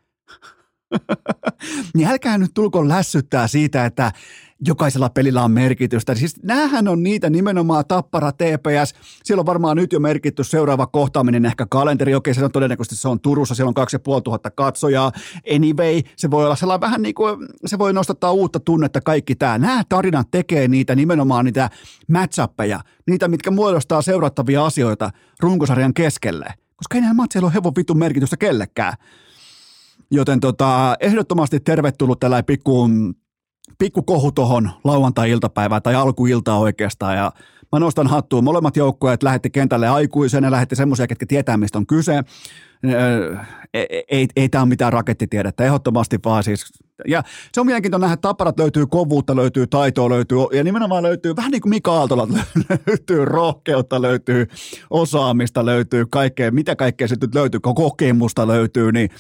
niin 1.95 2.09
älkää 2.09 2.39
nyt 2.39 2.51
tulko 2.55 2.89
lässyttää 2.89 3.49
siitä, 3.49 3.85
että 3.85 4.13
jokaisella 4.67 5.09
pelillä 5.09 5.45
on 5.45 5.51
merkitystä. 5.51 6.15
Siis 6.15 6.43
näähän 6.43 6.89
on 6.89 7.03
niitä 7.03 7.31
nimenomaan 7.31 7.85
Tappara 7.89 8.33
TPS. 8.33 8.95
Siellä 9.25 9.41
on 9.41 9.47
varmaan 9.47 9.77
nyt 9.77 9.93
jo 9.93 10.01
merkitty 10.01 10.45
seuraava 10.45 10.87
kohtaaminen, 10.87 11.45
ehkä 11.45 11.67
kalenteri. 11.71 12.15
Okei, 12.15 12.35
se 12.35 12.45
on 12.45 12.53
todennäköisesti 12.53 12.97
se 12.97 13.09
on 13.09 13.21
Turussa, 13.21 13.55
siellä 13.55 13.69
on 13.69 13.75
2500 13.75 14.51
katsojaa. 14.51 15.13
Anyway, 15.55 16.01
se 16.17 16.31
voi 16.31 16.45
olla 16.45 16.57
sellainen 16.57 16.81
vähän 16.81 17.03
niin 17.03 17.15
kuin, 17.15 17.49
se 17.67 17.79
voi 17.79 17.93
nostattaa 17.93 18.33
uutta 18.33 18.61
tunnetta 18.61 19.01
kaikki 19.01 19.35
tämä. 19.35 19.59
Nämä 19.59 19.83
tarinat 19.89 20.31
tekee 20.31 20.69
niitä 20.69 20.95
nimenomaan 20.95 21.45
niitä 21.45 21.71
match 22.09 22.41
niitä, 23.07 23.29
mitkä 23.29 23.51
muodostaa 23.51 24.03
seurattavia 24.03 24.67
asioita 24.67 25.11
runkosarjan 25.41 25.95
keskelle. 25.95 26.55
Koska 26.77 26.95
ei 26.95 27.01
näillä 27.01 27.15
matseilla 27.15 27.47
ole 27.47 27.55
hevon 27.55 27.73
vitun 27.77 27.99
merkitystä 27.99 28.37
kellekään. 28.37 28.95
Joten 30.11 30.41
tota, 30.41 30.97
ehdottomasti 31.01 31.61
tervetullut 31.61 32.21
tällä 32.21 32.43
pikku 32.43 32.89
pikku 33.79 34.03
kohu 34.03 34.33
tuohon 34.33 34.71
lauantai-iltapäivään 34.85 35.83
tai 35.83 35.95
alkuiltaa 35.95 36.59
oikeastaan 36.59 37.17
ja 37.17 37.33
mä 37.73 37.79
nostan 37.79 38.07
hattuun. 38.07 38.45
Molemmat 38.45 38.77
joukkueet 38.77 39.23
lähetti 39.23 39.51
kentälle 39.51 39.89
aikuisena, 39.89 40.51
lähetti 40.51 40.77
semmoisia, 40.77 41.07
ketkä 41.07 41.27
tietää, 41.27 41.57
mistä 41.57 41.79
on 41.79 41.87
kyse. 41.87 42.25
Ei, 43.75 44.05
ei, 44.11 44.27
ei 44.37 44.49
tämä 44.49 44.63
ole 44.63 44.69
mitään 44.69 44.93
rakettitiedettä, 44.93 45.65
ehdottomasti 45.65 46.19
vaan 46.25 46.45
siis. 46.45 46.73
Ja 47.09 47.23
se 47.53 47.61
on 47.61 47.67
mielenkiintoinen 47.67 48.05
nähdä, 48.05 48.17
taparat 48.17 48.59
löytyy 48.59 48.87
kovuutta, 48.87 49.37
löytyy 49.37 49.67
taitoa, 49.67 50.09
löytyy, 50.09 50.39
ja 50.53 50.65
nimenomaan 50.65 51.03
löytyy, 51.03 51.37
vähän 51.37 51.51
niin 51.51 51.63
kuin 51.63 51.71
Mika 51.71 51.93
Aaltola, 51.93 52.29
löytyy 52.87 53.25
rohkeutta, 53.25 54.03
löytyy 54.03 54.47
osaamista, 54.91 55.67
löytyy 55.67 56.07
kaikkea, 56.11 56.51
mitä 56.51 56.77
kaikkea 56.77 57.09
sitten 57.09 57.31
löytyy, 57.35 57.61
kokemusta 57.61 58.49
löytyy, 58.49 58.93
niin 58.93 59.11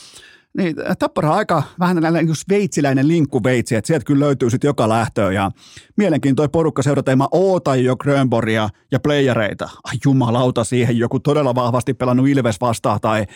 niin, 0.56 0.76
Tappara 0.98 1.34
aika 1.34 1.62
vähän 1.80 1.96
tällainen 1.96 2.28
just 2.28 2.48
veitsiläinen 2.48 3.08
linkkuveitsi, 3.08 3.76
että 3.76 3.86
sieltä 3.86 4.04
kyllä 4.04 4.24
löytyy 4.24 4.50
sitten 4.50 4.68
joka 4.68 4.88
lähtöön 4.88 5.34
ja 5.34 5.50
mielenkiintoinen 5.96 6.50
porukka 6.50 6.82
seurata, 6.82 7.16
mä 7.16 7.28
ootan 7.30 7.84
jo 7.84 7.96
Grönborgia 7.96 8.68
ja 8.92 9.00
playereita. 9.00 9.68
Ai 9.84 9.96
jumalauta 10.04 10.64
siihen, 10.64 10.98
joku 10.98 11.20
todella 11.20 11.54
vahvasti 11.54 11.94
pelannut 11.94 12.28
Ilves 12.28 12.60
vastaan 12.60 13.00
tai 13.00 13.26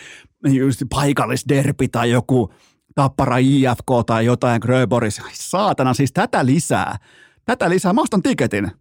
just 0.43 0.81
paikallisderpi 0.89 1.87
tai 1.87 2.11
joku 2.11 2.53
Tappara 2.95 3.37
IFK 3.37 3.89
tai 4.05 4.25
jotain 4.25 4.61
Grönborgs. 4.61 5.19
Ai 5.19 5.31
saatana, 5.33 5.93
siis 5.93 6.11
tätä 6.13 6.45
lisää. 6.45 6.97
Tätä 7.45 7.69
lisää. 7.69 7.93
Mä 7.93 8.01
ostan 8.01 8.21
tiketin. 8.21 8.71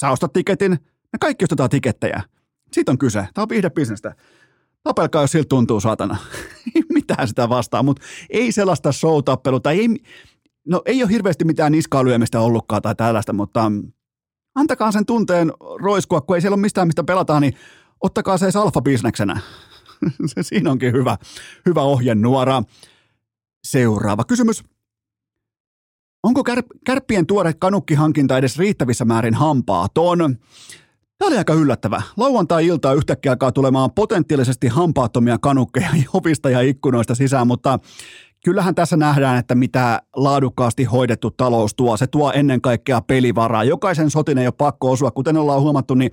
Sä 0.00 0.10
ostat 0.10 0.32
tiketin. 0.32 0.70
Me 1.12 1.18
kaikki 1.20 1.44
ostetaan 1.44 1.70
tikettejä. 1.70 2.22
Siitä 2.72 2.92
on 2.92 2.98
kyse. 2.98 3.28
Tämä 3.34 3.42
on 3.42 3.48
viihdebisnestä. 3.48 4.14
Tapelkaa, 4.84 5.22
jos 5.22 5.32
siltä 5.32 5.48
tuntuu, 5.48 5.80
saatana. 5.80 6.16
mitään 6.94 7.28
sitä 7.28 7.48
vastaan, 7.48 7.84
mutta 7.84 8.02
ei 8.30 8.52
sellaista 8.52 8.92
show-tappelua, 8.92 9.60
tai 9.60 9.78
ei, 9.78 9.88
no 10.68 10.82
ei 10.86 11.02
ole 11.02 11.10
hirveästi 11.10 11.44
mitään 11.44 11.72
niskaa 11.72 12.04
lyömistä 12.04 12.40
ollutkaan 12.40 12.82
tai 12.82 12.94
tällaista, 12.94 13.32
mutta 13.32 13.70
mm, 13.70 13.92
antakaa 14.54 14.92
sen 14.92 15.06
tunteen 15.06 15.52
roiskua, 15.82 16.20
kun 16.20 16.36
ei 16.36 16.40
siellä 16.40 16.54
ole 16.54 16.60
mistään, 16.60 16.88
mistä 16.88 17.04
pelataan, 17.04 17.42
niin 17.42 17.54
ottakaa 18.00 18.38
se 18.38 18.44
edes 18.44 18.56
alfa-bisneksenä. 18.56 19.40
Siinä 20.40 20.70
onkin 20.70 20.92
hyvä, 20.92 21.16
hyvä 21.66 21.82
ohjenuora. 21.82 22.62
Seuraava 23.66 24.24
kysymys. 24.24 24.64
Onko 26.22 26.42
kär- 26.50 26.78
kärppien 26.86 27.26
tuore 27.26 27.52
kanukkihankinta 27.52 28.38
edes 28.38 28.58
riittävissä 28.58 29.04
määrin 29.04 29.34
hampaaton? 29.34 30.38
Tämä 31.18 31.28
oli 31.28 31.38
aika 31.38 31.54
yllättävä. 31.54 32.02
Lauantai-iltaa 32.16 32.92
yhtäkkiä 32.92 33.32
alkaa 33.32 33.52
tulemaan 33.52 33.90
potentiaalisesti 33.94 34.68
hampaattomia 34.68 35.38
kanukkeja 35.38 35.88
ovista 36.14 36.50
ja 36.50 36.60
ikkunoista 36.60 37.14
sisään, 37.14 37.46
mutta 37.46 37.78
kyllähän 38.44 38.74
tässä 38.74 38.96
nähdään, 38.96 39.38
että 39.38 39.54
mitä 39.54 40.02
laadukkaasti 40.16 40.84
hoidettu 40.84 41.30
talous 41.30 41.74
tuo. 41.74 41.96
Se 41.96 42.06
tuo 42.06 42.32
ennen 42.32 42.60
kaikkea 42.60 43.00
pelivaraa. 43.00 43.64
Jokaisen 43.64 44.10
sotin 44.10 44.38
ei 44.38 44.46
ole 44.46 44.54
pakko 44.58 44.90
osua. 44.90 45.10
Kuten 45.10 45.36
ollaan 45.36 45.60
huomattu, 45.60 45.94
niin 45.94 46.10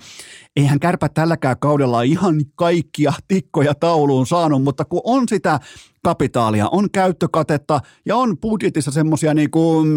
eihän 0.56 0.80
kärpä 0.80 1.10
tälläkään 1.10 1.60
kaudella 1.60 2.02
ihan 2.02 2.36
kaikkia 2.56 3.14
tikkoja 3.28 3.76
tauluun 3.76 4.28
saanut, 4.28 4.64
mutta 4.64 4.86
kun 4.86 5.02
on 5.04 5.24
sitä 5.30 5.60
kapitaalia, 6.04 6.70
on 6.72 6.92
käyttökatetta 6.92 7.80
ja 8.06 8.16
on 8.16 8.38
budjetissa 8.38 8.92
semmoisia 8.92 9.34
niin 9.34 9.52
kuin 9.52 9.88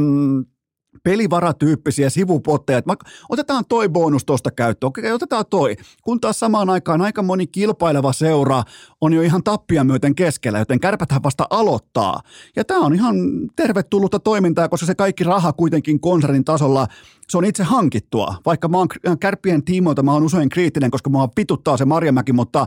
pelivaratyyppisiä 1.02 2.10
sivupotteja, 2.10 2.78
että 2.78 2.94
otetaan 3.28 3.64
toi 3.68 3.88
bonus 3.88 4.24
tuosta 4.24 4.50
käyttöön, 4.50 4.88
okei, 4.88 5.12
otetaan 5.12 5.44
toi, 5.50 5.76
kun 6.02 6.20
taas 6.20 6.38
samaan 6.38 6.70
aikaan 6.70 7.02
aika 7.02 7.22
moni 7.22 7.46
kilpaileva 7.46 8.12
seura 8.12 8.62
on 9.00 9.12
jo 9.12 9.22
ihan 9.22 9.42
tappia 9.42 9.84
myöten 9.84 10.14
keskellä, 10.14 10.58
joten 10.58 10.80
kärpäthän 10.80 11.22
vasta 11.22 11.46
aloittaa. 11.50 12.20
Ja 12.56 12.64
tämä 12.64 12.80
on 12.80 12.94
ihan 12.94 13.16
tervetullutta 13.56 14.18
toimintaa, 14.18 14.68
koska 14.68 14.86
se 14.86 14.94
kaikki 14.94 15.24
raha 15.24 15.52
kuitenkin 15.52 16.00
konsernin 16.00 16.44
tasolla, 16.44 16.86
se 17.28 17.38
on 17.38 17.44
itse 17.44 17.62
hankittua. 17.62 18.34
Vaikka 18.46 18.68
mä 18.68 18.78
oon 18.78 18.88
kärppien 19.20 19.64
tiimoilta, 19.64 20.02
mä 20.02 20.12
oon 20.12 20.22
usein 20.22 20.48
kriittinen, 20.48 20.90
koska 20.90 21.10
mä 21.10 21.28
pituttaa 21.34 21.76
se 21.76 21.84
Marjamäki, 21.84 22.32
mutta 22.32 22.66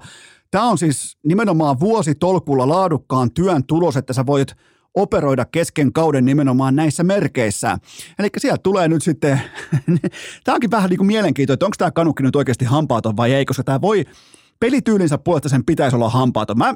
tämä 0.51 0.65
on 0.65 0.77
siis 0.77 1.17
nimenomaan 1.25 1.79
vuositolkulla 1.79 2.69
laadukkaan 2.69 3.31
työn 3.31 3.63
tulos, 3.63 3.97
että 3.97 4.13
sä 4.13 4.25
voit– 4.25 4.55
operoida 4.93 5.45
kesken 5.45 5.93
kauden 5.93 6.25
nimenomaan 6.25 6.75
näissä 6.75 7.03
merkeissä. 7.03 7.77
Eli 8.19 8.27
sieltä 8.37 8.63
tulee 8.63 8.87
nyt 8.87 9.03
sitten, 9.03 9.41
tämä 10.43 10.55
onkin 10.55 10.71
vähän 10.71 10.89
niin 10.89 10.97
kuin 10.97 11.07
mielenkiintoinen, 11.07 11.55
että 11.55 11.65
onko 11.65 11.75
tämä 11.77 11.91
kanukki 11.91 12.23
nyt 12.23 12.35
oikeasti 12.35 12.65
hampaaton 12.65 13.17
vai 13.17 13.33
ei, 13.33 13.45
koska 13.45 13.63
tämä 13.63 13.81
voi 13.81 14.05
pelityylinsä 14.59 15.17
puolesta 15.17 15.49
sen 15.49 15.65
pitäisi 15.65 15.95
olla 15.95 16.09
hampaaton. 16.09 16.57
Mä, 16.57 16.75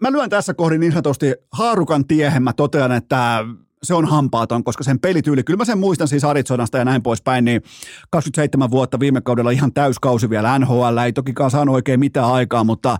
mä 0.00 0.12
lyön 0.12 0.30
tässä 0.30 0.54
kohdin 0.54 0.80
niin 0.80 0.92
sanotusti 0.92 1.34
haarukan 1.52 2.06
tiehen, 2.06 2.42
mä 2.42 2.52
totean, 2.52 2.92
että 2.92 3.44
se 3.82 3.94
on 3.94 4.04
hampaaton, 4.04 4.64
koska 4.64 4.84
sen 4.84 5.00
pelityyli, 5.00 5.44
kyllä 5.44 5.56
mä 5.56 5.64
sen 5.64 5.78
muistan 5.78 6.08
siis 6.08 6.24
Arizonasta 6.24 6.78
ja 6.78 6.84
näin 6.84 7.02
poispäin, 7.02 7.44
niin 7.44 7.62
27 8.10 8.70
vuotta 8.70 9.00
viime 9.00 9.20
kaudella 9.20 9.50
ihan 9.50 9.72
täyskausi 9.72 10.30
vielä 10.30 10.58
NHL, 10.58 10.98
ei 11.04 11.12
tokikaan 11.12 11.50
saanut 11.50 11.74
oikein 11.74 12.00
mitään 12.00 12.32
aikaa, 12.32 12.64
mutta 12.64 12.98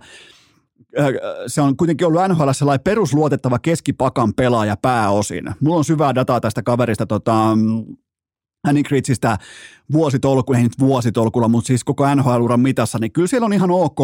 se 1.47 1.61
on 1.61 1.77
kuitenkin 1.77 2.07
ollut 2.07 2.21
NHL 2.29 2.51
sellainen 2.51 2.83
perusluotettava 2.83 3.59
keskipakan 3.59 4.33
pelaaja 4.33 4.77
pääosin. 4.81 5.45
Mulla 5.59 5.77
on 5.77 5.85
syvää 5.85 6.15
dataa 6.15 6.41
tästä 6.41 6.63
kaverista 6.63 7.05
tota, 7.05 7.57
Kriitsistä 8.85 9.37
vuositolku, 9.91 10.53
ei 10.53 10.63
nyt 10.63 10.79
vuositolkulla, 10.79 11.47
mutta 11.47 11.67
siis 11.67 11.83
koko 11.83 12.15
NHL-uran 12.15 12.59
mitassa, 12.59 12.97
niin 12.99 13.11
kyllä 13.11 13.27
siellä 13.27 13.45
on 13.45 13.53
ihan 13.53 13.71
ok 13.71 13.99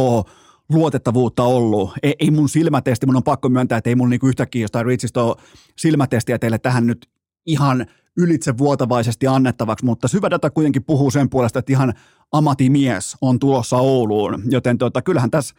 luotettavuutta 0.69 1.43
ollut. 1.43 1.91
Ei, 2.03 2.15
ei 2.19 2.31
mun 2.31 2.49
silmätesti, 2.49 3.05
mun 3.05 3.15
on 3.15 3.23
pakko 3.23 3.49
myöntää, 3.49 3.77
että 3.77 3.89
ei 3.89 3.95
mun 3.95 4.09
niinku 4.09 4.27
yhtäkkiä 4.27 4.61
jostain 4.61 4.85
Riitsistä 4.85 5.23
ole 5.23 5.35
silmätestiä 5.75 6.39
teille 6.39 6.57
tähän 6.59 6.87
nyt 6.87 7.09
ihan 7.45 7.85
ylitse 8.17 8.57
vuotavaisesti 8.57 9.27
annettavaksi, 9.27 9.85
mutta 9.85 10.07
syvä 10.07 10.29
data 10.29 10.49
kuitenkin 10.49 10.83
puhuu 10.83 11.11
sen 11.11 11.29
puolesta, 11.29 11.59
että 11.59 11.71
ihan 11.71 11.93
amatimies 12.31 13.17
on 13.21 13.39
tulossa 13.39 13.77
Ouluun, 13.77 14.43
joten 14.49 14.77
tota, 14.77 15.01
kyllähän 15.01 15.31
tässä 15.31 15.55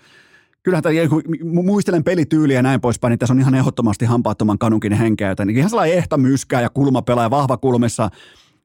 kyllähän 0.69 0.83
tämä, 0.83 1.09
kun 1.09 1.23
muistelen 1.67 2.05
pelityyliä 2.05 2.59
ja 2.59 2.63
näin 2.63 2.81
poispäin, 2.81 3.11
niin 3.11 3.19
tässä 3.19 3.33
on 3.33 3.41
ihan 3.41 3.55
ehdottomasti 3.55 4.05
hampaattoman 4.05 4.59
kanunkin 4.59 4.93
henkeä, 4.93 5.29
joten 5.29 5.51
ihan 5.51 5.71
sellainen 5.71 5.97
ehta 5.97 6.17
myskää 6.19 6.61
ja 6.61 6.71
kulmapelaaja 6.71 7.31
vahva 7.31 7.57
kulmissa 7.57 8.11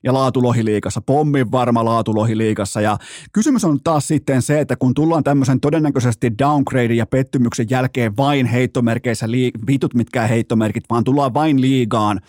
ja 0.04 0.14
laatulohiliikassa, 0.14 1.02
pommin 1.02 1.52
varma 1.52 1.86
laatulohiliikassa. 1.86 2.82
Ja 2.82 2.98
kysymys 3.34 3.66
on 3.66 3.80
taas 3.84 4.08
sitten 4.08 4.42
se, 4.42 4.60
että 4.60 4.76
kun 4.76 4.94
tullaan 4.94 5.24
tämmöisen 5.24 5.60
todennäköisesti 5.60 6.32
downgrade 6.40 6.94
ja 6.94 7.06
pettymyksen 7.06 7.68
jälkeen 7.70 8.18
vain 8.18 8.46
heittomerkeissä, 8.46 9.28
vitut 9.68 9.94
mitkään 9.94 10.30
heittomerkit, 10.30 10.84
vaan 10.90 11.04
tullaan 11.04 11.34
vain 11.34 11.62
liigaan, 11.62 12.20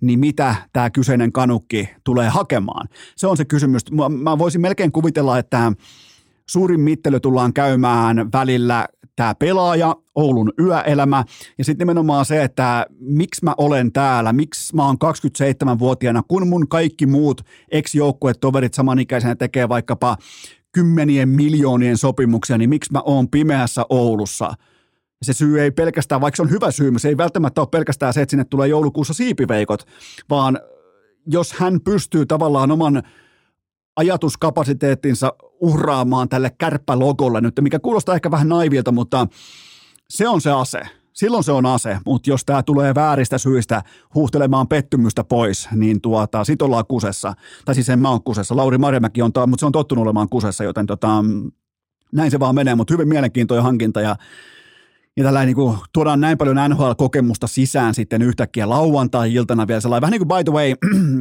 niin 0.00 0.20
mitä 0.20 0.54
tämä 0.72 0.90
kyseinen 0.90 1.32
kanukki 1.32 1.88
tulee 2.04 2.28
hakemaan? 2.28 2.88
Se 3.16 3.26
on 3.26 3.36
se 3.36 3.44
kysymys. 3.44 3.82
Mä 4.22 4.38
voisin 4.38 4.60
melkein 4.60 4.92
kuvitella, 4.92 5.38
että 5.38 5.72
Suurin 6.46 6.80
mittely 6.80 7.20
tullaan 7.20 7.52
käymään 7.52 8.32
välillä 8.32 8.88
tämä 9.16 9.34
pelaaja, 9.34 9.96
Oulun 10.14 10.52
yöelämä. 10.60 11.24
Ja 11.58 11.64
sitten 11.64 11.84
nimenomaan 11.84 12.24
se, 12.24 12.42
että 12.42 12.86
miksi 13.00 13.44
mä 13.44 13.54
olen 13.58 13.92
täällä, 13.92 14.32
miksi 14.32 14.76
mä 14.76 14.86
oon 14.86 14.96
27-vuotiaana, 15.04 16.22
kun 16.28 16.48
mun 16.48 16.68
kaikki 16.68 17.06
muut 17.06 17.40
ex-joukkuetoverit 17.70 18.74
samanikäisenä 18.74 19.34
tekee 19.34 19.68
vaikkapa 19.68 20.16
kymmenien 20.72 21.28
miljoonien 21.28 21.96
sopimuksia, 21.96 22.58
niin 22.58 22.70
miksi 22.70 22.92
mä 22.92 23.00
oon 23.04 23.28
pimeässä 23.28 23.86
Oulussa– 23.88 24.54
se 25.24 25.32
syy 25.32 25.60
ei 25.60 25.70
pelkästään, 25.70 26.20
vaikka 26.20 26.36
se 26.36 26.42
on 26.42 26.50
hyvä 26.50 26.70
syy, 26.70 26.92
se 26.96 27.08
ei 27.08 27.16
välttämättä 27.16 27.60
ole 27.60 27.68
pelkästään 27.70 28.12
se, 28.14 28.22
että 28.22 28.30
sinne 28.30 28.44
tulee 28.44 28.68
joulukuussa 28.68 29.14
siipiveikot, 29.14 29.86
vaan 30.30 30.58
jos 31.26 31.52
hän 31.52 31.80
pystyy 31.80 32.26
tavallaan 32.26 32.70
oman 32.70 33.02
ajatuskapasiteettinsa 33.96 35.32
uhraamaan 35.60 36.28
tälle 36.28 36.50
kärppälogolle 36.58 37.40
nyt, 37.40 37.54
mikä 37.60 37.78
kuulostaa 37.78 38.14
ehkä 38.14 38.30
vähän 38.30 38.48
naivilta, 38.48 38.92
mutta 38.92 39.26
se 40.08 40.28
on 40.28 40.40
se 40.40 40.50
ase. 40.50 40.80
Silloin 41.12 41.44
se 41.44 41.52
on 41.52 41.66
ase, 41.66 41.98
mutta 42.06 42.30
jos 42.30 42.44
tämä 42.44 42.62
tulee 42.62 42.94
vääristä 42.94 43.38
syistä 43.38 43.82
huuhtelemaan 44.14 44.68
pettymystä 44.68 45.24
pois, 45.24 45.68
niin 45.72 46.00
tuota, 46.00 46.44
sit 46.44 46.62
ollaan 46.62 46.86
kusessa. 46.88 47.34
Tai 47.64 47.74
siis 47.74 47.88
en 47.88 47.98
mä 47.98 48.08
kusessa. 48.24 48.56
Lauri 48.56 48.78
Marjamäki 48.78 49.22
on, 49.22 49.32
mutta 49.46 49.60
se 49.60 49.66
on 49.66 49.72
tottunut 49.72 50.02
olemaan 50.02 50.28
kusessa, 50.28 50.64
joten 50.64 50.86
tota, 50.86 51.24
näin 52.12 52.30
se 52.30 52.40
vaan 52.40 52.54
menee, 52.54 52.74
mutta 52.74 52.94
hyvin 52.94 53.08
mielenkiintoinen 53.08 53.62
hankinta 53.62 54.00
ja 54.00 54.16
ja 55.16 55.24
tällä 55.24 55.44
niin 55.44 55.56
kuin, 55.56 55.78
tuodaan 55.92 56.20
näin 56.20 56.38
paljon 56.38 56.56
NHL-kokemusta 56.56 57.46
sisään 57.46 57.94
sitten 57.94 58.22
yhtäkkiä 58.22 58.68
lauantai-iltana 58.68 59.66
vielä 59.66 59.80
sellainen, 59.80 60.02
vähän 60.02 60.12
niin 60.12 60.26
kuin 60.26 60.38
by 60.38 60.44
the 60.44 60.52
way, 60.52 60.70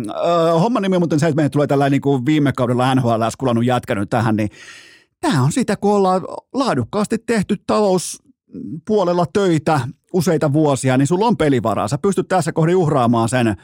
äh, 0.10 0.62
homman 0.62 0.84
nimi 0.84 0.96
on 0.96 1.02
muuten 1.02 1.20
se, 1.20 1.28
että 1.28 1.36
meille 1.36 1.50
tulee 1.50 1.68
tällainen 1.68 1.92
niin 1.92 2.02
kuin 2.02 2.26
viime 2.26 2.52
kaudella 2.58 2.96
NHL 2.96 3.24
kulannut 3.38 3.66
jätkänyt 3.66 4.10
tähän, 4.10 4.36
niin 4.36 4.50
tämä 5.22 5.44
on 5.44 5.52
sitä, 5.52 5.76
kun 5.76 5.92
ollaan 5.92 6.22
laadukkaasti 6.54 7.18
tehty 7.18 7.58
talouspuolella 7.68 9.26
töitä 9.34 9.80
useita 10.14 10.54
vuosia, 10.54 10.98
niin 10.98 11.08
sulla 11.08 11.26
on 11.26 11.38
pelivaraa. 11.38 11.88
Sä 11.88 11.98
pystyt 11.98 12.28
tässä 12.28 12.52
kohdin 12.52 12.76
uhraamaan 12.76 13.30
sen, 13.30 13.56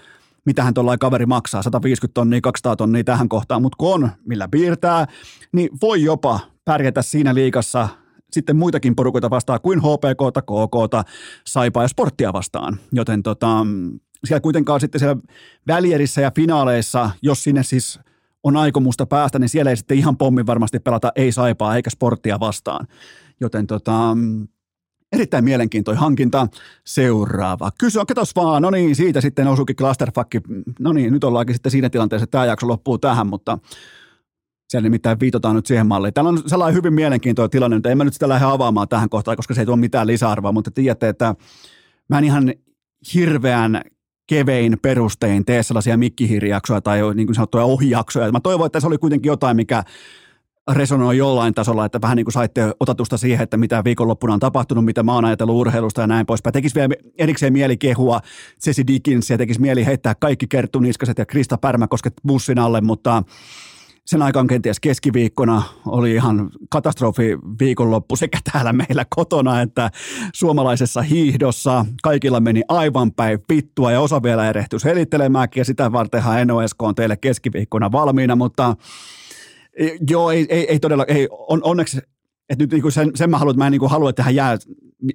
mitähän 0.46 0.74
tuollainen 0.74 1.00
kaveri 1.00 1.26
maksaa, 1.26 1.64
150 1.64 2.14
tonnia, 2.14 2.42
200 2.42 2.76
tonnia 2.76 3.04
tähän 3.04 3.30
kohtaan, 3.30 3.62
mutta 3.62 3.76
kun 3.78 3.94
on, 3.94 4.10
millä 4.26 4.48
piirtää, 4.48 5.08
niin 5.52 5.70
voi 5.82 6.04
jopa 6.04 6.40
pärjätä 6.66 7.02
siinä 7.02 7.34
liikassa 7.36 7.88
sitten 8.32 8.56
muitakin 8.56 8.96
porukoita 8.96 9.30
vastaan 9.30 9.62
kuin 9.62 9.80
HPK, 9.80 10.44
KK, 10.46 11.10
Saipaa 11.48 11.84
ja 11.84 11.88
Sporttia 11.88 12.34
vastaan. 12.34 12.78
Joten 12.92 13.24
tota, 13.24 13.66
siellä 14.26 14.42
kuitenkaan 14.42 14.80
sitten 14.80 15.00
siellä 15.00 15.22
välierissä 15.68 16.22
ja 16.22 16.32
finaaleissa, 16.36 17.12
jos 17.22 17.44
sinne 17.44 17.64
siis 17.64 18.00
on 18.44 18.58
aikomusta 18.58 19.06
päästä, 19.06 19.40
niin 19.40 19.50
siellä 19.50 19.70
ei 19.70 19.78
sitten 19.78 19.98
ihan 19.98 20.18
pommin 20.18 20.48
varmasti 20.48 20.80
pelata 20.80 21.12
ei 21.16 21.32
Saipaa 21.32 21.76
eikä 21.76 21.90
Sporttia 21.90 22.40
vastaan. 22.40 22.88
Joten 23.40 23.68
tota, 23.68 24.16
Erittäin 25.12 25.44
mielenkiintoinen 25.44 26.00
hankinta. 26.00 26.48
Seuraava. 26.86 27.70
Kysy, 27.80 28.00
ketos 28.08 28.36
vaan. 28.36 28.62
No 28.62 28.70
niin, 28.70 28.96
siitä 28.96 29.22
sitten 29.22 29.48
osuukin 29.48 29.76
clusterfuck. 29.76 30.32
No 30.80 30.94
niin, 30.94 31.14
nyt 31.14 31.24
ollaankin 31.24 31.56
sitten 31.56 31.72
siinä 31.72 31.90
tilanteessa, 31.90 32.24
että 32.24 32.32
tämä 32.32 32.46
jakso 32.46 32.68
loppuu 32.68 32.98
tähän, 32.98 33.28
mutta 33.28 33.58
siellä 34.70 34.86
nimittäin 34.86 35.20
viitotaan 35.20 35.56
nyt 35.56 35.66
siihen 35.66 35.88
malliin. 35.88 36.14
Täällä 36.14 36.30
on 36.30 36.42
sellainen 36.46 36.76
hyvin 36.76 36.94
mielenkiintoinen 36.94 37.50
tilanne, 37.50 37.78
että 37.78 37.90
en 37.90 37.98
mä 37.98 38.04
nyt 38.04 38.14
sitä 38.14 38.30
lähde 38.30 38.46
avaamaan 38.46 38.88
tähän 38.88 39.10
kohtaan, 39.10 39.38
koska 39.38 39.54
se 39.54 39.62
ei 39.62 39.66
tuo 39.66 39.76
mitään 39.76 40.08
lisäarvoa, 40.08 40.52
mutta 40.52 40.72
tiedätte, 40.72 41.10
että 41.10 41.36
mä 42.10 42.18
en 42.18 42.24
ihan 42.24 42.54
hirveän 43.14 43.82
kevein 44.28 44.78
perustein 44.82 45.46
tee 45.46 45.64
sellaisia 45.64 45.98
mikkihirijaksoja 45.98 46.82
tai 46.82 47.00
niin 47.16 47.28
kuin 47.28 47.36
sanottuja 47.36 47.64
ohijaksoja. 47.64 48.32
Mä 48.32 48.40
toivon, 48.40 48.66
että 48.66 48.80
se 48.80 48.88
oli 48.88 48.98
kuitenkin 48.98 49.30
jotain, 49.30 49.56
mikä 49.56 49.84
resonoi 50.72 51.18
jollain 51.18 51.54
tasolla, 51.54 51.86
että 51.86 52.02
vähän 52.02 52.16
niin 52.16 52.26
kuin 52.26 52.34
saitte 52.34 52.74
otatusta 52.80 53.18
siihen, 53.18 53.44
että 53.44 53.58
mitä 53.58 53.84
viikonloppuna 53.84 54.34
on 54.34 54.40
tapahtunut, 54.40 54.86
mitä 54.86 55.04
mä 55.04 55.14
oon 55.14 55.26
ajatellut 55.26 55.56
urheilusta 55.56 56.02
ja 56.02 56.08
näin 56.08 56.26
poispäin. 56.26 56.54
Tekisi 56.54 56.76
vielä 56.76 56.96
erikseen 57.18 57.54
mieli 57.54 57.78
kehua 57.78 58.20
Jesse 58.66 58.84
Dickens 58.88 59.30
ja 59.30 59.38
tekisi 59.38 59.62
mieli 59.62 59.86
heittää 59.86 60.16
kaikki 60.16 60.48
Kerttu 60.48 60.80
Niskaset 60.80 61.18
ja 61.18 61.26
Krista 61.26 61.58
Pärmäkosket 61.58 62.14
bussin 62.28 62.60
alle, 62.60 62.82
mutta 62.82 63.24
sen 64.10 64.22
aikaan 64.22 64.48
kenties 64.48 64.80
keskiviikkona 64.80 65.64
oli 65.86 66.14
ihan 66.14 66.50
katastrofi 66.70 67.38
viikonloppu 67.60 68.16
sekä 68.16 68.40
täällä 68.52 68.74
meillä 68.74 69.06
kotona 69.10 69.62
että 69.62 69.92
suomalaisessa 70.34 71.02
hiihdossa. 71.02 71.86
Kaikilla 72.04 72.40
meni 72.40 72.62
aivan 72.68 73.12
päin 73.12 73.40
vittua 73.50 73.92
ja 73.92 74.02
osa 74.02 74.24
vielä 74.24 74.50
erehtyi 74.50 74.80
selittelemäänkin 74.80 75.62
ja 75.62 75.66
sitä 75.66 75.92
vartenhan 75.92 76.48
NOSK 76.48 76.82
on 76.82 76.96
teille 76.96 77.18
keskiviikkona 77.18 77.92
valmiina, 77.92 78.36
mutta 78.36 78.76
Joo, 80.10 80.32
ei, 80.32 80.46
ei, 80.50 80.72
ei 80.72 80.80
todella, 80.80 81.06
ei, 81.08 81.28
on, 81.32 81.62
onneksi, 81.64 81.98
että 82.50 82.64
nyt 82.64 82.72
niin 82.72 82.92
sen, 82.92 83.12
sen 83.16 83.30
mä 83.30 83.38
haluan, 83.38 83.54
että 83.54 83.64
mä 83.64 83.68
en 83.68 83.72
niin 83.72 83.90
halua, 83.90 84.10
että 84.10 84.20
tähän 84.20 84.36
jää 84.36 84.58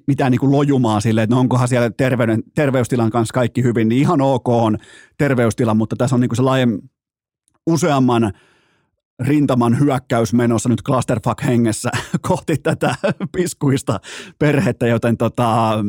mitään 0.07 0.31
niin 0.31 0.51
lojumaa 0.51 0.99
sille, 0.99 1.23
että 1.23 1.35
no 1.35 1.39
onkohan 1.39 1.67
siellä 1.67 1.89
terveyden, 1.89 2.43
terveystilan 2.55 3.09
kanssa 3.09 3.33
kaikki 3.33 3.63
hyvin, 3.63 3.89
niin 3.89 4.01
ihan 4.01 4.21
ok 4.21 4.49
on 4.49 4.77
terveystila, 5.17 5.73
mutta 5.73 5.95
tässä 5.95 6.15
on 6.15 6.19
niin 6.19 6.35
sellainen 6.35 6.79
useamman 7.67 8.33
rintaman 9.19 9.79
hyökkäys 9.79 10.33
menossa 10.33 10.69
nyt 10.69 10.81
clusterfuck 10.83 11.43
hengessä 11.43 11.89
kohti 12.29 12.57
tätä 12.57 12.95
piskuista 13.31 13.99
perhettä, 14.39 14.87
joten 14.87 15.17
tota, 15.17 15.79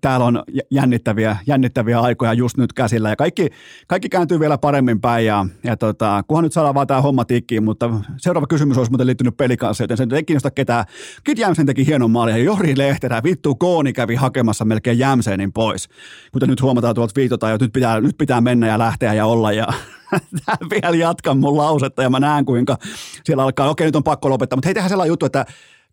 täällä 0.00 0.26
on 0.26 0.42
jännittäviä, 0.70 1.36
jännittäviä 1.46 2.00
aikoja 2.00 2.32
just 2.32 2.56
nyt 2.56 2.72
käsillä 2.72 3.10
ja 3.10 3.16
kaikki, 3.16 3.48
kaikki 3.86 4.08
kääntyy 4.08 4.40
vielä 4.40 4.58
paremmin 4.58 5.00
päin 5.00 5.26
ja, 5.26 5.46
ja 5.64 5.76
tota, 5.76 6.22
kunhan 6.28 6.44
nyt 6.44 6.52
saadaan 6.52 6.74
vaan 6.74 6.86
tämä 6.86 7.00
homma 7.00 7.24
tikkiin, 7.24 7.64
mutta 7.64 7.90
seuraava 8.16 8.46
kysymys 8.46 8.78
olisi 8.78 8.90
muuten 8.90 9.06
liittynyt 9.06 9.36
pelikanssa, 9.36 9.84
joten 9.84 9.96
se 9.96 10.06
ei 10.12 10.24
kiinnosta 10.24 10.50
ketään. 10.50 10.84
Kit 11.24 11.38
Jämsen 11.38 11.66
teki 11.66 11.86
hienon 11.86 12.10
maalin 12.10 12.34
ja 12.34 12.44
Jori 12.44 12.78
Lehterä, 12.78 13.22
vittu 13.22 13.54
Kooni 13.54 13.92
kävi 13.92 14.14
hakemassa 14.14 14.64
melkein 14.64 14.98
Jämsenin 14.98 15.52
pois. 15.52 15.88
Kuten 16.32 16.48
nyt 16.48 16.62
huomataan 16.62 16.94
tuolta 16.94 17.12
viitota, 17.16 17.52
että 17.52 17.64
nyt 17.64 17.72
pitää, 17.72 18.00
nyt 18.00 18.18
pitää 18.18 18.40
mennä 18.40 18.66
ja 18.66 18.78
lähteä 18.78 19.14
ja 19.14 19.26
olla 19.26 19.52
ja 19.52 19.66
vielä 20.70 20.96
jatkan 20.96 21.38
mun 21.38 21.56
lausetta 21.56 22.02
ja 22.02 22.10
mä 22.10 22.20
näen 22.20 22.44
kuinka 22.44 22.76
siellä 23.24 23.42
alkaa, 23.42 23.70
okei 23.70 23.86
nyt 23.86 23.96
on 23.96 24.04
pakko 24.04 24.30
lopettaa, 24.30 24.56
mutta 24.56 24.66
hei 24.66 24.74
tehdään 24.74 24.90
sellainen 24.90 25.12
juttu, 25.12 25.26
että 25.26 25.46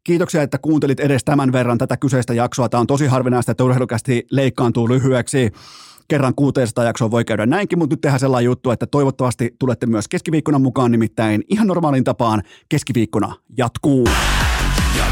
Kiitoksia, 0.05 0.41
että 0.41 0.57
kuuntelit 0.57 0.99
edes 0.99 1.23
tämän 1.23 1.51
verran 1.51 1.77
tätä 1.77 1.97
kyseistä 1.97 2.33
jaksoa. 2.33 2.69
Tämä 2.69 2.81
on 2.81 2.87
tosi 2.87 3.05
harvinaista, 3.05 3.51
että 3.51 3.63
urheilukästi 3.63 4.27
leikkaantuu 4.31 4.89
lyhyeksi. 4.89 5.51
Kerran 6.07 6.35
600 6.35 6.85
jaksoa 6.85 7.11
voi 7.11 7.25
käydä 7.25 7.45
näinkin, 7.45 7.79
mutta 7.79 7.93
nyt 7.93 8.01
tehdään 8.01 8.19
sellainen 8.19 8.45
juttu, 8.45 8.71
että 8.71 8.87
toivottavasti 8.87 9.55
tulette 9.59 9.85
myös 9.85 10.07
keskiviikkona 10.07 10.59
mukaan, 10.59 10.91
nimittäin 10.91 11.43
ihan 11.49 11.67
normaalin 11.67 12.03
tapaan 12.03 12.43
keskiviikkona 12.69 13.35
jatkuu. 13.57 14.07
Ja 14.97 15.05